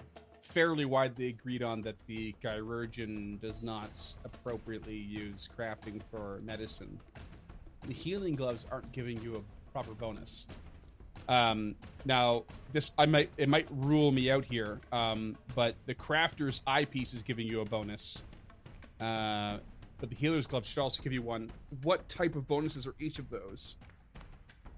fairly 0.50 0.84
widely 0.84 1.28
agreed 1.28 1.62
on 1.62 1.82
that 1.82 1.96
the 2.06 2.34
chirurgeon 2.42 3.40
does 3.40 3.62
not 3.62 3.90
appropriately 4.24 4.96
use 4.96 5.48
crafting 5.56 6.00
for 6.10 6.40
medicine. 6.44 6.98
The 7.86 7.92
healing 7.92 8.34
gloves 8.34 8.66
aren't 8.70 8.90
giving 8.92 9.22
you 9.22 9.36
a 9.36 9.72
proper 9.72 9.92
bonus. 9.94 10.46
Um, 11.28 11.76
now, 12.04 12.44
this 12.72 12.90
I 12.98 13.06
might 13.06 13.30
it 13.36 13.48
might 13.48 13.68
rule 13.70 14.10
me 14.10 14.30
out 14.30 14.44
here, 14.44 14.80
um, 14.92 15.36
but 15.54 15.76
the 15.86 15.94
crafter's 15.94 16.60
eyepiece 16.66 17.14
is 17.14 17.22
giving 17.22 17.46
you 17.46 17.60
a 17.60 17.64
bonus. 17.64 18.22
Uh, 19.00 19.58
but 19.98 20.08
the 20.08 20.16
healer's 20.16 20.46
glove 20.46 20.66
should 20.66 20.80
also 20.80 21.02
give 21.02 21.12
you 21.12 21.22
one. 21.22 21.50
What 21.82 22.08
type 22.08 22.34
of 22.34 22.48
bonuses 22.48 22.86
are 22.86 22.94
each 22.98 23.18
of 23.18 23.30
those? 23.30 23.76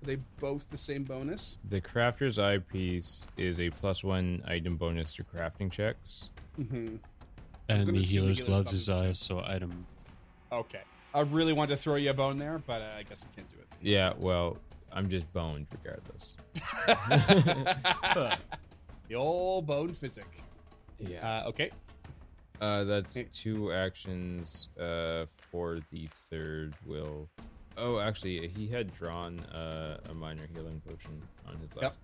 Are 0.02 0.06
they 0.06 0.16
both 0.40 0.68
the 0.70 0.78
same 0.78 1.04
bonus? 1.04 1.58
The 1.68 1.80
crafter's 1.80 2.38
eyepiece 2.38 3.26
is 3.36 3.60
a 3.60 3.70
plus 3.70 4.02
one 4.02 4.42
item 4.46 4.76
bonus 4.76 5.14
to 5.14 5.24
crafting 5.24 5.70
checks. 5.70 6.30
Mm-hmm. 6.60 6.96
And 7.68 7.88
the 7.88 7.92
assume 7.92 7.94
the 7.94 8.00
healer's 8.00 8.08
healer's 8.10 8.40
gloves 8.40 8.46
gloves 8.46 8.74
is 8.74 8.88
are 8.88 9.02
the 9.04 9.10
uh, 9.10 9.14
so 9.14 9.44
item. 9.46 9.86
Okay. 10.50 10.80
I 11.14 11.20
really 11.20 11.52
wanted 11.52 11.76
to 11.76 11.82
throw 11.82 11.94
you 11.94 12.10
a 12.10 12.14
bone 12.14 12.38
there, 12.38 12.60
but 12.66 12.82
uh, 12.82 12.98
I 12.98 13.04
guess 13.04 13.24
I 13.30 13.36
can't 13.36 13.48
do 13.48 13.58
it. 13.58 13.68
Yeah, 13.80 14.14
well, 14.18 14.56
I'm 14.92 15.08
just 15.08 15.32
boned 15.32 15.66
regardless. 15.70 16.36
it. 16.88 17.78
the 19.08 19.14
old 19.14 19.66
bone 19.66 19.94
physic. 19.94 20.26
Yeah. 20.98 21.42
Uh, 21.44 21.48
okay. 21.48 21.70
Uh, 22.60 22.84
that's 22.84 23.18
two 23.32 23.72
actions 23.72 24.68
uh, 24.80 25.26
for 25.50 25.78
the 25.92 26.08
third 26.28 26.74
will. 26.86 27.28
Oh, 27.76 27.98
actually, 27.98 28.48
he 28.48 28.66
had 28.66 28.94
drawn 28.94 29.40
uh, 29.40 29.98
a 30.10 30.14
minor 30.14 30.46
healing 30.54 30.80
potion 30.86 31.22
on 31.48 31.56
his 31.56 31.74
last, 31.76 32.00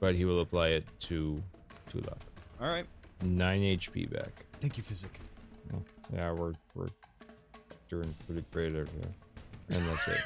but 0.00 0.14
he 0.14 0.24
will 0.24 0.40
apply 0.40 0.68
it 0.68 0.84
to 1.00 1.42
Tulok. 1.90 2.18
All 2.60 2.68
right. 2.68 2.86
Nine 3.22 3.62
HP 3.62 4.10
back. 4.10 4.44
Thank 4.60 4.76
you, 4.76 4.82
Physic. 4.82 5.20
Yeah, 6.12 6.32
we're 6.32 6.52
we're 6.74 6.88
doing 7.88 8.14
pretty 8.26 8.44
great 8.52 8.74
over 8.74 8.88
there. 9.00 9.78
And 9.78 9.88
that's 9.88 10.08
it. 10.08 10.18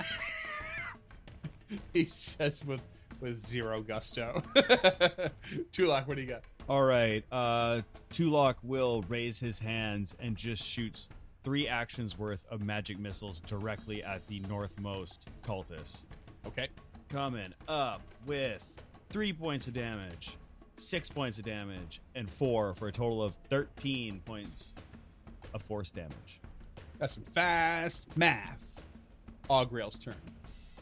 he 1.92 2.04
says 2.06 2.64
with 2.64 2.80
with 3.20 3.44
zero 3.44 3.82
gusto. 3.82 4.42
Tulak, 5.72 6.06
what 6.06 6.16
do 6.16 6.22
you 6.22 6.28
got? 6.28 6.42
All 6.68 6.84
right. 6.84 7.24
Uh, 7.32 7.82
Tulok 8.10 8.56
will 8.62 9.04
raise 9.08 9.40
his 9.40 9.58
hands 9.58 10.14
and 10.20 10.36
just 10.36 10.62
shoots 10.62 11.08
three 11.48 11.66
actions 11.66 12.18
worth 12.18 12.44
of 12.50 12.62
magic 12.62 12.98
missiles 12.98 13.40
directly 13.40 14.04
at 14.04 14.26
the 14.26 14.38
northmost 14.40 15.20
cultist. 15.42 16.02
Okay. 16.46 16.68
Coming 17.08 17.54
up 17.66 18.02
with 18.26 18.78
three 19.08 19.32
points 19.32 19.66
of 19.66 19.72
damage, 19.72 20.36
six 20.76 21.08
points 21.08 21.38
of 21.38 21.46
damage, 21.46 22.02
and 22.14 22.28
four 22.28 22.74
for 22.74 22.88
a 22.88 22.92
total 22.92 23.22
of 23.22 23.36
13 23.48 24.20
points 24.26 24.74
of 25.54 25.62
force 25.62 25.90
damage. 25.90 26.42
That's 26.98 27.14
some 27.14 27.24
fast 27.24 28.14
math. 28.14 28.90
Augrail's 29.48 29.98
turn. 29.98 30.16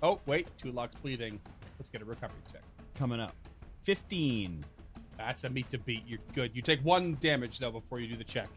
Oh, 0.03 0.21
wait. 0.27 0.49
Tulok's 0.61 0.97
bleeding. 0.97 1.39
Let's 1.79 1.91
get 1.91 2.03
a 2.03 2.05
recovery 2.05 2.41
check. 2.53 2.63
Coming 2.97 3.21
up 3.21 3.37
15. 3.83 4.65
That's 5.17 5.45
a 5.45 5.49
meat 5.49 5.71
to 5.71 5.79
beat. 5.79 6.03
You're 6.09 6.19
good. 6.35 6.57
You 6.57 6.61
take 6.61 6.81
one 6.81 7.19
damage, 7.21 7.61
though, 7.61 7.71
before 7.71 8.01
you 8.01 8.09
do 8.09 8.17
the 8.17 8.25
check. 8.25 8.49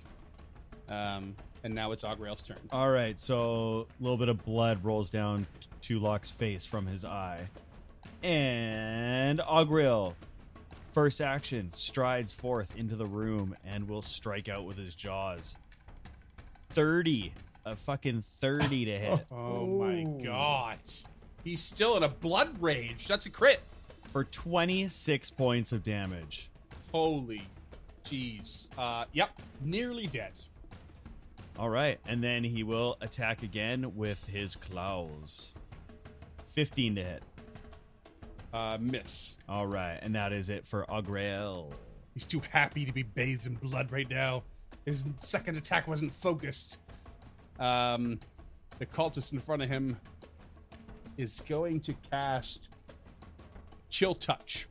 Um, 0.87 1.35
and 1.63 1.73
now 1.75 1.91
it's 1.91 2.03
Augrail's 2.03 2.41
turn. 2.41 2.57
All 2.71 2.89
right, 2.89 3.19
so 3.19 3.87
a 3.99 4.03
little 4.03 4.17
bit 4.17 4.29
of 4.29 4.43
blood 4.45 4.83
rolls 4.83 5.09
down 5.09 5.45
Tulok's 5.81 6.31
face 6.31 6.65
from 6.65 6.85
his 6.85 7.03
eye. 7.05 7.47
And 8.23 9.39
Augril, 9.39 10.13
first 10.91 11.21
action, 11.21 11.71
strides 11.73 12.33
forth 12.33 12.75
into 12.77 12.95
the 12.95 13.05
room 13.05 13.55
and 13.65 13.87
will 13.87 14.01
strike 14.01 14.49
out 14.49 14.65
with 14.65 14.77
his 14.77 14.95
jaws. 14.95 15.57
30. 16.71 17.33
A 17.65 17.75
fucking 17.75 18.21
30 18.21 18.85
to 18.85 18.97
hit 18.99 19.25
Oh, 19.31 19.65
my 19.65 20.03
god. 20.23 20.79
He's 21.43 21.61
still 21.61 21.97
in 21.97 22.03
a 22.03 22.09
blood 22.09 22.61
rage. 22.61 23.07
That's 23.07 23.25
a 23.25 23.29
crit. 23.29 23.61
for 24.07 24.23
26 24.23 25.29
points 25.31 25.71
of 25.71 25.83
damage. 25.83 26.49
Holy 26.91 27.43
jeez. 28.03 28.69
Uh, 28.77 29.05
yep. 29.13 29.29
Nearly 29.61 30.07
dead. 30.07 30.31
All 31.57 31.69
right, 31.69 31.99
and 32.05 32.23
then 32.23 32.43
he 32.43 32.63
will 32.63 32.97
attack 33.01 33.43
again 33.43 33.95
with 33.95 34.27
his 34.27 34.55
claws. 34.55 35.53
15 36.45 36.95
to 36.95 37.03
hit. 37.03 37.23
Uh, 38.53 38.77
miss. 38.79 39.37
All 39.47 39.67
right, 39.67 39.99
and 40.01 40.15
that 40.15 40.33
is 40.33 40.49
it 40.49 40.65
for 40.65 40.85
Augrel. 40.89 41.71
He's 42.13 42.25
too 42.25 42.41
happy 42.51 42.85
to 42.85 42.91
be 42.91 43.03
bathed 43.03 43.45
in 43.45 43.55
blood 43.55 43.91
right 43.91 44.09
now. 44.09 44.43
His 44.85 45.05
second 45.17 45.57
attack 45.57 45.87
wasn't 45.87 46.13
focused. 46.13 46.79
Um, 47.59 48.19
the 48.79 48.85
cultist 48.85 49.33
in 49.33 49.39
front 49.39 49.61
of 49.61 49.69
him 49.69 49.97
is 51.17 51.41
going 51.47 51.81
to 51.81 51.93
cast 52.09 52.69
Chill 53.89 54.15
Touch. 54.15 54.67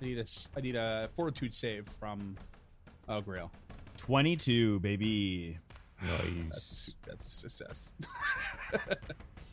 I 0.00 0.04
need 0.04 0.18
a, 0.18 0.24
I 0.56 0.60
need 0.60 0.76
a 0.76 1.08
Fortitude 1.16 1.54
save 1.54 1.88
from 1.98 2.36
Augrail. 3.08 3.50
22, 3.96 4.80
baby. 4.80 5.58
That's 6.02 6.22
a, 6.22 6.26
Nice. 6.32 6.62
su- 6.62 6.92
that's 7.06 7.26
a 7.26 7.48
success. 7.48 7.92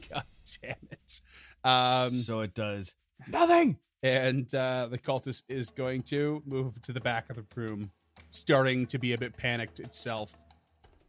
God 0.09 0.23
damn 0.61 0.75
it. 0.91 1.21
Um, 1.63 2.09
so 2.09 2.41
it 2.41 2.53
does 2.53 2.95
nothing. 3.27 3.77
and 4.03 4.53
uh, 4.55 4.87
the 4.89 4.97
cultist 4.97 5.43
is 5.47 5.69
going 5.69 6.01
to 6.03 6.41
move 6.45 6.81
to 6.81 6.91
the 6.91 6.99
back 6.99 7.29
of 7.29 7.35
the 7.37 7.45
room, 7.55 7.91
starting 8.31 8.85
to 8.87 8.97
be 8.97 9.13
a 9.13 9.17
bit 9.17 9.37
panicked 9.37 9.79
itself. 9.79 10.35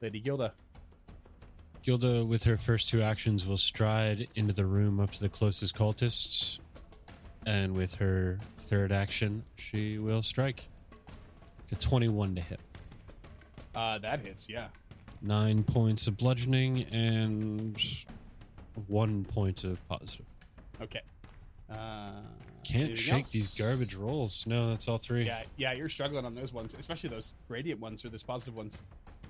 Lady 0.01 0.21
Gilda. 0.21 0.53
Gilda, 1.83 2.25
with 2.25 2.45
her 2.45 2.57
first 2.59 2.89
two 2.89 3.03
actions, 3.03 3.45
will 3.47 3.59
stride 3.59 4.29
into 4.37 4.53
the 4.53 4.65
room 4.67 5.01
up 5.01 5.11
to 5.13 5.21
the 5.21 5.29
closest 5.29 5.75
cultist. 5.75 6.59
And 7.47 7.75
with 7.75 7.95
her 7.97 8.39
third 8.59 8.93
action, 8.93 9.43
she 9.57 9.99
will 9.99 10.23
strike. 10.23 10.65
The 11.71 11.77
21 11.77 12.37
to 12.37 12.41
hit. 12.41 12.61
Uh, 13.75 13.99
that 13.99 14.21
hits, 14.21 14.49
yeah. 14.49 14.69
Nine 15.21 15.63
points 15.63 16.07
of 16.07 16.17
bludgeoning 16.17 16.85
and 16.93 17.81
one 18.89 19.25
point 19.25 19.65
of 19.65 19.87
positive. 19.89 20.27
Okay. 20.81 21.01
Uh, 21.71 22.11
Can't 22.65 22.99
shake 22.99 23.15
else? 23.15 23.33
these 23.33 23.55
garbage 23.55 23.95
rolls. 23.95 24.45
No, 24.47 24.71
that's 24.71 24.89
all 24.89 24.99
three. 24.99 25.25
Yeah, 25.25 25.43
yeah, 25.57 25.73
you're 25.73 25.89
struggling 25.89 26.27
on 26.27 26.35
those 26.35 26.53
ones, 26.53 26.75
especially 26.79 27.11
those 27.11 27.35
radiant 27.49 27.81
ones 27.81 28.05
or 28.05 28.09
those 28.09 28.23
positive 28.23 28.57
ones. 28.57 28.81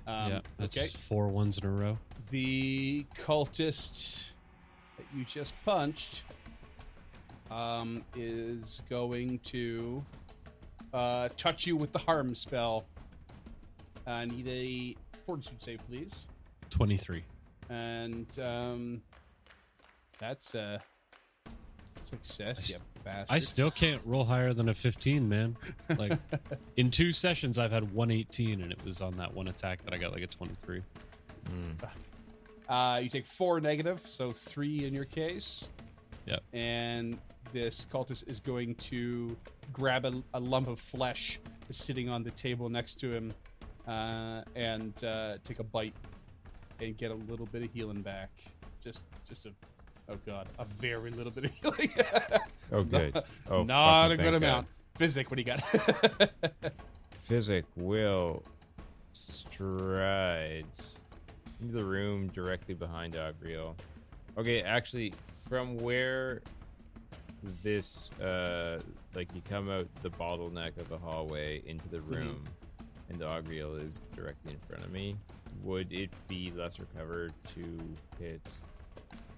Um, 0.05 0.31
yeah, 0.31 0.39
that's 0.57 0.77
okay. 0.77 0.87
four 1.07 1.29
ones 1.29 1.57
in 1.57 1.65
a 1.65 1.69
row. 1.69 1.97
The 2.29 3.05
cultist 3.15 4.31
that 4.97 5.05
you 5.15 5.23
just 5.23 5.53
punched 5.63 6.23
um, 7.49 8.03
is 8.15 8.81
going 8.89 9.39
to 9.39 10.03
uh, 10.93 11.29
touch 11.37 11.65
you 11.65 11.77
with 11.77 11.91
the 11.91 11.99
harm 11.99 12.35
spell. 12.35 12.85
I 14.05 14.25
need 14.25 14.47
a 14.47 14.95
fortitude 15.25 15.61
save, 15.63 15.79
please. 15.87 16.27
23. 16.69 17.23
And 17.69 18.27
um, 18.39 19.01
that's 20.19 20.55
a 20.55 20.81
success, 22.01 22.71
I 22.71 22.73
you 22.73 22.79
bastard. 23.03 23.35
I 23.35 23.39
still 23.39 23.71
can't 23.71 24.01
roll 24.05 24.25
higher 24.25 24.53
than 24.53 24.69
a 24.69 24.73
15, 24.73 25.27
man. 25.27 25.57
Like, 25.97 26.19
in 26.77 26.91
two 26.91 27.11
sessions, 27.11 27.57
I've 27.57 27.71
had 27.71 27.93
118, 27.93 28.61
and 28.61 28.71
it 28.71 28.83
was 28.83 29.01
on 29.01 29.17
that 29.17 29.33
one 29.33 29.47
attack 29.47 29.83
that 29.85 29.93
I 29.93 29.97
got 29.97 30.11
like 30.11 30.23
a 30.23 30.27
23. 30.27 30.81
Mm. 31.49 31.89
Uh, 32.69 32.99
you 32.99 33.09
take 33.09 33.25
four 33.25 33.59
negative, 33.59 34.01
so 34.01 34.31
three 34.31 34.85
in 34.85 34.93
your 34.93 35.05
case. 35.05 35.69
Yep. 36.25 36.43
And 36.53 37.17
this 37.51 37.85
cultist 37.91 38.27
is 38.27 38.39
going 38.39 38.75
to 38.75 39.35
grab 39.71 40.05
a, 40.05 40.13
a 40.33 40.39
lump 40.39 40.67
of 40.67 40.79
flesh 40.79 41.39
that's 41.67 41.83
sitting 41.83 42.09
on 42.09 42.23
the 42.23 42.31
table 42.31 42.69
next 42.69 42.95
to 43.01 43.13
him 43.13 43.33
uh, 43.87 44.41
and 44.55 45.03
uh, 45.03 45.37
take 45.43 45.59
a 45.59 45.63
bite 45.63 45.93
and 46.79 46.97
get 46.97 47.11
a 47.11 47.15
little 47.15 47.45
bit 47.47 47.63
of 47.63 47.71
healing 47.73 48.01
back. 48.01 48.29
Just, 48.83 49.05
just 49.27 49.45
a, 49.45 49.51
oh 50.09 50.17
god, 50.25 50.47
a 50.59 50.65
very 50.65 51.11
little 51.11 51.31
bit 51.31 51.45
of 51.45 51.51
healing. 51.61 51.91
Oh, 52.71 52.83
good. 52.83 53.21
Oh, 53.49 53.63
not 53.63 54.11
a 54.11 54.17
good 54.17 54.33
amount. 54.33 54.67
Physic, 54.95 55.29
what 55.29 55.37
do 55.37 55.41
you 55.41 55.45
got? 55.45 56.31
Physic 57.17 57.65
will 57.75 58.43
stride 59.11 60.65
into 61.61 61.73
the 61.73 61.83
room 61.83 62.27
directly 62.29 62.73
behind 62.73 63.13
Agriel. 63.15 63.75
Okay, 64.37 64.61
actually, 64.61 65.13
from 65.47 65.77
where 65.77 66.41
this, 67.63 68.09
uh, 68.19 68.79
like 69.15 69.29
you 69.33 69.41
come 69.49 69.69
out 69.69 69.87
the 70.01 70.09
bottleneck 70.09 70.77
of 70.77 70.89
the 70.89 70.97
hallway 70.97 71.61
into 71.65 71.87
the 71.89 72.01
room, 72.01 72.43
and 73.13 73.21
Agriel 73.21 73.85
is 73.85 74.01
directly 74.15 74.53
in 74.53 74.59
front 74.67 74.83
of 74.83 74.91
me, 74.91 75.15
would 75.61 75.91
it 75.93 76.09
be 76.27 76.51
lesser 76.55 76.87
cover 76.97 77.29
to 77.53 77.79
hit 78.19 78.41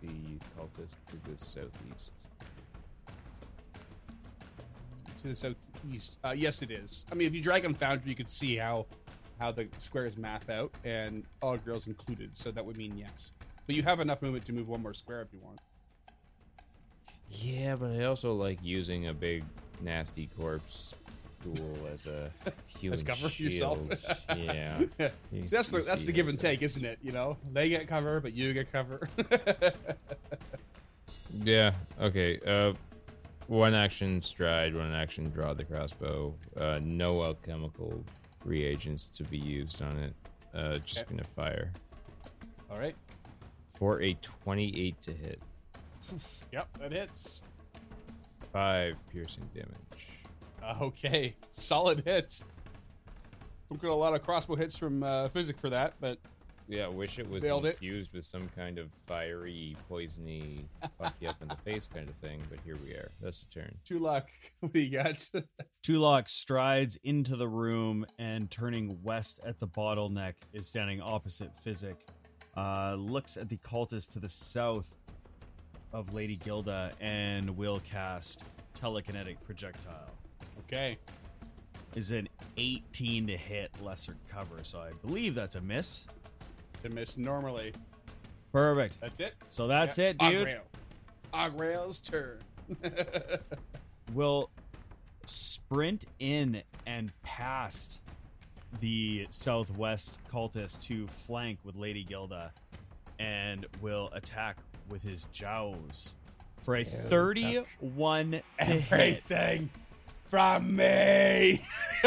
the 0.01 0.39
cultist 0.57 0.95
to 1.09 1.29
the 1.29 1.37
southeast? 1.37 2.13
to 5.25 5.29
the 5.29 5.35
southeast. 5.35 6.19
Uh, 6.23 6.33
yes, 6.35 6.61
it 6.61 6.71
is. 6.71 7.05
I 7.11 7.15
mean, 7.15 7.27
if 7.27 7.33
you 7.33 7.41
drag 7.41 7.65
on 7.65 7.73
Foundry, 7.75 8.09
you 8.09 8.15
could 8.15 8.29
see 8.29 8.57
how 8.57 8.85
how 9.39 9.51
the 9.51 9.67
squares 9.79 10.15
map 10.17 10.49
out, 10.49 10.73
and 10.85 11.25
girls 11.65 11.87
included. 11.87 12.37
So 12.37 12.51
that 12.51 12.65
would 12.65 12.77
mean 12.77 12.97
yes. 12.97 13.31
But 13.65 13.75
you 13.75 13.83
have 13.83 13.99
enough 13.99 14.21
movement 14.21 14.45
to 14.45 14.53
move 14.53 14.69
one 14.69 14.81
more 14.81 14.93
square 14.93 15.21
if 15.21 15.27
you 15.33 15.39
want. 15.43 15.59
Yeah, 17.29 17.75
but 17.75 17.91
I 17.91 18.05
also 18.05 18.33
like 18.33 18.59
using 18.61 19.07
a 19.07 19.13
big 19.13 19.43
nasty 19.81 20.29
corpse 20.37 20.93
tool 21.45 21.87
as 21.93 22.05
a 22.07 22.31
human 22.79 23.03
cover 23.05 23.29
for 23.29 23.41
yourself? 23.43 23.79
yeah. 24.37 24.79
You 25.31 25.47
that's 25.47 25.69
the 25.69 25.79
that's 25.81 26.05
the 26.05 26.11
give 26.11 26.27
and 26.27 26.39
take, 26.39 26.61
isn't 26.61 26.83
it? 26.83 26.99
You 27.03 27.11
know, 27.11 27.37
they 27.53 27.69
get 27.69 27.87
cover, 27.87 28.19
but 28.19 28.33
you 28.33 28.53
get 28.53 28.71
cover. 28.71 29.09
Yeah. 31.43 31.71
Okay. 31.99 32.39
Uh, 32.47 32.73
one 33.47 33.73
action 33.73 34.21
stride, 34.21 34.73
one 34.73 34.93
action 34.93 35.29
draw 35.31 35.53
the 35.53 35.65
crossbow. 35.65 36.33
Uh, 36.55 36.79
no 36.81 37.23
alchemical 37.23 38.03
reagents 38.45 39.09
to 39.09 39.23
be 39.25 39.37
used 39.37 39.81
on 39.81 39.97
it. 39.97 40.13
Uh, 40.53 40.77
just 40.79 40.99
Okay. 41.01 41.15
gonna 41.15 41.27
fire 41.27 41.73
all 42.71 42.79
right. 42.79 42.95
for 43.67 44.01
a 44.01 44.13
twenty-eight 44.21 45.01
to 45.01 45.11
hit, 45.11 45.41
Yep, 46.53 46.77
that 46.79 46.91
hits. 46.93 47.41
five 48.53 48.95
piercing 49.11 49.49
damage. 49.53 50.07
Uh, 50.63 50.75
okay, 50.81 51.35
solid 51.51 52.03
hit. 52.05 52.41
Don't 53.69 53.81
get 53.81 53.89
a 53.89 53.93
lot 53.95 54.13
of 54.13 54.23
crossbow 54.23 54.55
hits 54.55 54.77
from 54.77 55.03
uh, 55.03 55.27
Physic 55.29 55.57
for 55.59 55.69
that, 55.71 55.93
but 55.99 56.19
Yeah, 56.67 56.87
wish 56.87 57.17
it 57.17 57.27
was 57.27 57.43
Nailed 57.43 57.65
it. 57.65 57.73
infused 57.73 58.13
with 58.13 58.25
some 58.25 58.47
kind 58.55 58.77
of 58.77 58.91
fiery, 59.07 59.75
poisony, 59.89 60.65
fuck 60.99 61.15
you 61.19 61.29
up 61.29 61.41
in 61.41 61.47
the 61.47 61.55
face 61.55 61.87
kind 61.91 62.07
of 62.07 62.15
thing. 62.15 62.41
But 62.49 62.59
here 62.63 62.77
we 62.83 62.91
are. 62.91 63.09
That's 63.21 63.43
the 63.43 63.61
turn. 63.61 63.75
Tulok. 63.87 64.23
What 64.59 64.71
do 64.73 64.79
you 64.79 64.91
got? 64.91 65.27
Tulok 65.85 66.29
strides 66.29 66.97
into 67.03 67.35
the 67.35 67.47
room 67.47 68.05
and 68.19 68.49
turning 68.51 68.97
west 69.03 69.39
at 69.45 69.59
the 69.59 69.67
bottleneck 69.67 70.33
is 70.53 70.67
standing 70.67 71.01
opposite 71.01 71.55
Physic. 71.55 72.07
Uh, 72.55 72.95
looks 72.97 73.35
at 73.35 73.49
the 73.49 73.57
cultist 73.57 74.09
to 74.11 74.19
the 74.19 74.29
south 74.29 74.95
of 75.91 76.13
Lady 76.13 76.35
Gilda 76.37 76.91
and 77.01 77.49
will 77.57 77.79
cast 77.81 78.43
telekinetic 78.79 79.37
projectile. 79.45 80.09
Okay. 80.67 80.97
Is 81.95 82.11
an 82.11 82.27
18 82.57 83.27
to 83.27 83.37
hit 83.37 83.71
lesser 83.81 84.15
cover, 84.29 84.63
so 84.63 84.79
I 84.79 84.91
believe 85.05 85.33
that's 85.35 85.55
a 85.55 85.61
miss. 85.61 86.07
To 86.83 86.89
miss 86.89 87.17
normally. 87.17 87.73
Perfect. 88.51 88.99
That's 88.99 89.19
it. 89.19 89.33
So 89.49 89.67
that's 89.67 89.97
Yeah, 89.97 90.09
it, 90.09 90.17
dude. 90.17 90.47
Agrail. 90.47 90.59
Agrail's 91.33 92.01
turn. 92.01 92.39
will 94.13 94.49
sprint 95.25 96.05
in 96.19 96.61
and 96.85 97.11
past 97.23 98.01
the 98.79 99.27
southwest 99.29 100.19
cultist 100.31 100.81
to 100.83 101.07
flank 101.07 101.59
with 101.63 101.75
Lady 101.75 102.03
Gilda 102.03 102.51
and 103.19 103.65
will 103.81 104.09
attack 104.13 104.57
with 104.89 105.01
his 105.03 105.25
jows 105.31 106.15
for 106.61 106.75
a 106.75 106.83
31 106.83 108.41
to 108.63 108.65
hit. 108.73 109.23
Everything 110.31 110.65
from 110.65 110.75
me. 110.75 111.61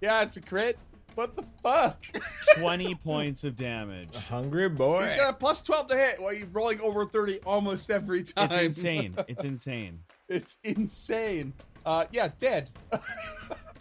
yeah, 0.00 0.22
it's 0.22 0.36
a 0.36 0.40
crit. 0.40 0.78
What 1.14 1.34
the 1.34 1.44
fuck? 1.62 2.04
20 2.58 2.94
points 2.96 3.44
of 3.44 3.56
damage. 3.56 4.14
Hungry 4.26 4.68
boy. 4.68 5.10
You 5.10 5.16
got 5.16 5.30
a 5.30 5.36
plus 5.36 5.62
12 5.62 5.88
to 5.88 5.96
hit 5.96 6.20
while 6.20 6.34
you're 6.34 6.46
rolling 6.48 6.80
over 6.80 7.06
30 7.06 7.40
almost 7.46 7.90
every 7.90 8.22
time. 8.22 8.50
It's 8.50 8.56
insane. 8.56 9.16
It's 9.28 9.44
insane. 9.44 10.00
it's 10.28 10.58
insane. 10.62 11.54
Uh, 11.86 12.04
yeah, 12.12 12.28
dead. 12.38 12.70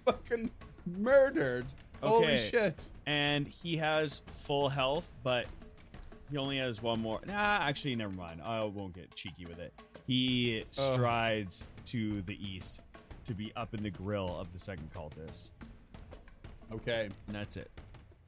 Fucking 0.06 0.50
murdered. 0.86 1.66
Holy 2.02 2.38
shit. 2.38 2.88
And 3.06 3.48
he 3.48 3.78
has 3.78 4.22
full 4.30 4.70
health, 4.70 5.14
but 5.24 5.48
he 6.30 6.38
only 6.38 6.58
has 6.58 6.82
one 6.82 7.02
more. 7.02 7.20
Nah, 7.26 7.60
actually, 7.62 7.96
never 7.96 8.14
mind. 8.14 8.42
I 8.42 8.64
won't 8.64 8.94
get 8.94 9.14
cheeky 9.16 9.46
with 9.46 9.60
it. 9.60 9.74
He 10.08 10.66
strides 10.72 11.66
to 11.86 12.22
the 12.24 12.38
east 12.46 12.82
to 13.26 13.34
be 13.34 13.52
up 13.56 13.74
in 13.74 13.84
the 13.84 13.90
grill 13.90 14.40
of 14.40 14.52
the 14.54 14.60
second 14.60 14.90
cultist. 14.94 15.50
Okay. 16.72 17.10
And 17.28 17.36
that's 17.36 17.58
it. 17.58 17.70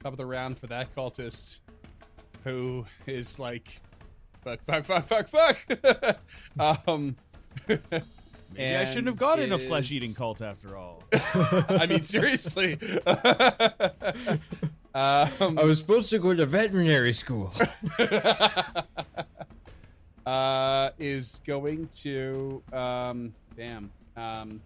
Top 0.00 0.12
of 0.12 0.18
the 0.18 0.26
round 0.26 0.58
for 0.58 0.66
that 0.68 0.94
cultist 0.94 1.58
who 2.44 2.84
is 3.06 3.38
like, 3.38 3.80
fuck, 4.44 4.60
fuck, 4.64 4.84
fuck, 4.84 5.06
fuck, 5.06 5.28
fuck. 5.28 6.18
um, 6.88 7.16
Maybe 8.54 8.76
I 8.76 8.84
shouldn't 8.86 9.06
have 9.06 9.14
and 9.14 9.18
gotten 9.18 9.52
a 9.52 9.58
flesh 9.58 9.90
eating 9.90 10.14
cult 10.14 10.40
after 10.40 10.76
all. 10.76 11.02
I 11.12 11.86
mean, 11.88 12.00
seriously. 12.00 12.78
um, 14.94 15.58
I 15.58 15.64
was 15.64 15.78
supposed 15.78 16.08
to 16.10 16.18
go 16.18 16.34
to 16.34 16.46
veterinary 16.46 17.12
school. 17.12 17.52
Uh, 20.28 20.90
is 20.98 21.40
going 21.46 21.88
to 21.88 22.62
um, 22.74 23.32
damn. 23.56 23.90
Um, 24.14 24.60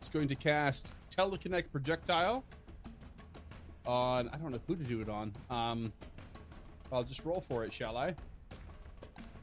it's 0.00 0.08
going 0.08 0.28
to 0.28 0.34
cast 0.34 0.94
telekinetic 1.14 1.64
projectile 1.70 2.42
on. 3.84 4.30
I 4.30 4.38
don't 4.38 4.50
know 4.50 4.60
who 4.66 4.76
to 4.76 4.84
do 4.84 5.02
it 5.02 5.10
on. 5.10 5.34
Um, 5.50 5.92
I'll 6.90 7.04
just 7.04 7.26
roll 7.26 7.42
for 7.42 7.64
it, 7.64 7.72
shall 7.74 7.98
I? 7.98 8.14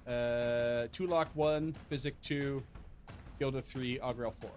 Uh, 0.08 0.88
Tulok 0.88 1.28
one, 1.36 1.76
physic 1.90 2.20
two, 2.22 2.64
Gilda 3.38 3.62
three, 3.62 4.00
Augrel 4.00 4.34
four. 4.42 4.50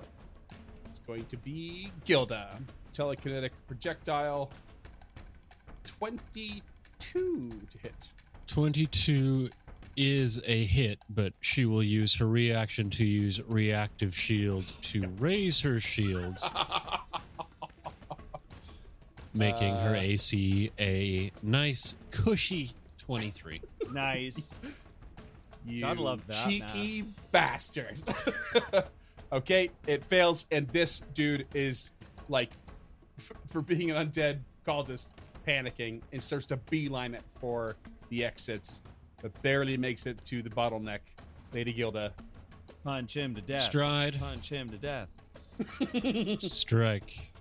It's 0.89 1.01
going 1.01 1.27
to 1.27 1.37
be 1.37 1.93
Gilda. 2.07 2.59
Telekinetic 2.95 3.51
projectile. 3.67 4.51
Twenty-two 5.85 7.61
to 7.71 7.79
hit. 7.79 8.09
22 8.53 9.49
is 9.97 10.39
a 10.45 10.67
hit, 10.67 10.99
but 11.09 11.33
she 11.41 11.65
will 11.65 11.83
use 11.83 12.15
her 12.17 12.29
reaction 12.29 12.91
to 12.91 13.03
use 13.03 13.41
reactive 13.49 14.15
shield 14.15 14.67
to 14.83 15.09
raise 15.19 15.59
her 15.61 15.81
shield, 15.81 16.37
making 19.33 19.75
her 19.75 19.97
Uh. 19.97 20.01
AC 20.01 20.71
a 20.79 21.33
nice, 21.43 21.95
cushy 22.11 22.75
23. 22.99 23.63
nice. 23.91 24.55
You 25.65 25.83
Gotta 25.83 26.03
love 26.03 26.27
that, 26.27 26.45
cheeky 26.45 27.05
bastard. 27.31 27.97
okay, 29.33 29.71
it 29.87 30.05
fails, 30.07 30.45
and 30.51 30.67
this 30.71 30.99
dude 31.15 31.47
is 31.55 31.93
like, 32.29 32.51
f- 33.17 33.31
for 33.47 33.63
being 33.63 33.93
an 33.93 34.11
undead 34.11 34.41
cultist, 34.67 35.07
panicking 35.47 36.01
and 36.13 36.21
starts 36.21 36.47
to 36.47 36.57
beeline 36.57 37.15
it 37.15 37.23
for 37.41 37.77
the 38.13 38.25
exits, 38.27 38.83
but 39.23 39.33
barely 39.41 39.79
makes 39.79 40.05
it 40.05 40.23
to 40.27 40.43
the 40.43 40.51
bottleneck. 40.51 41.01
Lady 41.55 41.73
Gilda. 41.73 42.13
Punch 42.85 43.17
him 43.17 43.35
to 43.35 43.41
death. 43.41 43.65
Stride, 43.65 44.19
Punch 44.21 44.51
him 44.51 44.69
to 44.69 44.77
death. 44.77 45.09
strike. 46.43 47.33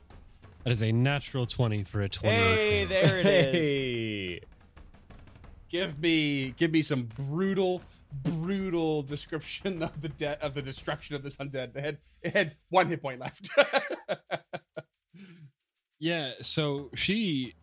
That 0.64 0.72
is 0.72 0.82
a 0.82 0.92
natural 0.92 1.46
20 1.46 1.84
for 1.84 2.02
a 2.02 2.10
20. 2.10 2.38
Hey, 2.38 2.86
there 2.86 3.20
it 3.20 3.26
is. 3.26 3.66
hey. 3.66 4.40
give 5.70 6.00
me, 6.00 6.52
give 6.52 6.72
me 6.72 6.82
some 6.84 7.10
brutal, 7.18 7.82
brutal 8.24 9.04
description 9.04 9.84
of 9.84 10.00
the 10.02 10.10
de- 10.10 10.42
of 10.42 10.54
the 10.54 10.62
destruction 10.62 11.16
of 11.16 11.24
this 11.24 11.36
undead. 11.36 11.76
It 11.76 11.84
had, 11.84 11.98
it 12.22 12.34
had 12.34 12.56
one 12.70 12.88
hit 12.88 13.02
point 13.02 13.20
left. 13.20 13.50
Yeah, 16.02 16.32
so 16.42 16.90
she 16.96 17.54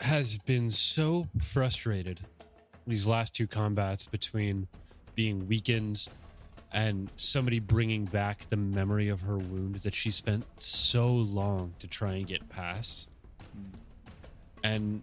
has 0.00 0.38
been 0.38 0.70
so 0.70 1.26
frustrated 1.40 2.20
these 2.86 3.06
last 3.06 3.34
two 3.34 3.46
combats 3.46 4.06
between 4.06 4.66
being 5.14 5.46
weakened 5.48 6.06
and 6.72 7.10
somebody 7.16 7.60
bringing 7.60 8.04
back 8.04 8.48
the 8.50 8.56
memory 8.56 9.08
of 9.08 9.20
her 9.20 9.38
wound 9.38 9.76
that 9.76 9.94
she 9.94 10.10
spent 10.10 10.44
so 10.58 11.08
long 11.08 11.72
to 11.78 11.86
try 11.86 12.14
and 12.14 12.26
get 12.26 12.46
past. 12.48 13.06
And 14.64 15.02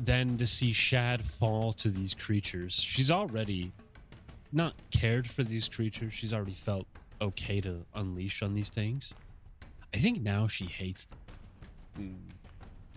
then 0.00 0.38
to 0.38 0.46
see 0.46 0.72
Shad 0.72 1.22
fall 1.22 1.72
to 1.74 1.90
these 1.90 2.14
creatures, 2.14 2.74
she's 2.74 3.10
already 3.10 3.72
not 4.52 4.74
cared 4.90 5.28
for 5.28 5.42
these 5.42 5.68
creatures. 5.68 6.14
She's 6.14 6.32
already 6.32 6.54
felt 6.54 6.86
okay 7.20 7.60
to 7.60 7.84
unleash 7.94 8.42
on 8.42 8.54
these 8.54 8.70
things. 8.70 9.12
I 9.94 9.98
think 9.98 10.22
now 10.22 10.48
she 10.48 10.64
hates 10.64 11.06
them 11.06 11.18
hmm. 11.96 12.45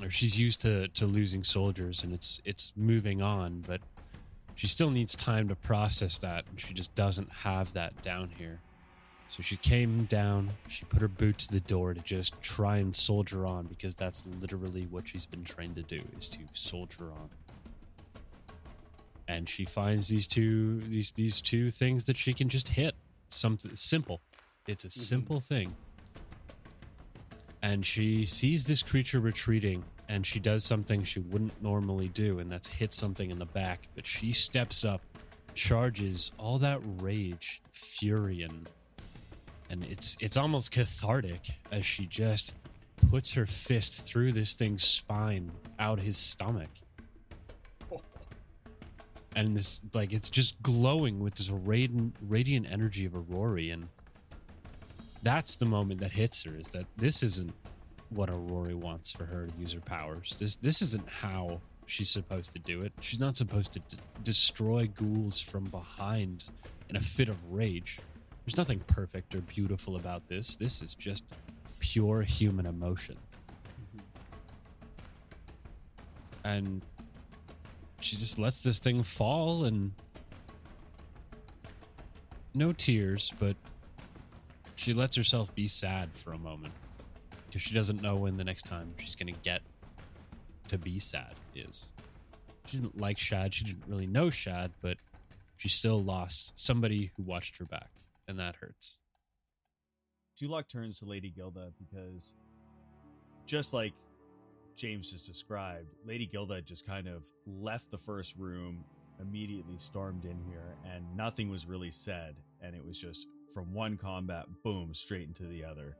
Or 0.02 0.10
she's 0.10 0.38
used 0.38 0.62
to 0.62 0.88
to 0.90 1.06
losing 1.06 1.44
soldiers 1.44 2.04
and 2.04 2.14
it's 2.14 2.40
it's 2.46 2.72
moving 2.76 3.22
on 3.22 3.64
but 3.68 3.82
she 4.60 4.68
still 4.68 4.92
needs 4.92 5.16
time 5.16 5.48
to 5.48 5.56
process 5.56 6.18
that. 6.18 6.44
And 6.50 6.60
she 6.60 6.74
just 6.74 6.94
doesn't 6.94 7.32
have 7.32 7.72
that 7.74 8.04
down 8.04 8.30
here. 8.38 8.60
So 9.30 9.42
she 9.42 9.56
came 9.56 10.04
down 10.06 10.52
she 10.68 10.84
put 10.84 11.00
her 11.00 11.08
boot 11.08 11.38
to 11.38 11.48
the 11.48 11.62
door 11.62 11.94
to 11.94 12.02
just 12.02 12.34
try 12.42 12.78
and 12.78 12.94
soldier 12.94 13.46
on 13.46 13.68
because 13.68 13.96
that's 13.96 14.26
literally 14.42 14.86
what 14.88 15.08
she's 15.08 15.26
been 15.26 15.46
trained 15.46 15.78
to 15.78 15.84
do 15.84 16.02
is 16.20 16.28
to 16.30 16.40
soldier 16.54 17.06
on. 17.06 17.30
And 19.30 19.48
she 19.48 19.64
finds 19.64 20.10
these 20.10 20.28
two 20.28 20.82
these 20.90 21.14
these 21.14 21.40
two 21.40 21.72
things 21.72 22.04
that 22.04 22.18
she 22.18 22.34
can 22.34 22.50
just 22.50 22.68
hit. 22.68 22.96
Something 23.30 23.74
simple. 23.76 24.20
It's 24.68 24.84
a 24.84 24.90
mm-hmm. 24.90 25.00
simple 25.00 25.40
thing 25.40 25.74
and 27.62 27.86
she 27.86 28.26
sees 28.26 28.66
this 28.66 28.82
creature 28.82 29.20
retreating 29.20 29.84
and 30.08 30.26
she 30.26 30.40
does 30.40 30.64
something 30.64 31.04
she 31.04 31.20
wouldn't 31.20 31.62
normally 31.62 32.08
do 32.10 32.40
and 32.40 32.52
that's 32.52 32.68
hit 32.68 32.94
something 32.94 33.30
in 33.30 33.40
the 33.40 33.46
back. 33.46 33.88
But 33.96 34.06
she 34.06 34.32
steps 34.32 34.84
up 34.84 35.02
charges 35.56 36.32
all 36.38 36.58
that 36.60 36.80
rage 37.00 37.62
fury 37.72 38.44
and 38.44 38.70
and 39.70 39.84
it's 39.86 40.16
it's 40.20 40.38
almost 40.38 40.72
cathartic 40.72 41.42
as 41.72 41.86
she 41.86 42.06
just 42.06 42.54
puts 43.10 43.32
her 43.32 43.46
fist 43.46 44.06
through 44.06 44.32
this 44.32 44.54
thing's 44.54 44.84
spine 44.84 45.52
out 45.80 46.00
his 46.00 46.18
stomach. 46.18 46.70
And 49.36 49.56
this 49.56 49.82
like 49.94 50.12
it's 50.12 50.30
just 50.30 50.62
glowing 50.64 51.20
with 51.20 51.36
this 51.36 51.50
radiant 51.50 52.16
radiant 52.28 52.68
energy 52.70 53.06
of 53.06 53.14
Aurori 53.14 53.74
and 53.74 53.88
that's 55.24 55.56
the 55.56 55.66
moment 55.66 56.00
that 56.02 56.12
hits 56.12 56.44
her 56.44 56.56
is 56.56 56.68
that 56.70 56.86
this 56.98 57.24
isn't 57.24 57.54
what 58.10 58.30
Aurori 58.30 58.74
wants 58.74 59.12
for 59.12 59.26
her 59.26 59.48
to 59.48 59.54
use 59.60 59.74
her 59.74 59.80
powers. 59.82 60.36
This 60.40 60.56
this 60.56 60.82
isn't 60.82 61.08
how 61.08 61.60
she's 61.86 62.10
supposed 62.10 62.54
to 62.54 62.60
do 62.60 62.82
it. 62.82 62.94
She's 63.02 63.20
not 63.20 63.36
supposed 63.38 63.74
to 63.74 63.80
d- 63.80 63.98
destroy 64.24 64.88
ghouls 64.88 65.40
from 65.40 65.66
behind 65.66 66.44
in 66.90 66.96
a 66.96 67.02
fit 67.02 67.30
of 67.30 67.38
rage. 67.52 68.00
There's 68.46 68.58
nothing 68.58 68.80
perfect 68.88 69.36
or 69.36 69.42
beautiful 69.42 69.96
about 69.96 70.28
this. 70.28 70.56
This 70.56 70.82
is 70.82 70.96
just 70.96 71.24
pure 71.80 72.22
human 72.22 72.66
emotion. 72.66 73.16
Mm-hmm. 73.96 74.00
and 76.46 76.82
she 78.02 78.16
just 78.16 78.40
lets 78.40 78.62
this 78.62 78.80
thing 78.80 79.04
fall 79.04 79.66
and 79.66 79.92
no 82.54 82.72
tears, 82.72 83.32
but 83.40 83.56
she 84.80 84.94
lets 84.94 85.14
herself 85.14 85.54
be 85.56 85.68
sad 85.68 86.10
for 86.14 86.32
a 86.32 86.38
moment 86.38 86.74
because 87.46 87.62
she 87.62 87.74
doesn't 87.74 88.02
know 88.02 88.16
when 88.16 88.38
the 88.38 88.44
next 88.46 88.64
time 88.64 88.94
she's 88.98 89.14
going 89.14 89.34
to 89.34 89.40
get 89.42 89.62
to 90.70 90.78
be 90.78 91.00
sad 91.00 91.36
is. 91.54 91.88
She 92.66 92.78
didn't 92.78 92.98
like 92.98 93.20
Shad. 93.20 93.54
She 93.54 93.66
didn't 93.66 93.84
really 93.88 94.08
know 94.08 94.30
Shad, 94.30 94.72
but 94.82 94.96
she 95.58 95.68
still 95.68 96.02
lost 96.02 96.54
somebody 96.56 97.12
who 97.18 97.24
watched 97.24 97.58
her 97.58 97.66
back, 97.66 97.90
and 98.30 98.40
that 98.40 98.56
hurts. 98.56 99.00
Tulok 100.42 100.70
turns 100.70 101.00
to 101.00 101.06
Lady 101.06 101.30
Gilda 101.30 101.74
because, 101.78 102.34
just 103.46 103.74
like 103.74 103.92
James 104.78 105.12
just 105.12 105.28
described, 105.28 105.94
Lady 106.06 106.26
Gilda 106.26 106.62
just 106.62 106.88
kind 106.88 107.10
of 107.10 107.30
left 107.46 107.92
the 107.92 107.98
first 107.98 108.38
room, 108.38 108.86
immediately 109.20 109.78
stormed 109.78 110.24
in 110.24 110.40
here, 110.48 110.78
and 110.86 111.04
nothing 111.18 111.50
was 111.50 111.66
really 111.66 111.92
said. 111.92 112.36
And 112.62 112.74
it 112.76 112.86
was 112.86 112.98
just 112.98 113.28
from 113.54 113.74
one 113.74 113.98
combat, 113.98 114.46
boom, 114.64 114.94
straight 114.94 115.28
into 115.28 115.44
the 115.44 115.64
other. 115.64 115.96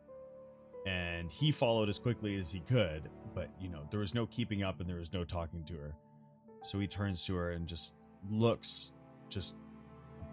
And 0.88 1.32
he 1.32 1.52
followed 1.52 1.90
as 1.90 2.00
quickly 2.00 2.38
as 2.38 2.52
he 2.52 2.62
could, 2.62 3.10
but 3.36 3.50
you 3.60 3.70
know, 3.70 3.88
there 3.92 4.00
was 4.00 4.14
no 4.14 4.26
keeping 4.28 4.64
up 4.64 4.80
and 4.80 4.90
there 4.90 4.98
was 4.98 5.14
no 5.14 5.24
talking 5.24 5.64
to 5.66 5.74
her. 5.74 5.96
So 6.64 6.80
he 6.80 6.88
turns 6.88 7.26
to 7.26 7.36
her 7.36 7.52
and 7.52 7.68
just 7.68 7.94
looks 8.30 8.94
just 9.30 9.56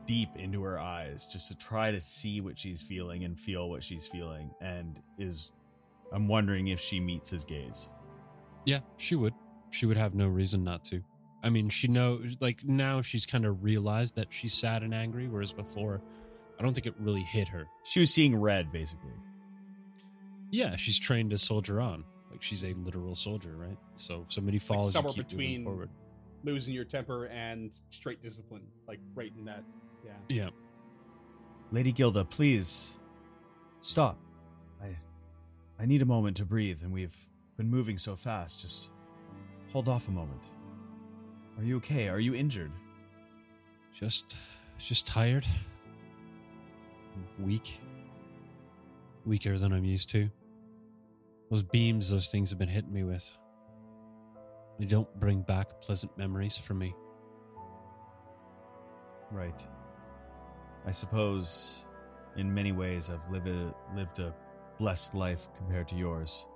deep 0.07 0.29
into 0.37 0.63
her 0.63 0.79
eyes 0.79 1.27
just 1.27 1.49
to 1.49 1.57
try 1.57 1.91
to 1.91 2.01
see 2.01 2.41
what 2.41 2.59
she's 2.59 2.81
feeling 2.81 3.25
and 3.25 3.39
feel 3.39 3.69
what 3.69 3.83
she's 3.83 4.07
feeling 4.07 4.51
and 4.61 5.03
is 5.19 5.51
I'm 6.13 6.29
wondering 6.29 6.69
if 6.69 6.81
she 6.81 7.01
meets 7.01 7.31
his 7.31 7.45
gaze. 7.45 7.89
Yeah, 8.65 8.81
she 8.97 9.17
would. 9.17 9.35
She 9.71 9.87
would 9.87 9.97
have 9.97 10.15
no 10.15 10.29
reason 10.29 10.63
not 10.63 10.85
to. 10.87 11.03
I 11.43 11.51
mean, 11.51 11.69
she 11.69 11.89
know 11.89 12.21
like 12.41 12.65
now 12.65 13.03
she's 13.03 13.27
kind 13.27 13.45
of 13.45 13.63
realized 13.63 14.15
that 14.17 14.29
she's 14.31 14.55
sad 14.55 14.83
and 14.83 14.95
angry, 14.95 15.29
whereas 15.29 15.53
before, 15.53 16.01
I 16.59 16.63
don't 16.63 16.75
think 16.75 16.87
it 16.87 16.95
really 16.99 17.23
hit 17.23 17.49
her. 17.49 17.67
She 17.85 18.01
was 18.01 18.13
seeing 18.13 18.35
red 18.37 18.73
basically. 18.73 19.13
Yeah, 20.51 20.77
she's 20.77 20.99
trained 20.99 21.31
to 21.31 21.39
soldier 21.39 21.81
on. 21.81 22.05
Like 22.31 22.43
she's 22.43 22.65
a 22.65 22.73
literal 22.75 23.15
soldier, 23.15 23.57
right? 23.57 23.77
So 23.97 24.25
somebody 24.29 24.57
It's 24.59 24.69
like 24.71 24.77
falls. 24.77 24.87
you 24.89 24.93
somewhere 24.93 25.13
keep 25.15 25.29
between 25.29 25.65
forward. 25.65 25.91
losing 26.45 26.73
your 26.75 26.85
temper 26.85 27.27
and 27.27 27.79
straight 27.91 28.23
discipline, 28.23 28.63
like 28.87 29.01
right 29.15 29.33
in 29.39 29.45
that. 29.47 29.65
Yeah. 30.05 30.13
Yeah, 30.29 30.49
Lady 31.73 31.91
Gilda, 31.93 32.25
please 32.25 32.97
stop. 33.81 34.19
I 34.83 34.97
I 35.81 35.87
need 35.87 36.01
a 36.03 36.07
moment 36.07 36.37
to 36.39 36.45
breathe 36.45 36.81
and 36.83 36.93
we've 36.93 37.17
been 37.57 37.69
moving 37.69 37.99
so 37.99 38.15
fast. 38.17 38.61
Just 38.61 38.91
hold 39.73 39.89
off 39.89 40.09
a 40.09 40.13
moment. 40.13 40.51
Are 41.59 41.65
you 41.65 41.77
okay? 41.79 42.09
Are 42.09 42.21
you 42.21 42.35
injured? 42.35 42.71
just 43.99 44.37
just 44.79 45.07
tired, 45.07 45.47
weak, 47.39 47.81
weaker 49.25 49.59
than 49.59 49.73
I'm 49.73 49.85
used 49.85 50.09
to. 50.11 50.29
Those 51.51 51.63
beams, 51.63 52.11
those 52.11 52.29
things 52.29 52.51
have 52.51 52.59
been 52.59 52.69
hitting 52.69 52.93
me 52.93 53.05
with. 53.05 53.31
They 54.79 54.87
don't 54.87 55.09
bring 55.21 55.43
back 55.43 55.81
pleasant 55.81 56.17
memories 56.19 56.57
for 56.57 56.75
me. 56.75 56.95
Right. 59.31 59.67
I 60.87 60.91
suppose 60.91 61.85
in 62.37 62.53
many 62.53 62.73
ways 62.73 63.11
I've 63.11 63.29
lived 63.31 63.49
a, 63.49 63.75
lived 63.95 64.19
a 64.19 64.35
blessed 64.79 65.15
life 65.15 65.49
compared 65.57 65.89
to 65.89 65.97
yours. 65.97 66.47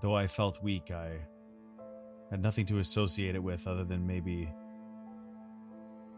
Though 0.00 0.14
I 0.16 0.26
felt 0.26 0.62
weak, 0.62 0.90
I 0.90 1.18
had 2.30 2.42
nothing 2.42 2.66
to 2.66 2.78
associate 2.78 3.34
it 3.34 3.42
with 3.42 3.66
other 3.66 3.84
than 3.84 4.06
maybe 4.06 4.52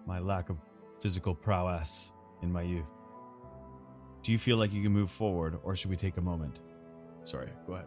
my 0.07 0.19
lack 0.19 0.51
of 0.51 0.57
physical 1.01 1.35
prowess 1.35 2.13
in 2.43 2.51
my 2.51 2.63
youth. 2.63 2.91
Do 4.27 4.33
you 4.33 4.39
feel 4.39 4.57
like 4.57 4.73
you 4.73 4.83
can 4.83 4.91
move 4.91 5.09
forward, 5.09 5.57
or 5.63 5.77
should 5.77 5.89
we 5.89 5.95
take 5.95 6.17
a 6.17 6.21
moment? 6.21 6.59
Sorry, 7.23 7.49
go 7.65 7.75
ahead. 7.75 7.87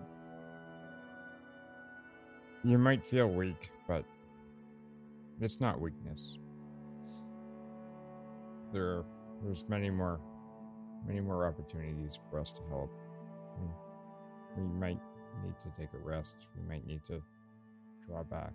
You 2.63 2.77
might 2.77 3.05
feel 3.05 3.27
weak, 3.27 3.71
but 3.89 4.05
it's 5.41 5.59
not 5.59 5.81
weakness. 5.81 6.37
There, 8.71 9.03
there's 9.43 9.65
many 9.67 9.89
more, 9.89 10.21
many 11.05 11.19
more 11.19 11.45
opportunities 11.45 12.17
for 12.31 12.39
us 12.39 12.53
to 12.53 12.61
help. 12.69 12.89
We, 13.59 14.63
we 14.63 14.69
might 14.79 15.01
need 15.43 15.55
to 15.65 15.77
take 15.77 15.89
a 15.93 15.97
rest. 15.97 16.37
We 16.55 16.65
might 16.69 16.87
need 16.87 17.01
to 17.07 17.21
draw 18.07 18.23
back. 18.23 18.53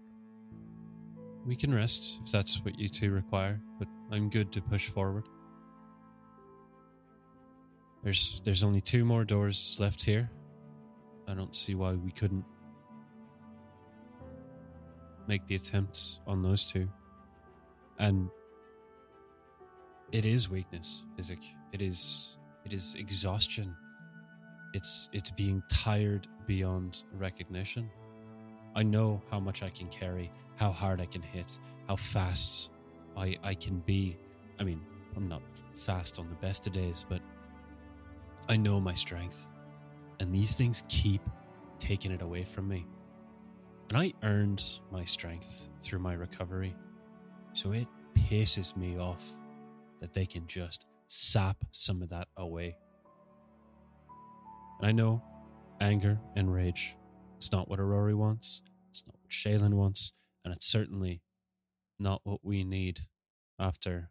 We 1.44 1.54
can 1.54 1.74
rest 1.74 2.16
if 2.24 2.32
that's 2.32 2.64
what 2.64 2.78
you 2.78 2.88
two 2.88 3.10
require, 3.10 3.60
but 3.78 3.88
I'm 4.10 4.30
good 4.30 4.52
to 4.52 4.62
push 4.62 4.88
forward. 4.88 5.24
There's 8.04 8.42
there's 8.44 8.62
only 8.62 8.82
two 8.82 9.02
more 9.04 9.24
doors 9.24 9.76
left 9.78 10.04
here. 10.04 10.30
I 11.26 11.32
don't 11.32 11.56
see 11.56 11.74
why 11.74 11.94
we 11.94 12.12
couldn't 12.12 12.44
make 15.26 15.46
the 15.46 15.54
attempt 15.54 16.18
on 16.26 16.42
those 16.42 16.66
two. 16.66 16.86
And 17.98 18.28
it 20.12 20.26
is 20.26 20.50
weakness, 20.50 21.02
Isaac. 21.18 21.38
It 21.72 21.80
is 21.80 22.36
it 22.66 22.74
is 22.74 22.94
exhaustion. 22.98 23.74
It's 24.74 25.08
it's 25.14 25.30
being 25.30 25.62
tired 25.72 26.26
beyond 26.46 26.98
recognition. 27.14 27.88
I 28.76 28.82
know 28.82 29.22
how 29.30 29.40
much 29.40 29.62
I 29.62 29.70
can 29.70 29.86
carry, 29.86 30.30
how 30.56 30.72
hard 30.72 31.00
I 31.00 31.06
can 31.06 31.22
hit, 31.22 31.58
how 31.88 31.96
fast 31.96 32.68
I 33.16 33.38
I 33.42 33.54
can 33.54 33.78
be. 33.86 34.18
I 34.60 34.64
mean, 34.64 34.82
I'm 35.16 35.26
not 35.26 35.40
fast 35.78 36.18
on 36.18 36.28
the 36.28 36.36
best 36.36 36.66
of 36.66 36.74
days, 36.74 37.06
but 37.08 37.22
I 38.48 38.56
know 38.56 38.80
my 38.80 38.94
strength. 38.94 39.46
And 40.20 40.34
these 40.34 40.54
things 40.54 40.84
keep 40.88 41.22
taking 41.78 42.12
it 42.12 42.22
away 42.22 42.44
from 42.44 42.68
me. 42.68 42.86
And 43.88 43.98
I 43.98 44.12
earned 44.22 44.62
my 44.90 45.04
strength 45.04 45.68
through 45.82 45.98
my 45.98 46.14
recovery. 46.14 46.74
So 47.52 47.72
it 47.72 47.88
pisses 48.14 48.76
me 48.76 48.98
off 48.98 49.22
that 50.00 50.14
they 50.14 50.26
can 50.26 50.46
just 50.46 50.86
sap 51.08 51.56
some 51.72 52.02
of 52.02 52.08
that 52.10 52.28
away. 52.36 52.76
And 54.80 54.88
I 54.88 54.92
know 54.92 55.22
anger 55.80 56.18
and 56.36 56.52
rage 56.52 56.96
it's 57.44 57.52
not 57.52 57.68
what 57.68 57.78
Aurori 57.78 58.14
wants. 58.14 58.62
It's 58.90 59.02
not 59.06 59.16
what 59.20 59.30
Shelyn 59.30 59.74
wants. 59.74 60.12
And 60.46 60.54
it's 60.54 60.66
certainly 60.66 61.20
not 61.98 62.22
what 62.24 62.40
we 62.42 62.64
need 62.64 63.00
after 63.58 64.08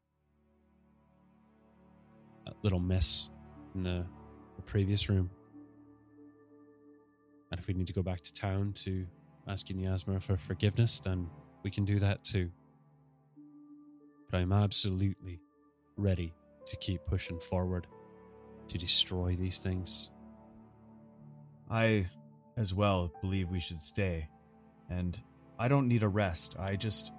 that 2.46 2.54
little 2.62 2.80
mess 2.80 3.30
in 3.74 3.82
the, 3.82 4.06
the 4.06 4.23
previous 4.64 5.10
room. 5.10 5.30
And 7.52 7.60
if 7.60 7.68
we 7.68 7.74
need 7.74 7.88
to 7.88 7.94
go 7.94 8.02
back 8.02 8.22
to 8.22 8.34
town 8.34 8.74
to 8.84 9.06
ask 9.48 9.68
Yasma 9.68 10.22
for 10.22 10.38
forgiveness, 10.38 11.00
then 11.04 11.30
we 11.64 11.70
can 11.70 11.86
do 11.86 12.00
that 12.00 12.24
too. 12.24 12.50
But 14.30 14.38
I'm 14.38 14.52
absolutely 14.52 15.40
ready 15.98 16.34
to 16.66 16.76
keep 16.78 17.06
pushing 17.06 17.40
forward 17.40 17.88
to 18.70 18.78
destroy 18.78 19.36
these 19.36 19.58
things. 19.58 20.10
I, 21.70 22.10
as 22.58 22.74
well, 22.74 23.12
believe 23.22 23.50
we 23.50 23.60
should 23.60 23.80
stay. 23.80 24.28
And 24.90 25.20
I 25.60 25.68
don't 25.68 25.88
need 25.88 26.04
a 26.04 26.08
rest. 26.08 26.56
I 26.60 26.76
just. 26.76 27.12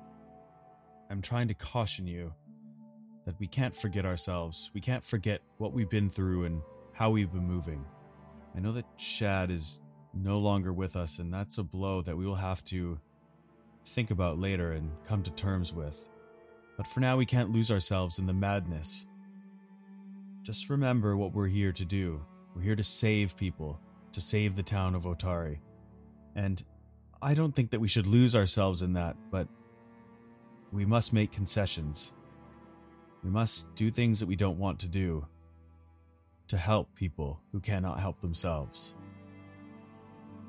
I'm 1.11 1.23
trying 1.23 1.49
to 1.49 1.55
caution 1.55 2.07
you 2.07 2.33
that 3.27 3.39
we 3.39 3.47
can't 3.47 3.77
forget 3.77 4.05
ourselves. 4.05 4.71
We 4.75 4.81
can't 4.81 5.05
forget 5.05 5.41
what 5.59 5.73
we've 5.73 5.89
been 5.89 6.11
through 6.11 6.45
and 6.45 6.63
how 6.95 7.11
we've 7.11 7.33
been 7.33 7.47
moving. 7.47 7.85
I 8.57 8.61
know 8.61 8.73
that 8.73 8.87
Shad 8.97 9.51
is 9.51 9.81
no 10.15 10.39
longer 10.39 10.73
with 10.73 10.95
us, 10.95 11.19
and 11.19 11.35
that's 11.35 11.59
a 11.59 11.65
blow 11.65 12.01
that 12.03 12.17
we 12.17 12.25
will 12.25 12.37
have 12.37 12.65
to 12.67 13.01
think 13.85 14.13
about 14.13 14.39
later 14.39 14.73
and 14.73 14.91
come 15.05 15.23
to 15.25 15.31
terms 15.33 15.75
with. 15.75 16.09
But 16.77 16.87
for 16.87 17.01
now, 17.01 17.17
we 17.17 17.27
can't 17.27 17.51
lose 17.51 17.71
ourselves 17.71 18.19
in 18.19 18.27
the 18.27 18.33
madness. 18.33 19.07
Just 20.43 20.71
remember 20.71 21.17
what 21.17 21.33
we're 21.33 21.49
here 21.49 21.73
to 21.73 21.85
do. 21.85 22.25
We're 22.55 22.63
here 22.63 22.77
to 22.77 22.85
save 22.85 23.37
people, 23.37 23.81
to 24.13 24.21
save 24.21 24.55
the 24.55 24.63
town 24.63 24.95
of 24.95 25.03
Otari. 25.03 25.59
And 26.37 26.63
I 27.21 27.35
don't 27.35 27.55
think 27.57 27.71
that 27.71 27.81
we 27.81 27.89
should 27.89 28.07
lose 28.07 28.37
ourselves 28.37 28.83
in 28.83 28.93
that, 28.93 29.17
but 29.33 29.49
we 30.71 30.85
must 30.85 31.13
make 31.13 31.33
concessions. 31.33 32.13
We 33.25 33.31
must 33.31 33.75
do 33.75 33.91
things 33.91 34.21
that 34.21 34.27
we 34.27 34.37
don't 34.37 34.59
want 34.59 34.79
to 34.81 34.89
do 34.89 35.27
to 36.49 36.57
help 36.57 36.95
people 36.95 37.41
who 37.53 37.61
cannot 37.61 38.01
help 38.01 38.21
themselves. 38.21 38.95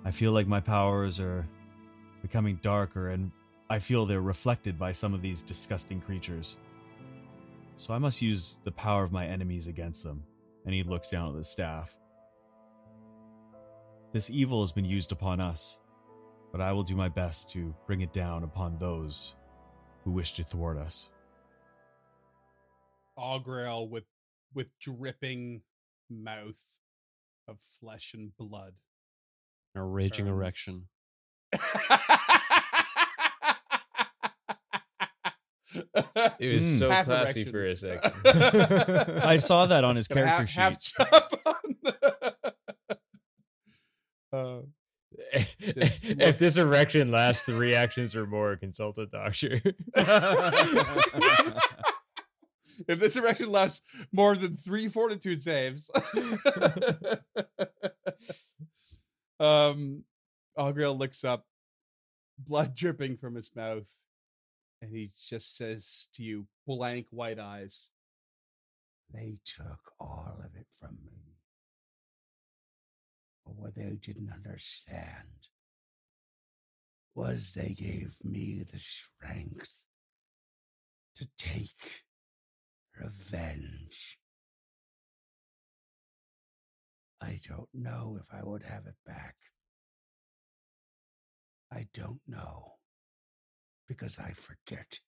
I 0.03 0.11
feel 0.11 0.31
like 0.31 0.47
my 0.47 0.59
powers 0.59 1.19
are 1.19 1.47
becoming 2.21 2.59
darker 2.61 3.09
and 3.09 3.31
I 3.69 3.79
feel 3.79 4.05
they're 4.05 4.21
reflected 4.21 4.77
by 4.77 4.91
some 4.91 5.13
of 5.13 5.21
these 5.21 5.41
disgusting 5.41 5.99
creatures. 5.99 6.57
So 7.77 7.93
I 7.93 7.97
must 7.97 8.21
use 8.21 8.59
the 8.63 8.71
power 8.71 9.03
of 9.03 9.11
my 9.11 9.25
enemies 9.25 9.67
against 9.67 10.03
them. 10.03 10.23
And 10.65 10.73
he 10.73 10.83
looks 10.83 11.11
down 11.11 11.29
at 11.29 11.35
the 11.37 11.43
staff. 11.43 11.95
This 14.11 14.29
evil 14.29 14.61
has 14.61 14.71
been 14.71 14.85
used 14.85 15.11
upon 15.11 15.39
us, 15.39 15.77
but 16.51 16.61
I 16.61 16.71
will 16.71 16.83
do 16.83 16.95
my 16.95 17.09
best 17.09 17.49
to 17.51 17.75
bring 17.85 18.01
it 18.01 18.13
down 18.13 18.43
upon 18.43 18.77
those 18.77 19.35
who 20.03 20.11
wish 20.11 20.33
to 20.33 20.43
thwart 20.43 20.77
us. 20.77 21.09
Augrael 23.17 23.89
with 23.89 24.05
with 24.53 24.67
dripping 24.79 25.61
mouth 26.10 26.62
of 27.47 27.58
flesh 27.80 28.14
and 28.14 28.32
blood. 28.38 28.74
A 29.76 29.82
raging 29.84 30.26
Turns. 30.26 30.36
erection. 30.36 30.88
It 36.39 36.53
was 36.53 36.64
Mm. 36.66 36.80
so 36.80 36.89
Half 36.89 37.06
classy 37.06 37.41
erection. 37.41 37.51
for 37.51 37.66
a 37.68 37.76
second. 38.26 39.20
I 39.20 39.38
saw 39.38 39.66
that 39.66 39.84
on 39.84 39.95
his 39.95 40.08
Gonna 40.08 40.26
character 40.26 40.62
have, 40.62 40.78
sheet. 40.82 40.93
half 40.97 41.30
chop 41.30 41.41
on 41.45 41.76
the- 41.84 42.36
Uh, 44.34 44.62
Just 45.62 46.03
if 46.06 46.38
this 46.38 46.58
erection 46.58 47.10
lasts 47.10 47.43
three 47.43 47.74
actions 47.74 48.16
or 48.16 48.26
more, 48.28 48.56
consult 48.58 48.97
a 48.97 49.06
doctor. 49.06 49.62
If 52.88 52.99
this 52.99 53.15
erection 53.15 53.51
lasts 53.51 53.84
more 54.11 54.36
than 54.36 54.55
three 54.55 54.88
fortitude 54.89 55.41
saves, 55.41 55.89
um, 59.39 60.03
Augrael 60.57 60.97
looks 60.97 61.23
up, 61.23 61.45
blood 62.38 62.76
dripping 62.76 63.17
from 63.17 63.36
his 63.36 63.55
mouth, 63.55 63.89
and 64.82 64.91
he 64.91 65.11
just 65.17 65.57
says 65.57 66.09
to 66.13 66.23
you, 66.23 66.47
blank 66.67 67.07
white 67.09 67.39
eyes, 67.39 67.89
They 69.13 69.38
took 69.45 69.80
all 69.99 70.38
of 70.39 70.55
it 70.59 70.67
from 70.80 70.97
me. 71.03 71.36
But 73.45 73.55
what 73.55 73.76
they 73.76 73.97
didn't 74.01 74.32
understand 74.34 75.47
was 77.13 77.53
they 77.53 77.73
gave 77.73 78.15
me 78.23 78.63
the 78.69 78.80
strength 78.80 79.84
to 81.15 81.28
take 81.38 82.05
revenge. 82.99 84.17
I 87.21 87.39
don't 87.47 87.69
know 87.73 88.19
if 88.19 88.25
I 88.33 88.43
would 88.43 88.63
have 88.63 88.85
it 88.87 88.95
back. 89.05 89.35
I 91.71 91.87
don't 91.93 92.21
know 92.27 92.73
because 93.87 94.19
I 94.19 94.31
forget. 94.31 94.99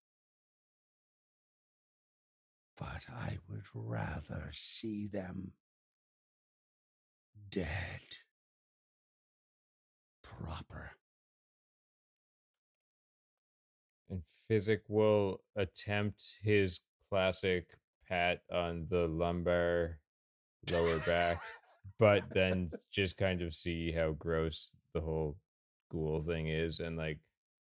But 2.76 3.06
I 3.08 3.38
would 3.48 3.64
rather 3.74 4.50
see 4.52 5.08
them 5.08 5.52
dead. 7.50 7.66
Proper. 10.22 10.92
and 14.10 14.22
Physic 14.46 14.82
will 14.88 15.40
attempt 15.56 16.38
his 16.42 16.80
classic 17.10 17.66
pat 18.08 18.40
on 18.52 18.86
the 18.90 19.06
lumbar 19.08 19.98
lower 20.70 20.98
back, 21.00 21.40
but 21.98 22.22
then 22.34 22.70
just 22.90 23.16
kind 23.16 23.42
of 23.42 23.54
see 23.54 23.92
how 23.92 24.12
gross 24.12 24.76
the 24.94 25.00
whole 25.00 25.36
ghoul 25.90 26.22
thing 26.22 26.48
is 26.48 26.80
and 26.80 26.96
like 26.96 27.18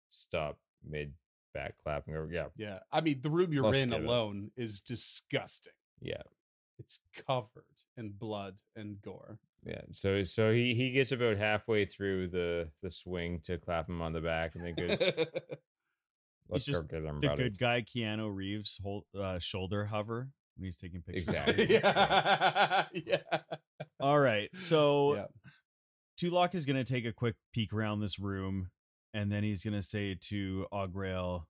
stop 0.09 0.59
mid 0.89 1.13
back 1.55 1.75
clapping 1.83 2.15
or 2.15 2.31
yeah, 2.31 2.47
yeah. 2.57 2.79
I 2.93 3.01
mean, 3.01 3.21
the 3.23 3.31
room 3.31 3.53
you're 3.53 3.63
Plus 3.63 3.79
in 3.79 3.93
alone 3.93 4.51
is 4.57 4.81
disgusting. 4.81 5.73
yeah. 6.01 6.23
It's 6.79 7.01
covered 7.27 7.65
in 7.97 8.11
blood 8.11 8.55
and 8.77 9.01
gore. 9.01 9.39
Yeah, 9.65 9.81
so 9.91 10.23
so 10.23 10.53
he 10.53 10.75
he 10.75 10.93
gets 10.93 11.11
about 11.13 11.39
halfway 11.39 11.87
through 11.87 12.29
the 12.29 12.69
the 12.83 12.91
swing 12.91 13.41
to 13.45 13.59
clap 13.59 13.89
him 13.89 14.01
on 14.01 14.13
the 14.13 14.21
back, 14.21 14.55
and 14.55 14.65
then 14.65 14.75
goes, 14.75 14.97
"Let's 16.49 16.67
go 16.67 16.73
just 16.73 16.89
the 16.89 17.01
brother." 17.01 17.37
good 17.37 17.59
guy 17.59 17.83
Keanu 17.83 18.35
Reeves 18.35 18.79
hold, 18.83 19.05
uh, 19.19 19.39
shoulder 19.39 19.87
hover 19.87 20.29
when 20.57 20.65
he's 20.65 20.77
taking 20.77 21.03
pictures. 21.03 21.29
Exactly. 21.29 21.67
yeah. 21.71 22.85
yeah. 22.93 23.41
All 24.01 24.19
right. 24.19 24.49
So 24.57 25.15
Yeah. 25.15 25.27
Tulok 26.19 26.55
is 26.55 26.65
going 26.65 26.83
to 26.83 26.85
take 26.85 27.05
a 27.05 27.13
quick 27.13 27.35
peek 27.53 27.73
around 27.75 28.01
this 28.01 28.19
room 28.19 28.71
and 29.13 29.31
then 29.31 29.43
he's 29.43 29.65
going 29.65 29.75
to 29.75 29.83
say 29.83 30.17
to 30.29 30.67
Augrael, 30.73 31.45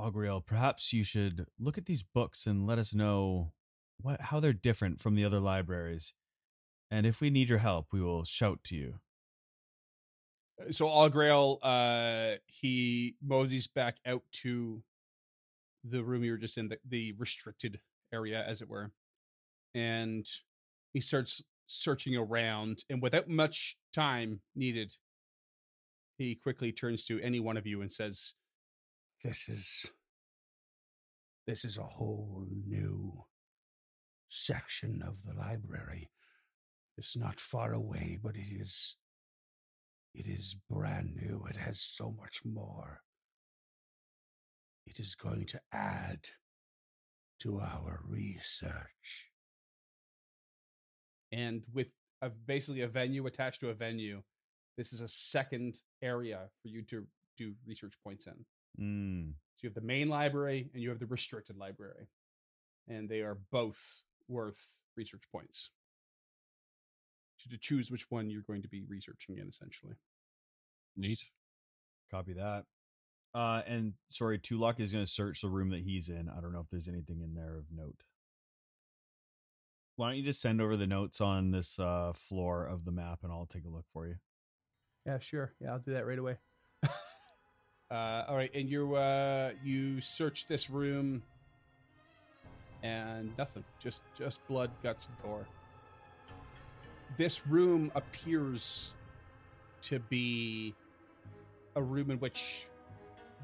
Augrael, 0.00 0.44
perhaps 0.44 0.92
you 0.92 1.04
should 1.04 1.46
look 1.58 1.78
at 1.78 1.86
these 1.86 2.02
books 2.02 2.46
and 2.46 2.66
let 2.66 2.78
us 2.78 2.94
know 2.94 3.52
what 4.00 4.20
how 4.20 4.40
they're 4.40 4.52
different 4.52 5.00
from 5.00 5.14
the 5.14 5.24
other 5.24 5.40
libraries. 5.40 6.12
And 6.90 7.06
if 7.06 7.20
we 7.20 7.30
need 7.30 7.48
your 7.48 7.58
help, 7.58 7.86
we 7.92 8.00
will 8.00 8.24
shout 8.24 8.60
to 8.64 8.76
you. 8.76 9.00
So 10.70 10.86
Augrael, 10.86 11.58
uh, 11.62 12.38
he 12.46 13.16
moseys 13.22 13.66
back 13.66 13.96
out 14.06 14.22
to 14.32 14.82
the 15.84 16.02
room 16.02 16.24
you 16.24 16.32
were 16.32 16.38
just 16.38 16.58
in, 16.58 16.68
the, 16.68 16.78
the 16.88 17.12
restricted 17.12 17.80
area, 18.12 18.44
as 18.46 18.60
it 18.60 18.68
were, 18.68 18.90
and 19.74 20.26
he 20.92 21.00
starts 21.00 21.42
searching 21.66 22.16
around. 22.16 22.84
And 22.88 23.02
without 23.02 23.28
much 23.28 23.76
time 23.92 24.40
needed, 24.54 24.94
he 26.16 26.34
quickly 26.34 26.72
turns 26.72 27.04
to 27.06 27.20
any 27.20 27.40
one 27.40 27.56
of 27.56 27.66
you 27.66 27.82
and 27.82 27.92
says, 27.92 28.34
This 29.22 29.48
is 29.48 29.86
this 31.46 31.64
is 31.64 31.76
a 31.78 31.82
whole 31.82 32.44
new 32.66 33.24
section 34.28 35.02
of 35.06 35.22
the 35.22 35.38
library. 35.38 36.10
It's 36.98 37.16
not 37.16 37.38
far 37.38 37.72
away, 37.72 38.18
but 38.20 38.34
it 38.34 38.48
is 38.50 38.96
it 40.16 40.26
is 40.26 40.56
brand 40.70 41.14
new. 41.14 41.44
It 41.48 41.56
has 41.56 41.80
so 41.80 42.14
much 42.18 42.40
more. 42.44 43.02
It 44.86 44.98
is 45.00 45.14
going 45.14 45.46
to 45.46 45.60
add 45.72 46.20
to 47.40 47.60
our 47.60 48.00
research. 48.08 49.30
and 51.32 51.62
with 51.72 51.88
a, 52.22 52.30
basically 52.30 52.82
a 52.82 52.88
venue 52.88 53.26
attached 53.26 53.60
to 53.60 53.70
a 53.70 53.74
venue, 53.74 54.22
this 54.76 54.92
is 54.92 55.00
a 55.00 55.08
second 55.08 55.80
area 56.02 56.48
for 56.62 56.68
you 56.68 56.82
to 56.82 57.06
do 57.36 57.52
research 57.66 57.94
points 58.02 58.26
in. 58.26 58.44
Mm. 58.80 59.32
So 59.56 59.60
you 59.64 59.68
have 59.68 59.74
the 59.74 59.86
main 59.86 60.08
library 60.08 60.70
and 60.72 60.82
you 60.82 60.90
have 60.90 60.98
the 60.98 61.06
restricted 61.06 61.56
library, 61.56 62.08
and 62.88 63.08
they 63.08 63.20
are 63.20 63.38
both 63.50 63.80
worth 64.28 64.60
research 64.96 65.22
points. 65.32 65.70
To, 67.42 67.48
to 67.50 67.58
choose 67.58 67.90
which 67.90 68.10
one 68.10 68.30
you're 68.30 68.42
going 68.46 68.62
to 68.62 68.68
be 68.68 68.82
researching 68.88 69.38
in, 69.38 69.48
essentially. 69.48 69.94
Neat. 70.96 71.20
Copy 72.10 72.32
that. 72.34 72.64
Uh, 73.34 73.62
and 73.66 73.92
sorry, 74.08 74.38
Tulok 74.38 74.80
is 74.80 74.92
going 74.92 75.04
to 75.04 75.10
search 75.10 75.42
the 75.42 75.48
room 75.48 75.70
that 75.70 75.82
he's 75.82 76.08
in. 76.08 76.30
I 76.30 76.40
don't 76.40 76.52
know 76.52 76.60
if 76.60 76.70
there's 76.70 76.88
anything 76.88 77.20
in 77.20 77.34
there 77.34 77.58
of 77.58 77.66
note. 77.70 78.04
Why 79.96 80.08
don't 80.08 80.18
you 80.18 80.24
just 80.24 80.40
send 80.40 80.60
over 80.60 80.76
the 80.76 80.86
notes 80.86 81.20
on 81.20 81.50
this 81.50 81.78
uh, 81.78 82.12
floor 82.14 82.64
of 82.64 82.84
the 82.84 82.92
map 82.92 83.20
and 83.22 83.32
I'll 83.32 83.46
take 83.46 83.64
a 83.64 83.68
look 83.70 83.86
for 83.88 84.06
you. 84.06 84.16
Yeah, 85.06 85.18
sure. 85.20 85.52
Yeah, 85.60 85.72
I'll 85.72 85.78
do 85.78 85.92
that 85.92 86.06
right 86.06 86.18
away. 86.18 86.36
uh, 87.90 88.24
all 88.28 88.36
right, 88.36 88.50
and 88.54 88.68
you 88.68 88.96
uh, 88.96 89.52
you 89.62 90.00
search 90.00 90.46
this 90.46 90.68
room, 90.68 91.22
and 92.82 93.30
nothing. 93.38 93.64
Just 93.78 94.02
just 94.18 94.46
blood, 94.48 94.70
guts, 94.82 95.06
and 95.06 95.16
gore. 95.22 95.46
This 97.16 97.46
room 97.46 97.90
appears 97.94 98.92
to 99.82 99.98
be 99.98 100.74
a 101.74 101.82
room 101.82 102.10
in 102.10 102.18
which 102.18 102.66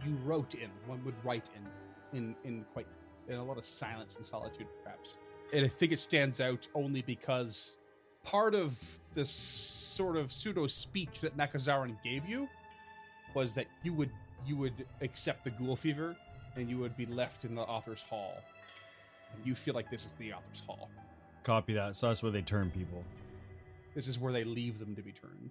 you 0.04 0.16
wrote 0.24 0.54
in. 0.54 0.70
One 0.86 1.04
would 1.04 1.14
write 1.24 1.50
in, 1.56 2.18
in 2.18 2.34
in 2.44 2.64
quite 2.72 2.86
in 3.28 3.36
a 3.36 3.44
lot 3.44 3.58
of 3.58 3.66
silence 3.66 4.16
and 4.16 4.26
solitude, 4.26 4.66
perhaps. 4.82 5.16
And 5.52 5.64
I 5.64 5.68
think 5.68 5.92
it 5.92 6.00
stands 6.00 6.40
out 6.40 6.66
only 6.74 7.02
because 7.02 7.76
part 8.24 8.54
of 8.54 8.76
this 9.14 9.30
sort 9.30 10.16
of 10.16 10.32
pseudo 10.32 10.66
speech 10.66 11.20
that 11.20 11.36
Nhakazarin 11.36 11.96
gave 12.02 12.26
you 12.26 12.48
was 13.34 13.54
that 13.54 13.66
you 13.82 13.92
would 13.92 14.10
you 14.46 14.56
would 14.56 14.86
accept 15.00 15.44
the 15.44 15.50
ghoul 15.50 15.76
fever 15.76 16.16
and 16.56 16.68
you 16.68 16.78
would 16.78 16.96
be 16.96 17.06
left 17.06 17.44
in 17.44 17.54
the 17.54 17.62
author's 17.62 18.02
hall. 18.02 18.34
And 19.34 19.46
you 19.46 19.54
feel 19.54 19.74
like 19.74 19.90
this 19.90 20.04
is 20.04 20.12
the 20.14 20.32
author's 20.32 20.60
hall. 20.66 20.90
Copy 21.44 21.74
that. 21.74 21.96
So 21.96 22.08
that's 22.08 22.22
where 22.22 22.32
they 22.32 22.42
turn 22.42 22.70
people. 22.70 23.04
This 23.94 24.08
is 24.08 24.18
where 24.18 24.32
they 24.32 24.44
leave 24.44 24.78
them 24.78 24.94
to 24.96 25.02
be 25.02 25.12
turned. 25.12 25.50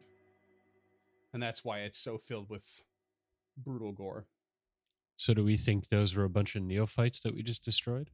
And 1.34 1.42
that's 1.42 1.64
why 1.64 1.80
it's 1.80 1.98
so 1.98 2.18
filled 2.18 2.50
with 2.50 2.82
brutal 3.58 3.92
gore. 3.92 4.26
So 5.18 5.34
do 5.34 5.44
we 5.44 5.56
think 5.58 5.90
those 5.90 6.16
were 6.16 6.24
a 6.24 6.30
bunch 6.30 6.56
of 6.56 6.64
neophytes 6.64 7.20
that 7.22 7.36
we 7.36 7.44
just 7.44 7.64
destroyed? 7.64 8.10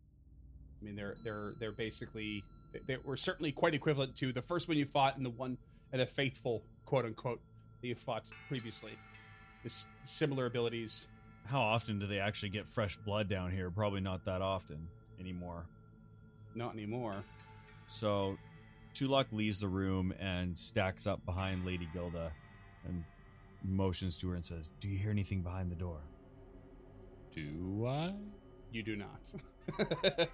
I 0.82 0.86
mean, 0.86 0.96
they're 0.96 1.16
they're 1.24 1.54
they're 1.60 1.72
basically 1.72 2.44
they- 2.74 2.82
they 2.86 2.98
were 2.98 3.18
certainly 3.18 3.52
quite 3.52 3.74
equivalent 3.74 4.16
to 4.18 4.32
the 4.34 4.42
first 4.42 4.68
one 4.68 4.78
you 4.78 4.86
fought 4.86 5.16
and 5.18 5.26
the 5.26 5.30
one 5.30 5.58
and 5.92 6.02
the 6.02 6.06
faithful 6.06 6.64
quote 6.86 7.06
unquote 7.06 7.40
that 7.82 7.88
you 7.88 7.96
fought 7.96 8.24
previously. 8.48 8.92
This 9.64 9.88
similar 10.04 10.46
abilities. 10.46 11.08
How 11.46 11.62
often 11.62 11.98
do 11.98 12.08
they 12.08 12.20
actually 12.20 12.50
get 12.50 12.68
fresh 12.68 12.98
blood 12.98 13.30
down 13.30 13.52
here? 13.52 13.72
Probably 13.72 14.02
not 14.02 14.26
that 14.26 14.42
often 14.42 14.88
anymore. 15.20 15.66
Not 16.56 16.74
anymore. 16.74 17.24
So 17.88 18.38
Tulok 18.98 19.26
leaves 19.32 19.60
the 19.60 19.68
room 19.68 20.14
and 20.20 20.58
stacks 20.58 21.06
up 21.06 21.24
behind 21.26 21.66
Lady 21.66 21.88
Gilda 21.94 22.32
and 22.88 23.04
motions 23.64 24.18
to 24.18 24.30
her 24.30 24.36
and 24.36 24.44
says, 24.44 24.70
"Do 24.80 24.88
you 24.90 24.98
hear 24.98 25.12
anything 25.12 25.42
behind 25.42 25.70
the 25.72 25.76
door?" 25.76 26.00
Do 27.36 27.86
I? 27.88 28.14
You 28.72 28.82
do 28.84 28.96
not. 28.96 29.32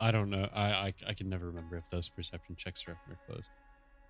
I 0.00 0.10
don't 0.12 0.30
know. 0.30 0.48
I, 0.54 0.62
I 0.70 0.94
I 1.08 1.14
can 1.14 1.28
never 1.28 1.46
remember 1.46 1.76
if 1.76 1.88
those 1.90 2.08
perception 2.08 2.54
checks 2.56 2.84
are, 2.86 2.92
are 2.92 3.18
closed. 3.26 3.50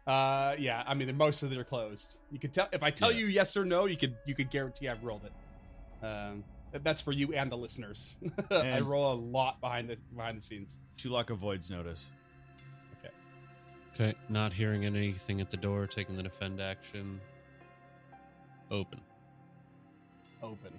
uh, 0.07 0.55
yeah, 0.59 0.83
I 0.87 0.95
mean, 0.95 1.15
most 1.17 1.43
of 1.43 1.51
them 1.51 1.59
are 1.59 1.65
closed. 1.65 2.19
You 2.31 2.39
could 2.39 2.53
tell 2.53 2.69
if 2.73 2.83
I 2.83 2.91
tell 2.91 3.11
Yeah. 3.13 3.19
you 3.21 3.27
yes 3.27 3.57
or 3.57 3.65
no, 3.65 3.87
you 3.87 3.97
could 3.97 4.17
you 4.27 4.35
could 4.35 4.51
guarantee 4.51 4.89
I've 4.89 5.03
rolled 5.05 5.25
it. 5.25 6.05
Um, 6.05 6.45
that's 6.83 7.01
for 7.01 7.13
you 7.13 7.33
and 7.33 7.51
the 7.51 7.57
listeners. 7.57 8.17
I 8.51 8.81
roll 8.81 9.13
a 9.13 9.15
lot 9.19 9.61
behind 9.61 9.89
the 9.89 9.97
behind 10.15 10.37
the 10.39 10.43
scenes. 10.43 10.79
Tulok 10.99 11.31
avoids 11.31 11.71
notice. 11.71 12.11
Okay, 14.01 14.15
not 14.29 14.53
hearing 14.53 14.85
anything 14.85 15.41
at 15.41 15.51
the 15.51 15.57
door, 15.57 15.89
taking 15.89 16.17
the 16.17 16.23
defend 16.23 16.61
action. 16.61 17.21
Open. 18.71 19.01
open. 20.41 20.71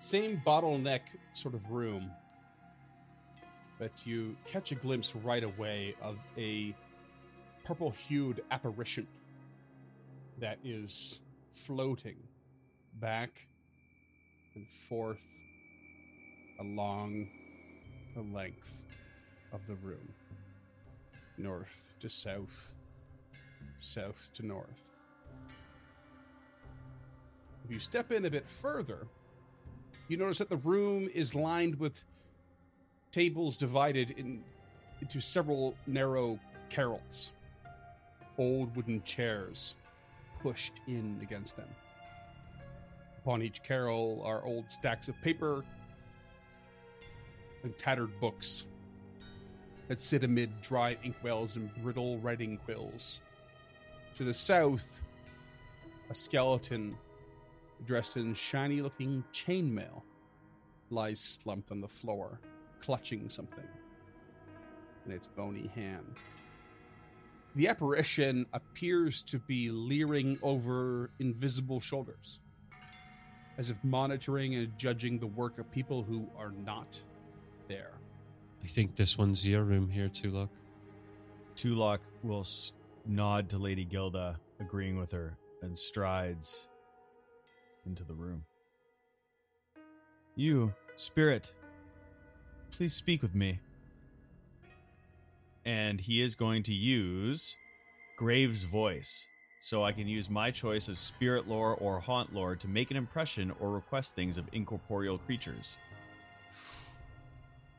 Same 0.00 0.42
bottleneck 0.44 1.02
sort 1.34 1.54
of 1.54 1.70
room, 1.70 2.10
but 3.78 3.92
you 4.04 4.34
catch 4.44 4.72
a 4.72 4.74
glimpse 4.74 5.14
right 5.14 5.44
away 5.44 5.94
of 6.02 6.18
a 6.36 6.74
purple 7.64 7.90
hued 7.90 8.42
apparition 8.50 9.06
that 10.40 10.58
is 10.64 11.20
floating 11.52 12.16
back 12.94 13.46
and 14.56 14.66
forth 14.88 15.26
along 16.58 17.28
the 18.16 18.22
length 18.22 18.82
of 19.52 19.60
the 19.68 19.76
room. 19.76 20.08
North 21.38 21.92
to 22.00 22.10
south, 22.10 22.74
south 23.76 24.30
to 24.34 24.44
north. 24.44 24.92
If 27.64 27.70
you 27.70 27.78
step 27.78 28.10
in 28.10 28.24
a 28.24 28.30
bit 28.30 28.46
further, 28.48 29.06
you 30.08 30.16
notice 30.16 30.38
that 30.38 30.48
the 30.48 30.56
room 30.56 31.08
is 31.14 31.34
lined 31.34 31.78
with 31.78 32.04
tables 33.12 33.56
divided 33.56 34.10
in, 34.12 34.42
into 35.00 35.20
several 35.20 35.76
narrow 35.86 36.40
carrels. 36.70 37.30
Old 38.36 38.74
wooden 38.74 39.02
chairs 39.02 39.76
pushed 40.40 40.74
in 40.86 41.18
against 41.22 41.56
them. 41.56 41.68
Upon 43.18 43.42
each 43.42 43.62
carrel 43.62 44.22
are 44.24 44.44
old 44.44 44.70
stacks 44.72 45.08
of 45.08 45.20
paper 45.22 45.64
and 47.62 47.76
tattered 47.76 48.18
books 48.20 48.66
that 49.88 50.00
sit 50.00 50.22
amid 50.22 50.60
dry 50.60 50.96
inkwells 51.02 51.56
and 51.56 51.74
brittle 51.82 52.18
writing 52.18 52.58
quills. 52.58 53.20
To 54.16 54.24
the 54.24 54.34
south, 54.34 55.00
a 56.10 56.14
skeleton 56.14 56.96
dressed 57.84 58.16
in 58.16 58.34
shiny 58.34 58.80
looking 58.82 59.24
chainmail, 59.32 60.02
lies 60.90 61.20
slumped 61.20 61.70
on 61.70 61.80
the 61.80 61.88
floor, 61.88 62.40
clutching 62.80 63.28
something 63.30 63.64
in 65.06 65.12
its 65.12 65.26
bony 65.26 65.70
hand. 65.74 66.16
The 67.56 67.68
apparition 67.68 68.46
appears 68.52 69.22
to 69.22 69.38
be 69.38 69.70
leering 69.70 70.38
over 70.42 71.10
invisible 71.18 71.80
shoulders, 71.80 72.40
as 73.56 73.70
if 73.70 73.76
monitoring 73.82 74.54
and 74.54 74.76
judging 74.78 75.18
the 75.18 75.26
work 75.26 75.58
of 75.58 75.70
people 75.70 76.02
who 76.02 76.28
are 76.36 76.52
not 76.64 77.00
there. 77.68 77.92
I 78.64 78.66
think 78.66 78.96
this 78.96 79.16
one's 79.16 79.46
your 79.46 79.62
room 79.62 79.88
here 79.88 80.08
too, 80.08 80.30
look. 80.30 80.50
Tulok 81.56 82.00
will 82.22 82.40
s- 82.40 82.72
nod 83.06 83.48
to 83.50 83.58
Lady 83.58 83.84
Gilda, 83.84 84.38
agreeing 84.60 84.98
with 84.98 85.12
her, 85.12 85.36
and 85.62 85.76
strides 85.76 86.68
into 87.86 88.04
the 88.04 88.14
room. 88.14 88.44
You, 90.36 90.74
spirit, 90.96 91.52
please 92.70 92.94
speak 92.94 93.22
with 93.22 93.34
me. 93.34 93.60
And 95.64 96.00
he 96.00 96.22
is 96.22 96.34
going 96.34 96.62
to 96.64 96.74
use 96.74 97.56
Graves' 98.16 98.64
voice. 98.64 99.26
So 99.60 99.82
I 99.82 99.90
can 99.92 100.06
use 100.06 100.30
my 100.30 100.52
choice 100.52 100.86
of 100.86 100.96
spirit 100.98 101.48
lore 101.48 101.74
or 101.74 101.98
haunt 101.98 102.32
lore 102.32 102.54
to 102.54 102.68
make 102.68 102.90
an 102.92 102.96
impression 102.96 103.52
or 103.58 103.70
request 103.70 104.14
things 104.14 104.38
of 104.38 104.46
incorporeal 104.52 105.18
creatures. 105.18 105.78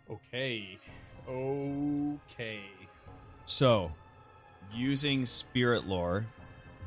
Okay. 0.09 0.79
Okay. 1.27 2.61
So, 3.45 3.91
using 4.73 5.25
spirit 5.25 5.85
lore, 5.85 6.25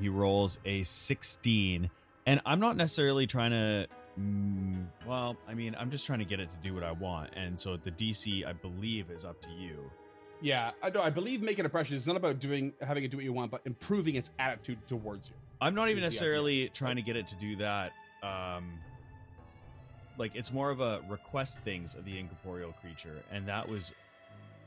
he 0.00 0.08
rolls 0.08 0.58
a 0.64 0.82
16. 0.82 1.90
And 2.26 2.40
I'm 2.46 2.60
not 2.60 2.76
necessarily 2.76 3.26
trying 3.26 3.50
to. 3.50 3.86
Mm, 4.20 4.86
well, 5.06 5.36
I 5.48 5.54
mean, 5.54 5.74
I'm 5.78 5.90
just 5.90 6.06
trying 6.06 6.18
to 6.18 6.24
get 6.24 6.38
it 6.38 6.50
to 6.50 6.56
do 6.62 6.74
what 6.74 6.82
I 6.82 6.92
want. 6.92 7.30
And 7.34 7.58
so 7.58 7.76
the 7.76 7.90
DC, 7.90 8.46
I 8.46 8.52
believe, 8.52 9.10
is 9.10 9.24
up 9.24 9.40
to 9.42 9.50
you. 9.50 9.90
Yeah, 10.40 10.72
I 10.82 10.90
know. 10.90 11.00
I 11.00 11.10
believe 11.10 11.40
making 11.40 11.64
impression 11.64 11.96
is 11.96 12.06
not 12.06 12.16
about 12.16 12.40
doing 12.40 12.72
having 12.80 13.04
it 13.04 13.10
do 13.10 13.16
what 13.16 13.24
you 13.24 13.32
want, 13.32 13.50
but 13.50 13.62
improving 13.64 14.16
its 14.16 14.30
attitude 14.38 14.86
towards 14.88 15.28
you. 15.28 15.36
I'm 15.60 15.74
not 15.74 15.88
even 15.88 16.02
necessarily 16.02 16.68
trying 16.70 16.96
to 16.96 17.02
get 17.02 17.16
it 17.16 17.28
to 17.28 17.36
do 17.36 17.56
that. 17.56 17.92
Um, 18.22 18.72
like, 20.18 20.32
it's 20.34 20.52
more 20.52 20.70
of 20.70 20.80
a 20.80 21.00
request 21.08 21.60
things 21.62 21.94
of 21.94 22.04
the 22.04 22.18
incorporeal 22.18 22.72
creature. 22.80 23.22
And 23.30 23.46
that 23.48 23.68
was 23.68 23.92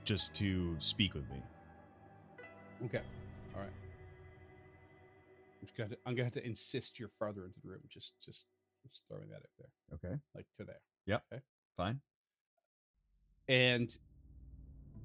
just 0.04 0.34
to 0.36 0.76
speak 0.80 1.14
with 1.14 1.30
me. 1.30 1.42
Okay. 2.86 3.02
All 3.56 3.62
right. 3.62 3.70
I'm, 5.62 5.68
gonna 5.78 5.90
to, 5.90 5.98
I'm 6.06 6.14
gonna 6.14 6.26
have 6.26 6.34
to 6.34 6.46
insist 6.46 7.00
you're 7.00 7.10
farther 7.20 7.46
into 7.46 7.60
the 7.64 7.70
room. 7.70 7.82
Just, 7.90 8.14
just, 8.24 8.46
just 8.90 9.04
throwing 9.08 9.30
that 9.30 9.38
out 9.38 9.42
there, 9.58 10.00
Okay. 10.12 10.20
like 10.36 10.46
to 10.58 10.64
there. 10.64 10.82
Yep. 11.08 11.24
Okay. 11.34 11.42
Fine. 11.78 12.00
And 13.48 13.98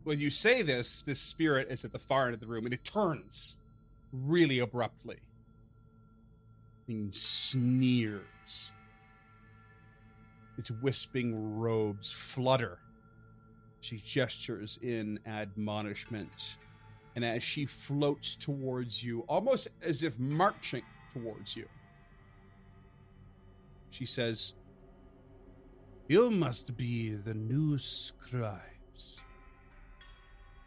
when 0.04 0.18
you 0.20 0.30
say 0.30 0.62
this, 0.62 1.02
this 1.02 1.20
spirit 1.20 1.68
is 1.70 1.84
at 1.84 1.92
the 1.92 1.98
far 1.98 2.26
end 2.26 2.34
of 2.34 2.40
the 2.40 2.46
room, 2.46 2.64
and 2.64 2.74
it 2.74 2.84
turns 2.84 3.56
really 4.12 4.58
abruptly 4.58 5.18
and 6.88 7.14
sneers. 7.14 8.72
Its 10.60 10.70
wisping 10.70 11.58
robes 11.58 12.12
flutter. 12.12 12.80
She 13.80 13.96
gestures 13.96 14.78
in 14.82 15.18
admonishment. 15.24 16.56
And 17.16 17.24
as 17.24 17.42
she 17.42 17.64
floats 17.64 18.34
towards 18.34 19.02
you, 19.02 19.24
almost 19.26 19.68
as 19.80 20.02
if 20.02 20.18
marching 20.18 20.82
towards 21.14 21.56
you, 21.56 21.66
she 23.88 24.04
says, 24.04 24.52
You 26.08 26.30
must 26.30 26.76
be 26.76 27.14
the 27.14 27.32
new 27.32 27.78
scribes. 27.78 29.22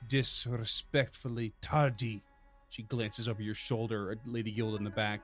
Disrespectfully 0.07 1.53
tardy. 1.61 2.24
She 2.70 2.82
glances 2.82 3.28
over 3.28 3.43
your 3.43 3.53
shoulder 3.53 4.09
at 4.11 4.17
Lady 4.25 4.49
Guild 4.49 4.75
in 4.75 4.83
the 4.83 4.89
back. 4.89 5.21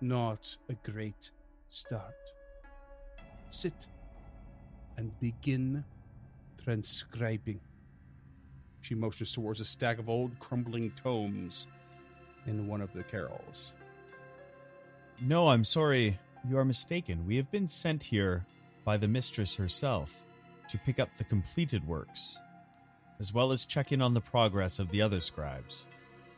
Not 0.00 0.56
a 0.70 0.90
great 0.90 1.30
start. 1.68 2.14
Sit 3.52 3.86
and 4.96 5.12
begin 5.20 5.84
transcribing. 6.64 7.60
She 8.80 8.94
motions 8.94 9.32
towards 9.32 9.60
a 9.60 9.64
stack 9.64 9.98
of 9.98 10.08
old 10.08 10.38
crumbling 10.40 10.90
tomes 10.92 11.66
in 12.46 12.66
one 12.66 12.80
of 12.80 12.92
the 12.94 13.02
carrels. 13.02 13.74
No, 15.20 15.48
I'm 15.48 15.64
sorry. 15.64 16.18
You 16.48 16.56
are 16.56 16.64
mistaken. 16.64 17.26
We 17.26 17.36
have 17.36 17.50
been 17.50 17.68
sent 17.68 18.02
here 18.04 18.46
by 18.84 18.96
the 18.96 19.06
mistress 19.06 19.54
herself 19.54 20.24
to 20.68 20.78
pick 20.78 20.98
up 20.98 21.14
the 21.16 21.24
completed 21.24 21.86
works, 21.86 22.38
as 23.20 23.34
well 23.34 23.52
as 23.52 23.66
check 23.66 23.92
in 23.92 24.00
on 24.00 24.14
the 24.14 24.20
progress 24.22 24.78
of 24.78 24.90
the 24.90 25.02
other 25.02 25.20
scribes. 25.20 25.86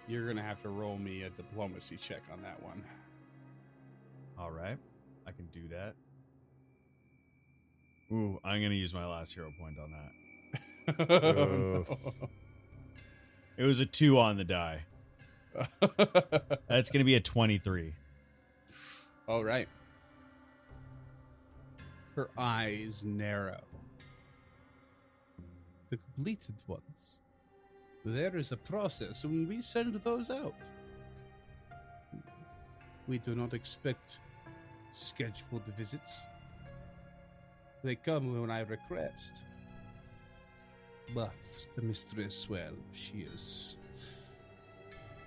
You're 0.09 0.27
gonna 0.27 0.43
have 0.43 0.61
to 0.63 0.69
roll 0.69 0.99
me 0.99 1.23
a 1.23 1.31
diplomacy 1.31 1.97
check 1.97 2.23
on 2.33 2.43
that 2.43 2.61
one. 2.61 2.83
All 4.37 4.51
right, 4.51 4.77
I 5.29 5.31
can 5.31 5.47
do 5.47 5.69
that. 5.69 5.95
Ooh, 8.15 8.39
I'm 8.45 8.61
to 8.71 8.77
use 8.77 8.95
my 8.95 9.05
last 9.05 9.35
hero 9.35 9.53
point 9.59 9.77
on 9.79 9.91
that. 9.91 11.11
Oh, 11.11 11.87
It 13.57 13.65
was 13.65 13.81
a 13.81 13.87
two 13.87 14.19
on 14.19 14.37
the 14.37 14.45
die. 14.45 14.85
That's 16.69 16.91
to 17.01 17.05
be 17.05 17.15
a 17.15 17.21
23. 17.21 17.93
All 19.29 19.45
right. 19.45 19.69
Her 22.17 22.29
eyes 22.37 23.03
narrow. 23.05 23.61
The 25.91 25.99
completed 26.15 26.57
ones. 26.67 27.19
There 28.05 28.37
is 28.37 28.53
a 28.53 28.57
process 28.57 29.25
when 29.25 29.49
we 29.49 29.61
send 29.61 29.95
those 30.05 30.31
out. 30.31 30.55
We 33.07 33.19
do 33.19 33.35
not 33.35 33.55
expect 33.55 34.19
scheduled 34.93 35.65
visits. 35.79 36.25
They 37.85 37.97
come 37.97 38.41
when 38.41 38.51
I 38.51 38.61
request. 38.61 39.35
But 41.15 41.35
the 41.77 41.83
mistress, 41.83 42.49
well, 42.49 42.73
she 42.93 43.19
is 43.19 43.77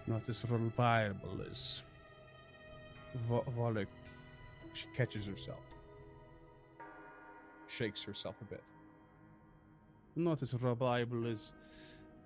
not 0.08 0.28
as 0.28 0.44
reliable 0.50 1.40
as 1.52 1.84
Vo- 3.14 3.46
Volluk, 3.56 3.86
she 4.74 4.88
catches 4.96 5.28
herself, 5.28 5.60
shakes 7.68 8.02
herself 8.02 8.36
a 8.42 8.46
bit. 8.46 8.64
Not 10.16 10.42
as 10.42 10.56
reliable 10.56 11.28
as 11.28 11.54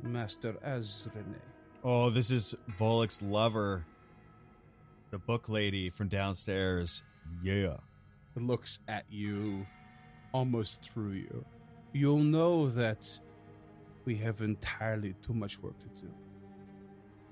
Master 0.01 0.53
Azrinae. 0.65 1.41
Oh, 1.83 2.09
this 2.09 2.31
is 2.31 2.55
Volluk's 2.79 3.21
lover, 3.21 3.85
the 5.09 5.17
book 5.17 5.49
lady 5.49 5.89
from 5.89 6.07
downstairs. 6.07 7.03
Yeah. 7.43 7.77
looks 8.37 8.79
at 8.87 9.03
you 9.09 9.65
almost 10.31 10.83
through 10.83 11.11
you. 11.11 11.45
You'll 11.93 12.19
know 12.19 12.69
that 12.69 13.19
we 14.05 14.15
have 14.17 14.41
entirely 14.41 15.13
too 15.21 15.33
much 15.33 15.59
work 15.61 15.77
to 15.79 15.87
do. 16.01 16.09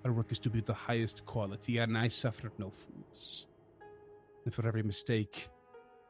Our 0.06 0.14
work 0.14 0.32
is 0.32 0.40
to 0.40 0.50
be 0.50 0.62
the 0.62 0.74
highest 0.74 1.26
quality, 1.26 1.78
and 1.78 1.98
I 1.98 2.08
suffered 2.08 2.52
no 2.58 2.70
fools. 2.70 3.48
And 4.46 4.54
for 4.54 4.66
every 4.68 4.84
mistake, 4.84 5.50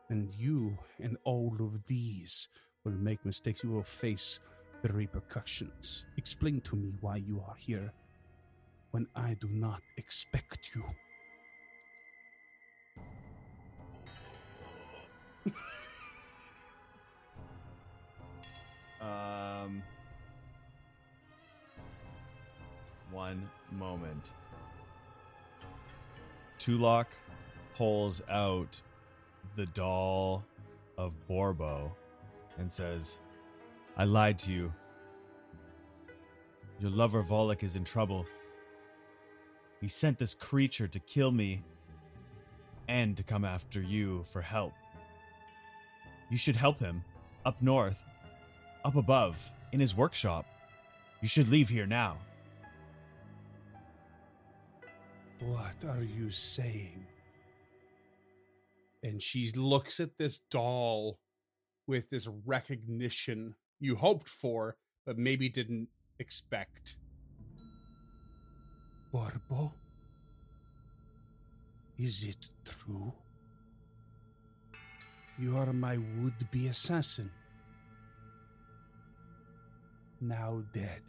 and 0.10 0.34
you 0.36 0.78
and 0.99 1.18
all 1.24 1.56
of 1.60 1.86
these 1.86 2.48
will 2.84 2.94
make 2.94 3.26
mistakes, 3.26 3.64
you 3.64 3.72
will 3.72 3.84
face 3.84 4.40
the 4.82 4.90
repercussions. 4.90 6.06
Explain 6.18 6.61
to 6.61 6.76
me 6.76 6.94
why 7.02 7.18
you 7.18 7.44
are 7.48 7.56
here 7.57 7.94
when 8.91 9.07
I 9.16 9.36
do 9.36 9.48
not 9.49 9.82
expect 9.98 10.72
you. 10.76 10.84
Um, 19.02 19.82
one 23.12 23.50
moment. 23.72 24.32
Tulok 26.60 27.06
pulls 27.76 28.22
out 28.30 28.82
the 29.56 29.66
doll 29.68 30.44
of 30.98 31.16
Borbo 31.28 31.92
and 32.58 32.72
says, 32.72 33.20
I 33.96 34.04
lied 34.04 34.38
to 34.40 34.52
you. 34.52 34.74
Your 36.80 36.92
lover 36.92 37.24
Volluk 37.24 37.64
is 37.64 37.76
in 37.76 37.84
trouble. 37.84 38.26
He 39.82 39.88
sent 39.88 40.18
this 40.18 40.34
creature 40.34 40.88
to 40.88 41.00
kill 41.00 41.32
me 41.32 41.64
and 42.88 43.16
to 43.16 43.24
come 43.24 43.46
after 43.46 43.82
you 43.82 44.24
for 44.24 44.42
help. 44.42 44.74
You 46.30 46.38
should 46.38 46.56
help 46.56 46.80
him 46.80 47.04
up 47.46 47.62
north 47.62 48.06
up 48.90 48.95
above 48.95 49.52
in 49.72 49.80
his 49.80 49.95
workshop. 49.95 50.48
You 51.22 51.28
should 51.28 51.48
leave 51.48 51.70
here 51.70 51.86
now. 51.86 52.18
What 55.41 55.76
are 55.88 56.02
you 56.02 56.32
saying? 56.32 57.06
And 59.03 59.22
she 59.22 59.52
looks 59.52 59.99
at 59.99 60.18
this 60.18 60.40
doll 60.49 61.20
with 61.86 62.10
this 62.10 62.28
recognition 62.48 63.53
you 63.80 63.95
hoped 63.95 64.28
for, 64.28 64.76
but 65.06 65.20
maybe 65.20 65.49
didn't 65.49 65.90
expect. 66.18 66.95
Borbo? 69.14 69.72
Is 71.99 72.24
it 72.24 72.49
true? 72.66 73.14
You 75.38 75.57
are 75.57 75.74
my 75.74 75.99
would 76.20 76.49
be 76.49 76.68
assassin. 76.68 77.30
Now 80.22 80.64
dead 80.74 81.02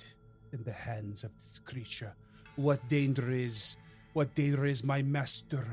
in 0.53 0.63
the 0.63 0.73
hands 0.73 1.25
of 1.25 1.31
this 1.39 1.59
creature. 1.59 2.15
What 2.57 2.89
danger 2.89 3.31
is, 3.31 3.77
what 4.13 4.35
danger 4.35 4.67
is 4.67 4.85
my 4.85 5.03
master 5.03 5.67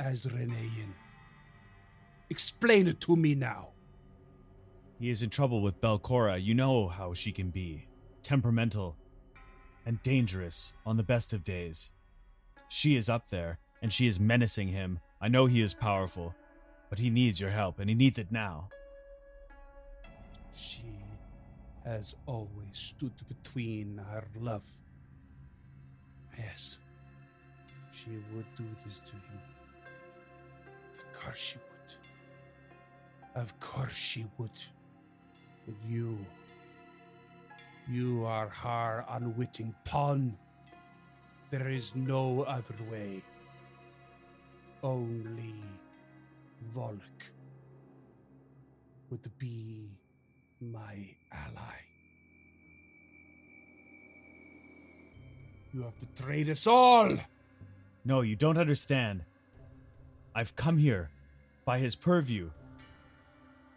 Azrinae? 0.00 0.88
Explain 2.30 2.88
it 2.88 3.00
to 3.02 3.16
me 3.16 3.34
now. 3.34 3.68
He 4.98 5.10
is 5.10 5.22
in 5.22 5.30
trouble 5.30 5.62
with 5.62 5.80
Belcorra. 5.80 6.42
You 6.42 6.54
know 6.54 6.88
how 6.88 7.14
she 7.14 7.32
can 7.32 7.50
be 7.50 7.86
temperamental 8.22 8.96
and 9.86 10.02
dangerous 10.02 10.72
on 10.84 10.96
the 10.96 11.02
best 11.02 11.32
of 11.32 11.44
days. 11.44 11.90
She 12.68 12.96
is 12.96 13.08
up 13.08 13.30
there, 13.30 13.58
and 13.80 13.92
she 13.92 14.06
is 14.06 14.20
menacing 14.20 14.68
him. 14.68 14.98
I 15.20 15.28
know 15.28 15.46
he 15.46 15.62
is 15.62 15.72
powerful, 15.72 16.34
but 16.90 16.98
he 16.98 17.10
needs 17.10 17.40
your 17.40 17.50
help, 17.50 17.78
and 17.78 17.88
he 17.88 17.94
needs 17.94 18.18
it 18.18 18.30
now. 18.30 18.68
She 20.52 20.82
has 21.88 22.14
always 22.26 22.72
stood 22.72 23.14
between 23.28 23.98
our 24.12 24.24
love. 24.38 24.66
Yes, 26.36 26.76
she 27.92 28.10
would 28.34 28.44
do 28.56 28.64
this 28.84 29.00
to 29.00 29.12
him. 29.12 29.40
Of 30.98 31.18
course 31.18 31.38
she 31.38 31.56
would. 31.56 33.42
Of 33.42 33.58
course 33.58 33.94
she 33.94 34.26
would. 34.36 34.58
But 35.64 35.74
you, 35.88 36.18
you 37.88 38.24
are 38.26 38.48
her 38.48 39.06
unwitting 39.08 39.74
pawn. 39.84 40.36
There 41.50 41.70
is 41.70 41.96
no 41.96 42.42
other 42.42 42.76
way. 42.90 43.22
Only 44.82 45.54
Volluk 46.74 47.20
would 49.10 49.26
be 49.38 49.88
my 50.60 50.94
ally. 51.32 51.76
You 55.72 55.82
have 55.82 55.98
betrayed 56.00 56.48
us 56.48 56.66
all! 56.66 57.16
No, 58.04 58.22
you 58.22 58.36
don't 58.36 58.58
understand. 58.58 59.24
I've 60.34 60.56
come 60.56 60.78
here 60.78 61.10
by 61.64 61.78
his 61.78 61.94
purview 61.94 62.50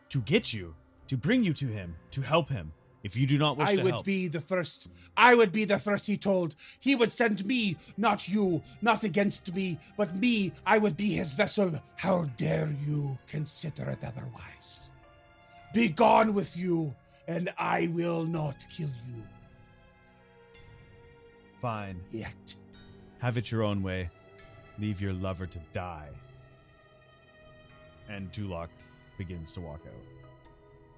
to 0.09 0.21
get 0.21 0.53
you, 0.53 0.75
to 1.07 1.17
bring 1.17 1.43
you 1.43 1.53
to 1.53 1.65
him, 1.67 1.95
to 2.11 2.21
help 2.21 2.49
him. 2.49 2.71
If 3.03 3.17
you 3.17 3.25
do 3.25 3.37
not 3.39 3.57
wish 3.57 3.69
to- 3.69 3.73
I 3.73 3.75
to 3.77 3.83
would 3.83 3.91
help, 3.93 4.05
be 4.05 4.27
the 4.27 4.41
first. 4.41 4.87
I 5.17 5.33
would 5.33 5.51
be 5.51 5.65
the 5.65 5.79
first, 5.79 6.05
he 6.05 6.17
told. 6.17 6.55
He 6.79 6.93
would 6.93 7.11
send 7.11 7.43
me, 7.45 7.77
not 7.97 8.27
you, 8.29 8.61
not 8.81 9.03
against 9.03 9.53
me, 9.55 9.79
but 9.97 10.15
me. 10.15 10.53
I 10.65 10.77
would 10.77 10.95
be 10.95 11.15
his 11.15 11.33
vessel. 11.33 11.81
How 11.97 12.25
dare 12.37 12.73
you 12.85 13.17
consider 13.27 13.89
it 13.89 14.03
otherwise? 14.03 14.90
Be 15.73 15.89
gone 15.89 16.33
with 16.33 16.57
you, 16.57 16.93
and 17.27 17.51
I 17.57 17.87
will 17.93 18.25
not 18.25 18.65
kill 18.69 18.89
you 19.07 19.23
fine. 21.61 22.01
yet. 22.11 22.55
Have 23.19 23.37
it 23.37 23.51
your 23.51 23.61
own 23.61 23.83
way. 23.83 24.09
Leave 24.79 24.99
your 24.99 25.13
lover 25.13 25.45
to 25.45 25.59
die. 25.71 26.09
And 28.09 28.31
Tulok 28.31 28.69
begins 29.17 29.51
to 29.53 29.61
walk 29.61 29.81
out. 29.85 30.03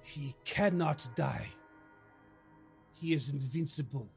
He 0.02 0.34
cannot 0.44 1.06
die. 1.14 1.48
He 2.98 3.12
is 3.12 3.30
invincible. 3.30 4.08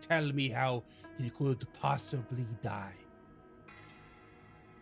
Tell 0.00 0.32
me 0.32 0.48
how 0.48 0.82
he 1.18 1.28
could 1.28 1.66
possibly 1.78 2.46
die. 2.62 2.94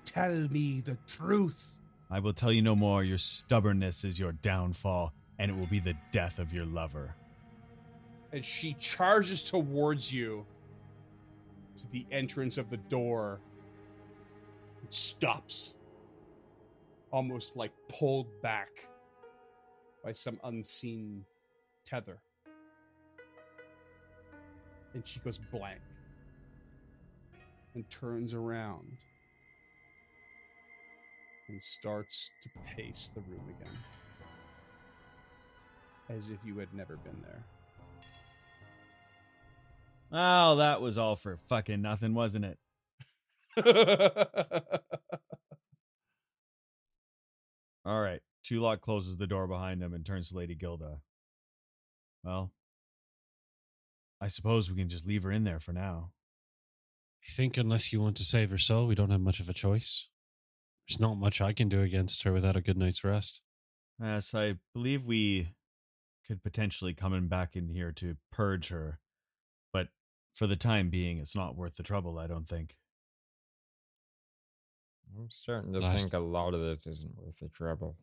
Tell 0.05 0.48
me 0.48 0.81
the 0.81 0.97
truth. 1.09 1.78
I 2.11 2.21
will 2.21 2.33
tell 2.33 2.53
you 2.53 2.63
no 2.63 2.75
more. 2.75 3.05
Your 3.05 3.19
stubbornness 3.19 4.05
is 4.05 4.19
your 4.19 4.33
downfall, 4.33 5.13
and 5.39 5.51
it 5.51 5.57
will 5.57 5.67
be 5.67 5.79
the 5.79 5.95
death 6.11 6.39
of 6.39 6.53
your 6.53 6.65
lover. 6.65 7.15
And 8.33 8.45
she 8.45 8.75
charges 8.75 9.43
towards 9.43 10.13
you 10.13 10.47
to 11.77 11.91
the 11.91 12.07
entrance 12.11 12.57
of 12.59 12.71
the 12.71 12.77
door. 12.77 13.41
It 14.83 14.93
stops, 14.93 15.75
almost 17.11 17.57
like 17.57 17.73
pulled 17.89 18.27
back 18.43 18.89
by 20.03 20.13
some 20.13 20.41
unseen 20.45 21.25
tether. 21.85 22.19
And 24.95 25.07
she 25.07 25.21
goes 25.21 25.39
blank 25.39 25.81
and 27.75 27.89
turns 27.91 28.33
around 28.33 28.97
and 31.49 31.62
starts 31.62 32.31
to 32.43 32.49
pace 32.77 33.11
the 33.15 33.20
room 33.23 33.55
again 33.61 33.77
as 36.09 36.31
if 36.31 36.39
you 36.45 36.57
had 36.59 36.73
never 36.73 36.97
been 36.97 37.23
there. 37.23 37.45
Oh, 40.11 40.57
that 40.57 40.81
was 40.81 40.97
all 40.97 41.16
for 41.16 41.37
fucking 41.37 41.83
nothing, 41.83 42.15
wasn't 42.15 42.47
it? 42.47 42.59
All 47.85 48.01
right. 48.01 48.20
Tulok 48.45 48.81
closes 48.81 49.19
the 49.19 49.27
door 49.27 49.47
behind 49.47 49.83
him 49.83 49.93
and 49.93 50.07
turns 50.07 50.31
to 50.31 50.37
Lady 50.39 50.55
Gilda. 50.55 51.01
Well, 52.25 52.53
I 54.20 54.29
suppose 54.29 54.70
we 54.70 54.77
can 54.77 54.89
just 54.89 55.07
leave 55.07 55.25
her 55.25 55.33
in 55.33 55.45
there 55.45 55.61
for 55.61 55.73
now. 55.73 56.12
I 57.23 57.33
think 57.33 57.59
unless 57.59 57.93
you 57.93 58.01
want 58.01 58.16
to 58.16 58.25
save 58.25 58.51
her 58.51 58.59
soul, 58.59 58.87
we 58.87 58.95
don't 58.95 59.11
have 59.11 59.20
much 59.20 59.41
of 59.41 59.49
a 59.51 59.55
choice. 59.55 60.07
There's 60.89 61.01
not 61.01 61.19
much 61.19 61.40
I 61.40 61.52
can 61.52 61.69
do 61.69 61.82
against 61.82 62.23
her 62.23 62.32
without 62.32 62.56
a 62.56 62.60
good 62.62 62.78
night's 62.78 63.05
rest. 63.05 63.40
Uh, 64.02 64.06
yes, 64.06 64.35
I 64.35 64.56
believe 64.73 65.06
we 65.06 65.48
could 66.27 66.43
potentially 66.43 66.94
come 66.94 67.12
in 67.12 67.28
back 67.28 67.56
in 67.56 67.69
here 67.69 67.93
to 67.93 68.16
purge 68.32 68.69
her, 68.69 69.01
but 69.73 69.89
for 70.35 70.47
the 70.47 70.56
time 70.56 70.89
being, 70.89 71.19
it's 71.19 71.36
not 71.36 71.56
worth 71.56 71.77
the 71.77 71.82
trouble. 71.82 72.19
I 72.19 72.27
don't 72.27 72.48
think. 72.48 72.77
I'm 75.16 75.31
starting 75.31 75.73
to 75.73 75.81
Last- 75.81 76.01
think 76.01 76.12
a 76.15 76.19
lot 76.19 76.55
of 76.55 76.60
this 76.60 76.86
isn't 76.86 77.16
worth 77.16 77.39
the 77.40 77.48
trouble. 77.48 77.97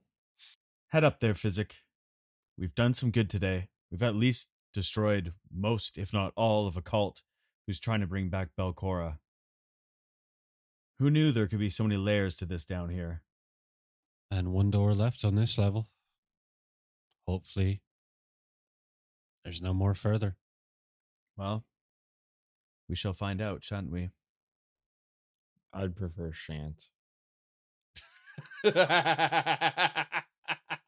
Head 0.90 1.04
up 1.04 1.20
there, 1.20 1.34
Physic. 1.34 1.78
We've 2.58 2.76
done 2.76 2.94
some 2.94 3.12
good 3.12 3.30
today. 3.30 3.70
We've 3.92 4.04
at 4.04 4.16
least 4.16 4.50
destroyed 4.74 5.34
most, 5.52 5.98
if 5.98 6.14
not 6.14 6.34
all, 6.36 6.68
of 6.68 6.78
a 6.78 6.82
cult 6.82 7.22
who's 7.66 7.80
trying 7.80 8.02
to 8.02 8.08
bring 8.08 8.30
back 8.30 8.50
Belcorra. 8.58 9.18
Who 11.00 11.10
knew 11.10 11.32
there 11.32 11.48
could 11.48 11.60
be 11.60 11.70
so 11.70 11.84
many 11.84 11.98
layers 11.98 12.38
to 12.38 12.46
this 12.46 12.64
down 12.64 12.90
here? 12.90 13.22
And 14.32 14.54
one 14.54 14.72
door 14.72 14.94
left 14.94 15.26
on 15.26 15.36
this 15.36 15.58
level. 15.58 15.90
Hopefully, 17.28 17.82
there's 19.44 19.62
no 19.62 19.74
more 19.74 19.94
further. 19.94 20.38
Well, 21.38 21.66
we 22.88 22.96
shall 22.96 23.14
find 23.14 23.42
out, 23.42 23.64
shan't 23.64 23.92
we? 23.92 24.12
I'd 25.74 25.96
prefer 25.96 26.32
Shant. 26.32 26.88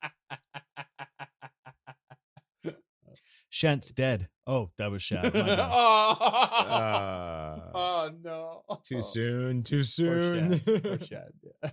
Shant's 3.49 3.91
dead. 3.91 4.29
Oh, 4.45 4.71
that 4.77 4.91
was 4.91 5.01
Shant. 5.01 5.33
oh, 5.35 6.17
Ah. 6.19 7.71
oh, 7.73 8.11
no. 8.23 8.63
Too 8.83 9.01
soon, 9.01 9.63
too 9.63 9.77
Poor 9.77 9.83
soon. 9.83 10.59
Shad, 10.59 10.83
poor 10.83 10.99
Shad, 11.01 11.31
yeah. 11.63 11.71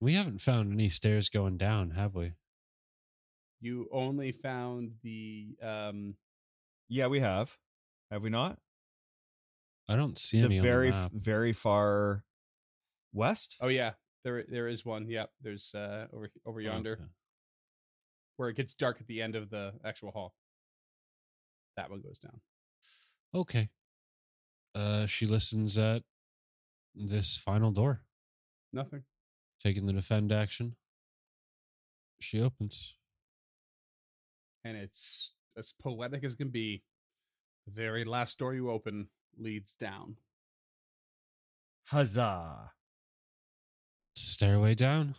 We 0.00 0.14
haven't 0.14 0.40
found 0.42 0.72
any 0.72 0.88
stairs 0.88 1.28
going 1.28 1.56
down, 1.56 1.90
have 1.92 2.14
we? 2.14 2.32
You 3.60 3.88
only 3.92 4.32
found 4.32 4.92
the 5.02 5.56
um 5.62 6.16
yeah, 6.88 7.06
we 7.06 7.20
have. 7.20 7.56
Have 8.10 8.22
we 8.22 8.28
not? 8.30 8.58
I 9.88 9.96
don't 9.96 10.18
see 10.18 10.38
any 10.40 10.48
the 10.48 10.58
on 10.58 10.62
very, 10.62 10.90
the 10.90 10.96
f- 10.96 11.10
very 11.12 11.52
far 11.54 12.24
west. 13.14 13.56
oh 13.62 13.68
yeah, 13.68 13.92
there 14.24 14.44
there 14.48 14.68
is 14.68 14.84
one. 14.84 15.08
Yep, 15.08 15.30
there's 15.40 15.74
uh 15.74 16.06
over 16.12 16.28
over 16.44 16.60
yonder 16.60 16.92
Okay. 16.94 17.04
Where 18.36 18.48
it 18.48 18.56
gets 18.56 18.74
dark 18.74 18.98
at 19.00 19.06
the 19.06 19.22
end 19.22 19.34
of 19.36 19.50
the 19.50 19.72
actual 19.84 20.10
hall. 20.10 20.34
That 21.76 21.90
one 21.90 22.00
goes 22.00 22.18
down. 22.18 22.40
Okay. 23.34 23.68
Uh, 24.74 25.06
she 25.06 25.26
listens 25.26 25.78
at 25.78 26.02
this 26.94 27.36
final 27.44 27.70
door, 27.70 28.02
Nothing. 28.72 29.02
taking 29.62 29.86
the 29.86 29.92
defend 29.92 30.32
action. 30.32 30.74
She 32.20 32.40
opens. 32.40 32.94
And 34.64 34.76
it's 34.76 35.32
as 35.56 35.72
poetic 35.80 36.24
as 36.24 36.34
can 36.34 36.48
be. 36.50 36.82
The 37.66 37.72
very 37.72 38.04
last 38.04 38.38
door 38.38 38.54
you 38.54 38.70
open 38.70 39.08
leads 39.38 39.74
down. 39.74 40.16
Huzzah! 41.88 42.72
Stairway 44.16 44.74
down. 44.74 45.14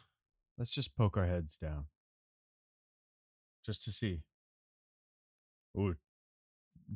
Let's 0.58 0.72
just 0.72 0.96
poke 0.96 1.18
our 1.18 1.26
heads 1.28 1.58
down. 1.58 1.86
Just 3.66 3.84
to 3.86 3.92
see. 3.92 4.22
Ooh. 5.78 5.96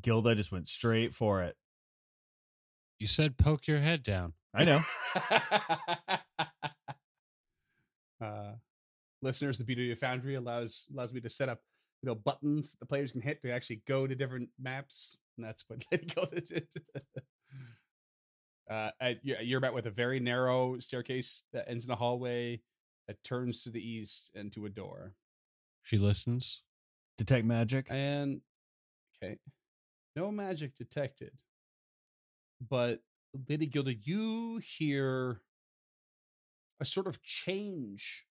Gilda 0.01 0.35
just 0.35 0.51
went 0.51 0.67
straight 0.67 1.15
for 1.15 1.41
it. 1.41 1.55
You 2.99 3.07
said 3.07 3.37
poke 3.37 3.67
your 3.67 3.79
head 3.79 4.03
down. 4.03 4.33
I 4.53 4.65
know. 4.65 4.81
uh, 8.21 8.53
listeners, 9.21 9.57
the 9.57 9.63
beauty 9.63 9.91
of 9.91 9.99
Foundry 9.99 10.35
allows 10.35 10.85
allows 10.93 11.13
me 11.13 11.21
to 11.21 11.29
set 11.29 11.49
up 11.49 11.59
you 12.03 12.07
know 12.07 12.15
buttons 12.15 12.71
that 12.71 12.79
the 12.79 12.85
players 12.85 13.11
can 13.11 13.21
hit 13.21 13.41
to 13.41 13.51
actually 13.51 13.81
go 13.87 14.05
to 14.05 14.15
different 14.15 14.49
maps, 14.59 15.17
and 15.37 15.45
that's 15.45 15.63
what 15.67 15.83
Lady 15.91 16.05
Gilda 16.15 16.41
did. 16.41 16.67
uh, 18.69 18.91
you're, 19.23 19.41
you're 19.41 19.59
met 19.59 19.73
with 19.73 19.87
a 19.87 19.91
very 19.91 20.19
narrow 20.19 20.77
staircase 20.79 21.45
that 21.53 21.67
ends 21.67 21.85
in 21.85 21.91
a 21.91 21.95
hallway 21.95 22.61
that 23.07 23.23
turns 23.23 23.63
to 23.63 23.69
the 23.69 23.81
east 23.81 24.31
and 24.35 24.51
to 24.51 24.65
a 24.65 24.69
door. 24.69 25.13
She 25.89 25.97
listens. 25.97 26.61
Detect 27.17 27.45
magic. 27.45 27.87
And 27.89 28.41
okay, 29.23 29.39
no 30.15 30.31
magic 30.31 30.75
detected. 30.75 31.31
But 32.69 32.99
Lady 33.47 33.65
Gilda, 33.65 33.95
you 33.95 34.61
hear 34.77 35.41
a 36.79 36.85
sort 36.85 37.07
of 37.07 37.23
change 37.23 38.27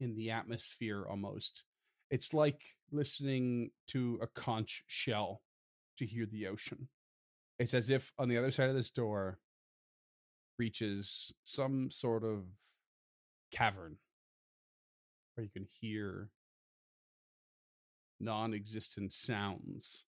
in 0.00 0.16
the 0.16 0.30
atmosphere 0.30 1.06
almost. 1.08 1.64
It's 2.10 2.34
like 2.34 2.60
listening 2.92 3.70
to 3.86 4.18
a 4.20 4.26
conch 4.26 4.84
shell 4.86 5.40
to 5.96 6.04
hear 6.04 6.26
the 6.26 6.46
ocean. 6.46 6.88
It's 7.58 7.72
as 7.72 7.88
if 7.88 8.12
on 8.18 8.28
the 8.28 8.36
other 8.36 8.50
side 8.50 8.68
of 8.68 8.76
this 8.76 8.90
door 8.90 9.38
reaches 10.58 11.32
some 11.42 11.90
sort 11.90 12.22
of 12.22 12.44
cavern 13.50 13.96
where 15.38 15.44
you 15.44 15.50
can 15.50 15.68
hear 15.80 16.30
non-existent 18.18 19.12
sounds 19.12 20.04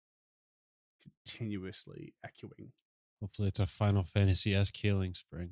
continuously 1.01 2.13
echoing. 2.23 2.71
Hopefully, 3.19 3.47
it's 3.47 3.59
a 3.59 3.65
Final 3.65 4.03
Fantasy 4.03 4.53
esque 4.53 4.77
healing 4.77 5.15
spring. 5.15 5.51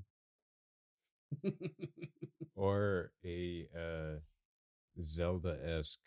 or 2.56 3.12
a 3.26 3.66
uh, 3.76 4.20
Zelda 5.02 5.58
esque. 5.66 5.98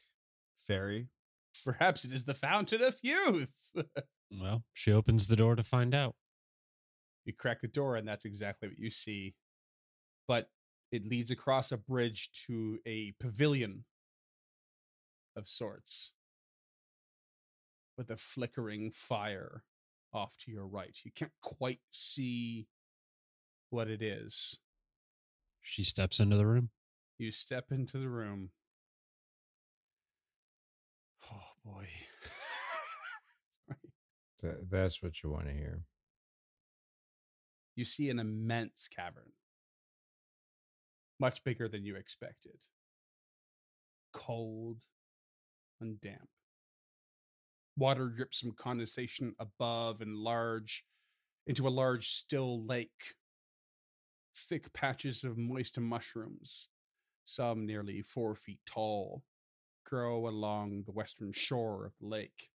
Fairy. 0.57 1.09
Perhaps 1.65 2.05
it 2.05 2.13
is 2.13 2.25
the 2.25 2.35
fountain 2.35 2.83
of 2.83 2.97
youth. 3.03 3.73
Well, 4.41 4.65
she 4.75 4.91
opens 4.91 5.29
the 5.29 5.37
door 5.37 5.55
to 5.55 5.63
find 5.63 5.95
out. 5.95 6.17
you 7.25 7.33
crack 7.33 7.61
the 7.61 7.69
door, 7.69 7.95
and 7.95 8.09
that's 8.09 8.25
exactly 8.25 8.67
what 8.67 8.77
you 8.77 8.91
see. 8.91 9.37
But 10.27 10.49
it 10.93 11.07
leads 11.07 11.31
across 11.31 11.73
a 11.73 11.77
bridge 11.77 12.31
to 12.47 12.79
a 12.87 13.15
pavilion 13.21 13.85
of 15.37 15.49
sorts 15.49 16.13
with 17.99 18.11
a 18.11 18.17
flickering 18.17 18.91
fire 18.91 19.63
off 20.13 20.37
to 20.39 20.51
your 20.51 20.67
right. 20.67 20.97
You 21.05 21.11
can't 21.15 21.33
quite 21.43 21.81
see 21.93 22.69
what 23.71 23.89
it 23.89 24.01
is. 24.03 24.59
She 25.63 25.83
steps 25.85 26.21
into 26.21 26.37
the 26.37 26.47
room. 26.47 26.71
You 27.19 27.33
step 27.33 27.67
into 27.73 27.99
the 27.99 28.09
room. 28.09 28.51
Oh 31.33 31.51
boy. 31.65 31.89
Th- 34.41 34.55
that's 34.71 35.03
what 35.03 35.23
you 35.23 35.31
want 35.31 35.47
to 35.47 35.53
hear. 35.53 35.83
you 37.75 37.85
see 37.85 38.09
an 38.11 38.19
immense 38.19 38.89
cavern, 38.89 39.33
much 41.19 41.43
bigger 41.45 41.69
than 41.69 41.85
you 41.85 41.97
expected, 41.97 42.61
cold 44.13 44.79
and 45.81 46.01
damp. 46.01 46.29
Water 47.77 48.09
drips 48.09 48.41
from 48.41 48.53
condensation 48.53 49.35
above 49.39 50.01
and 50.01 50.17
large 50.17 50.85
into 51.47 51.69
a 51.69 51.71
large 51.71 52.09
still 52.09 52.65
lake. 52.65 53.15
Thick 54.35 54.73
patches 54.73 55.25
of 55.25 55.39
moist 55.39 55.79
mushrooms, 55.79 56.69
some 57.25 57.67
nearly 57.67 58.03
four 58.03 58.35
feet 58.35 58.61
tall, 58.67 59.23
grow 59.85 60.29
along 60.29 60.83
the 60.85 60.93
western 60.93 61.33
shore 61.33 61.87
of 61.87 61.93
the 62.01 62.07
lake 62.07 62.51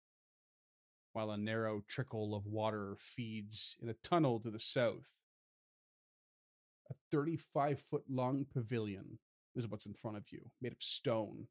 while 1.18 1.32
a 1.32 1.38
narrow 1.38 1.82
trickle 1.88 2.36
of 2.36 2.46
water 2.46 2.96
feeds 3.00 3.76
in 3.82 3.90
a 3.90 3.96
tunnel 4.04 4.40
to 4.40 4.52
the 4.52 4.60
south. 4.60 5.16
A 7.14 7.16
35 7.16 7.80
foot 7.80 8.04
long 8.10 8.46
pavilion 8.54 9.20
is 9.56 9.68
what's 9.68 9.86
in 9.86 9.94
front 9.94 10.18
of 10.18 10.24
you, 10.32 10.42
made 10.62 10.74
of 10.74 10.82
stone, 10.82 11.48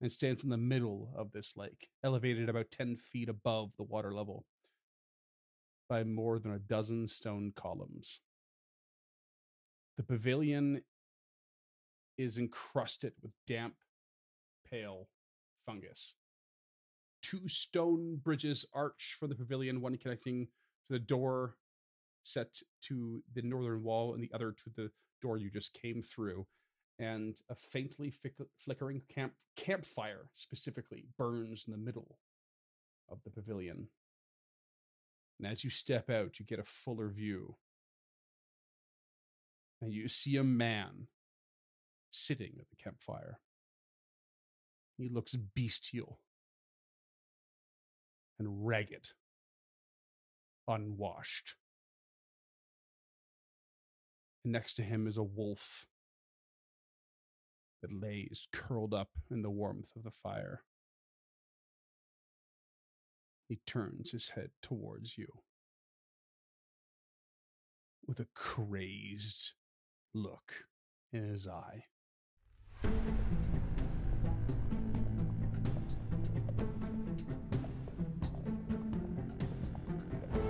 and 0.00 0.10
stands 0.10 0.44
in 0.44 0.50
the 0.50 0.56
middle 0.56 1.12
of 1.16 1.32
this 1.32 1.56
lake, 1.56 1.88
elevated 2.04 2.48
about 2.48 2.70
10 2.70 2.96
feet 2.96 3.28
above 3.28 3.70
the 3.76 3.84
water 3.84 4.12
level 4.12 4.44
by 5.88 6.04
more 6.04 6.38
than 6.38 6.52
a 6.52 6.58
dozen 6.58 7.08
stone 7.08 7.52
columns. 7.56 8.20
The 9.96 10.02
pavilion 10.02 10.82
is 12.16 12.38
encrusted 12.38 13.14
with 13.22 13.32
damp, 13.46 13.74
pale 14.70 15.08
fungus 15.66 16.14
two 17.22 17.48
stone 17.48 18.16
bridges 18.22 18.64
arch 18.72 19.16
from 19.18 19.28
the 19.28 19.34
pavilion, 19.34 19.80
one 19.80 19.96
connecting 19.96 20.46
to 20.46 20.92
the 20.92 20.98
door 20.98 21.56
set 22.28 22.60
to 22.82 23.22
the 23.34 23.42
northern 23.42 23.82
wall 23.82 24.14
and 24.14 24.22
the 24.22 24.30
other 24.34 24.52
to 24.52 24.70
the 24.76 24.90
door 25.22 25.38
you 25.38 25.50
just 25.50 25.72
came 25.74 26.02
through. 26.02 26.46
And 26.98 27.40
a 27.48 27.54
faintly 27.54 28.12
flickering 28.58 29.02
camp 29.12 29.32
campfire 29.56 30.30
specifically 30.34 31.04
burns 31.16 31.64
in 31.66 31.72
the 31.72 31.78
middle 31.78 32.18
of 33.08 33.22
the 33.24 33.30
pavilion. 33.30 33.88
And 35.38 35.50
as 35.50 35.62
you 35.62 35.70
step 35.70 36.10
out, 36.10 36.38
you 36.38 36.44
get 36.44 36.58
a 36.58 36.64
fuller 36.64 37.08
view. 37.08 37.56
And 39.80 39.92
you 39.92 40.08
see 40.08 40.36
a 40.36 40.44
man 40.44 41.06
sitting 42.10 42.56
at 42.58 42.68
the 42.68 42.76
campfire. 42.82 43.38
He 44.96 45.08
looks 45.08 45.36
bestial 45.36 46.18
and 48.40 48.66
ragged, 48.66 49.10
unwashed. 50.66 51.54
Next 54.52 54.74
to 54.74 54.82
him 54.82 55.06
is 55.06 55.16
a 55.16 55.22
wolf 55.22 55.86
that 57.82 57.92
lays 57.92 58.48
curled 58.52 58.92
up 58.92 59.10
in 59.30 59.42
the 59.42 59.50
warmth 59.50 59.94
of 59.96 60.02
the 60.02 60.10
fire. 60.10 60.62
He 63.48 63.60
turns 63.66 64.10
his 64.10 64.30
head 64.30 64.50
towards 64.62 65.16
you 65.16 65.28
with 68.06 68.20
a 68.20 68.26
crazed 68.34 69.52
look 70.14 70.64
in 71.12 71.28
his 71.28 71.46
eye. 71.46 71.84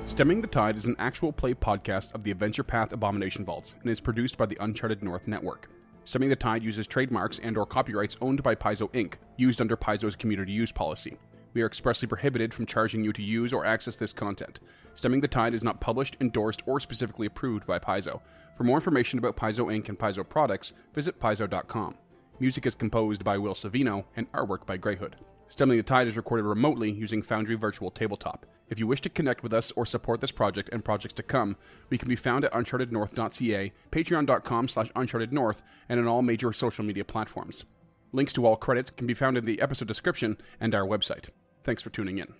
Stemming 0.08 0.40
the 0.40 0.48
Tide 0.48 0.76
is 0.76 0.86
an 0.86 0.96
actual 0.98 1.30
play 1.32 1.54
podcast 1.54 2.12
of 2.14 2.24
the 2.24 2.30
Adventure 2.32 2.64
Path 2.64 2.92
Abomination 2.92 3.44
Vaults 3.44 3.74
and 3.82 3.90
is 3.90 4.00
produced 4.00 4.36
by 4.36 4.46
the 4.46 4.56
Uncharted 4.58 5.04
North 5.04 5.28
Network. 5.28 5.70
Stemming 6.06 6.30
the 6.30 6.34
Tide 6.34 6.64
uses 6.64 6.86
trademarks 6.88 7.38
and 7.40 7.56
or 7.56 7.66
copyrights 7.66 8.16
owned 8.20 8.42
by 8.42 8.54
Paizo 8.54 8.90
Inc., 8.92 9.14
used 9.36 9.60
under 9.60 9.76
Paizo's 9.76 10.16
community 10.16 10.50
use 10.50 10.72
policy. 10.72 11.18
We 11.52 11.62
are 11.62 11.66
expressly 11.66 12.08
prohibited 12.08 12.52
from 12.52 12.66
charging 12.66 13.04
you 13.04 13.12
to 13.12 13.22
use 13.22 13.52
or 13.52 13.64
access 13.64 13.94
this 13.96 14.14
content. 14.14 14.58
Stemming 14.94 15.20
the 15.20 15.28
Tide 15.28 15.54
is 15.54 15.62
not 15.62 15.80
published, 15.80 16.16
endorsed, 16.20 16.62
or 16.66 16.80
specifically 16.80 17.26
approved 17.26 17.66
by 17.66 17.78
Paizo. 17.78 18.20
For 18.56 18.64
more 18.64 18.78
information 18.78 19.18
about 19.20 19.36
Paizo 19.36 19.66
Inc. 19.66 19.88
and 19.88 19.98
Paizo 19.98 20.28
products, 20.28 20.72
visit 20.94 21.20
paizo.com. 21.20 21.94
Music 22.40 22.66
is 22.66 22.74
composed 22.74 23.22
by 23.22 23.36
Will 23.38 23.54
Savino 23.54 24.04
and 24.16 24.32
artwork 24.32 24.66
by 24.66 24.78
Greyhood. 24.78 25.16
Stemming 25.50 25.78
the 25.78 25.82
Tide 25.82 26.08
is 26.08 26.16
recorded 26.16 26.44
remotely 26.44 26.90
using 26.90 27.22
Foundry 27.22 27.54
Virtual 27.54 27.90
Tabletop. 27.90 28.46
If 28.68 28.78
you 28.78 28.86
wish 28.86 29.00
to 29.00 29.08
connect 29.08 29.42
with 29.42 29.54
us 29.54 29.72
or 29.76 29.86
support 29.86 30.20
this 30.20 30.30
project 30.30 30.68
and 30.72 30.84
projects 30.84 31.14
to 31.14 31.22
come, 31.22 31.56
we 31.88 31.96
can 31.96 32.08
be 32.08 32.16
found 32.16 32.44
at 32.44 32.52
unchartednorth.ca, 32.52 33.72
patreon.com 33.90 34.68
slash 34.68 34.92
unchartednorth, 34.92 35.62
and 35.88 35.98
on 35.98 36.06
all 36.06 36.22
major 36.22 36.52
social 36.52 36.84
media 36.84 37.04
platforms. 37.04 37.64
Links 38.12 38.34
to 38.34 38.44
all 38.44 38.56
credits 38.56 38.90
can 38.90 39.06
be 39.06 39.14
found 39.14 39.38
in 39.38 39.44
the 39.44 39.60
episode 39.60 39.88
description 39.88 40.36
and 40.60 40.74
our 40.74 40.86
website. 40.86 41.28
Thanks 41.64 41.82
for 41.82 41.90
tuning 41.90 42.18
in. 42.18 42.34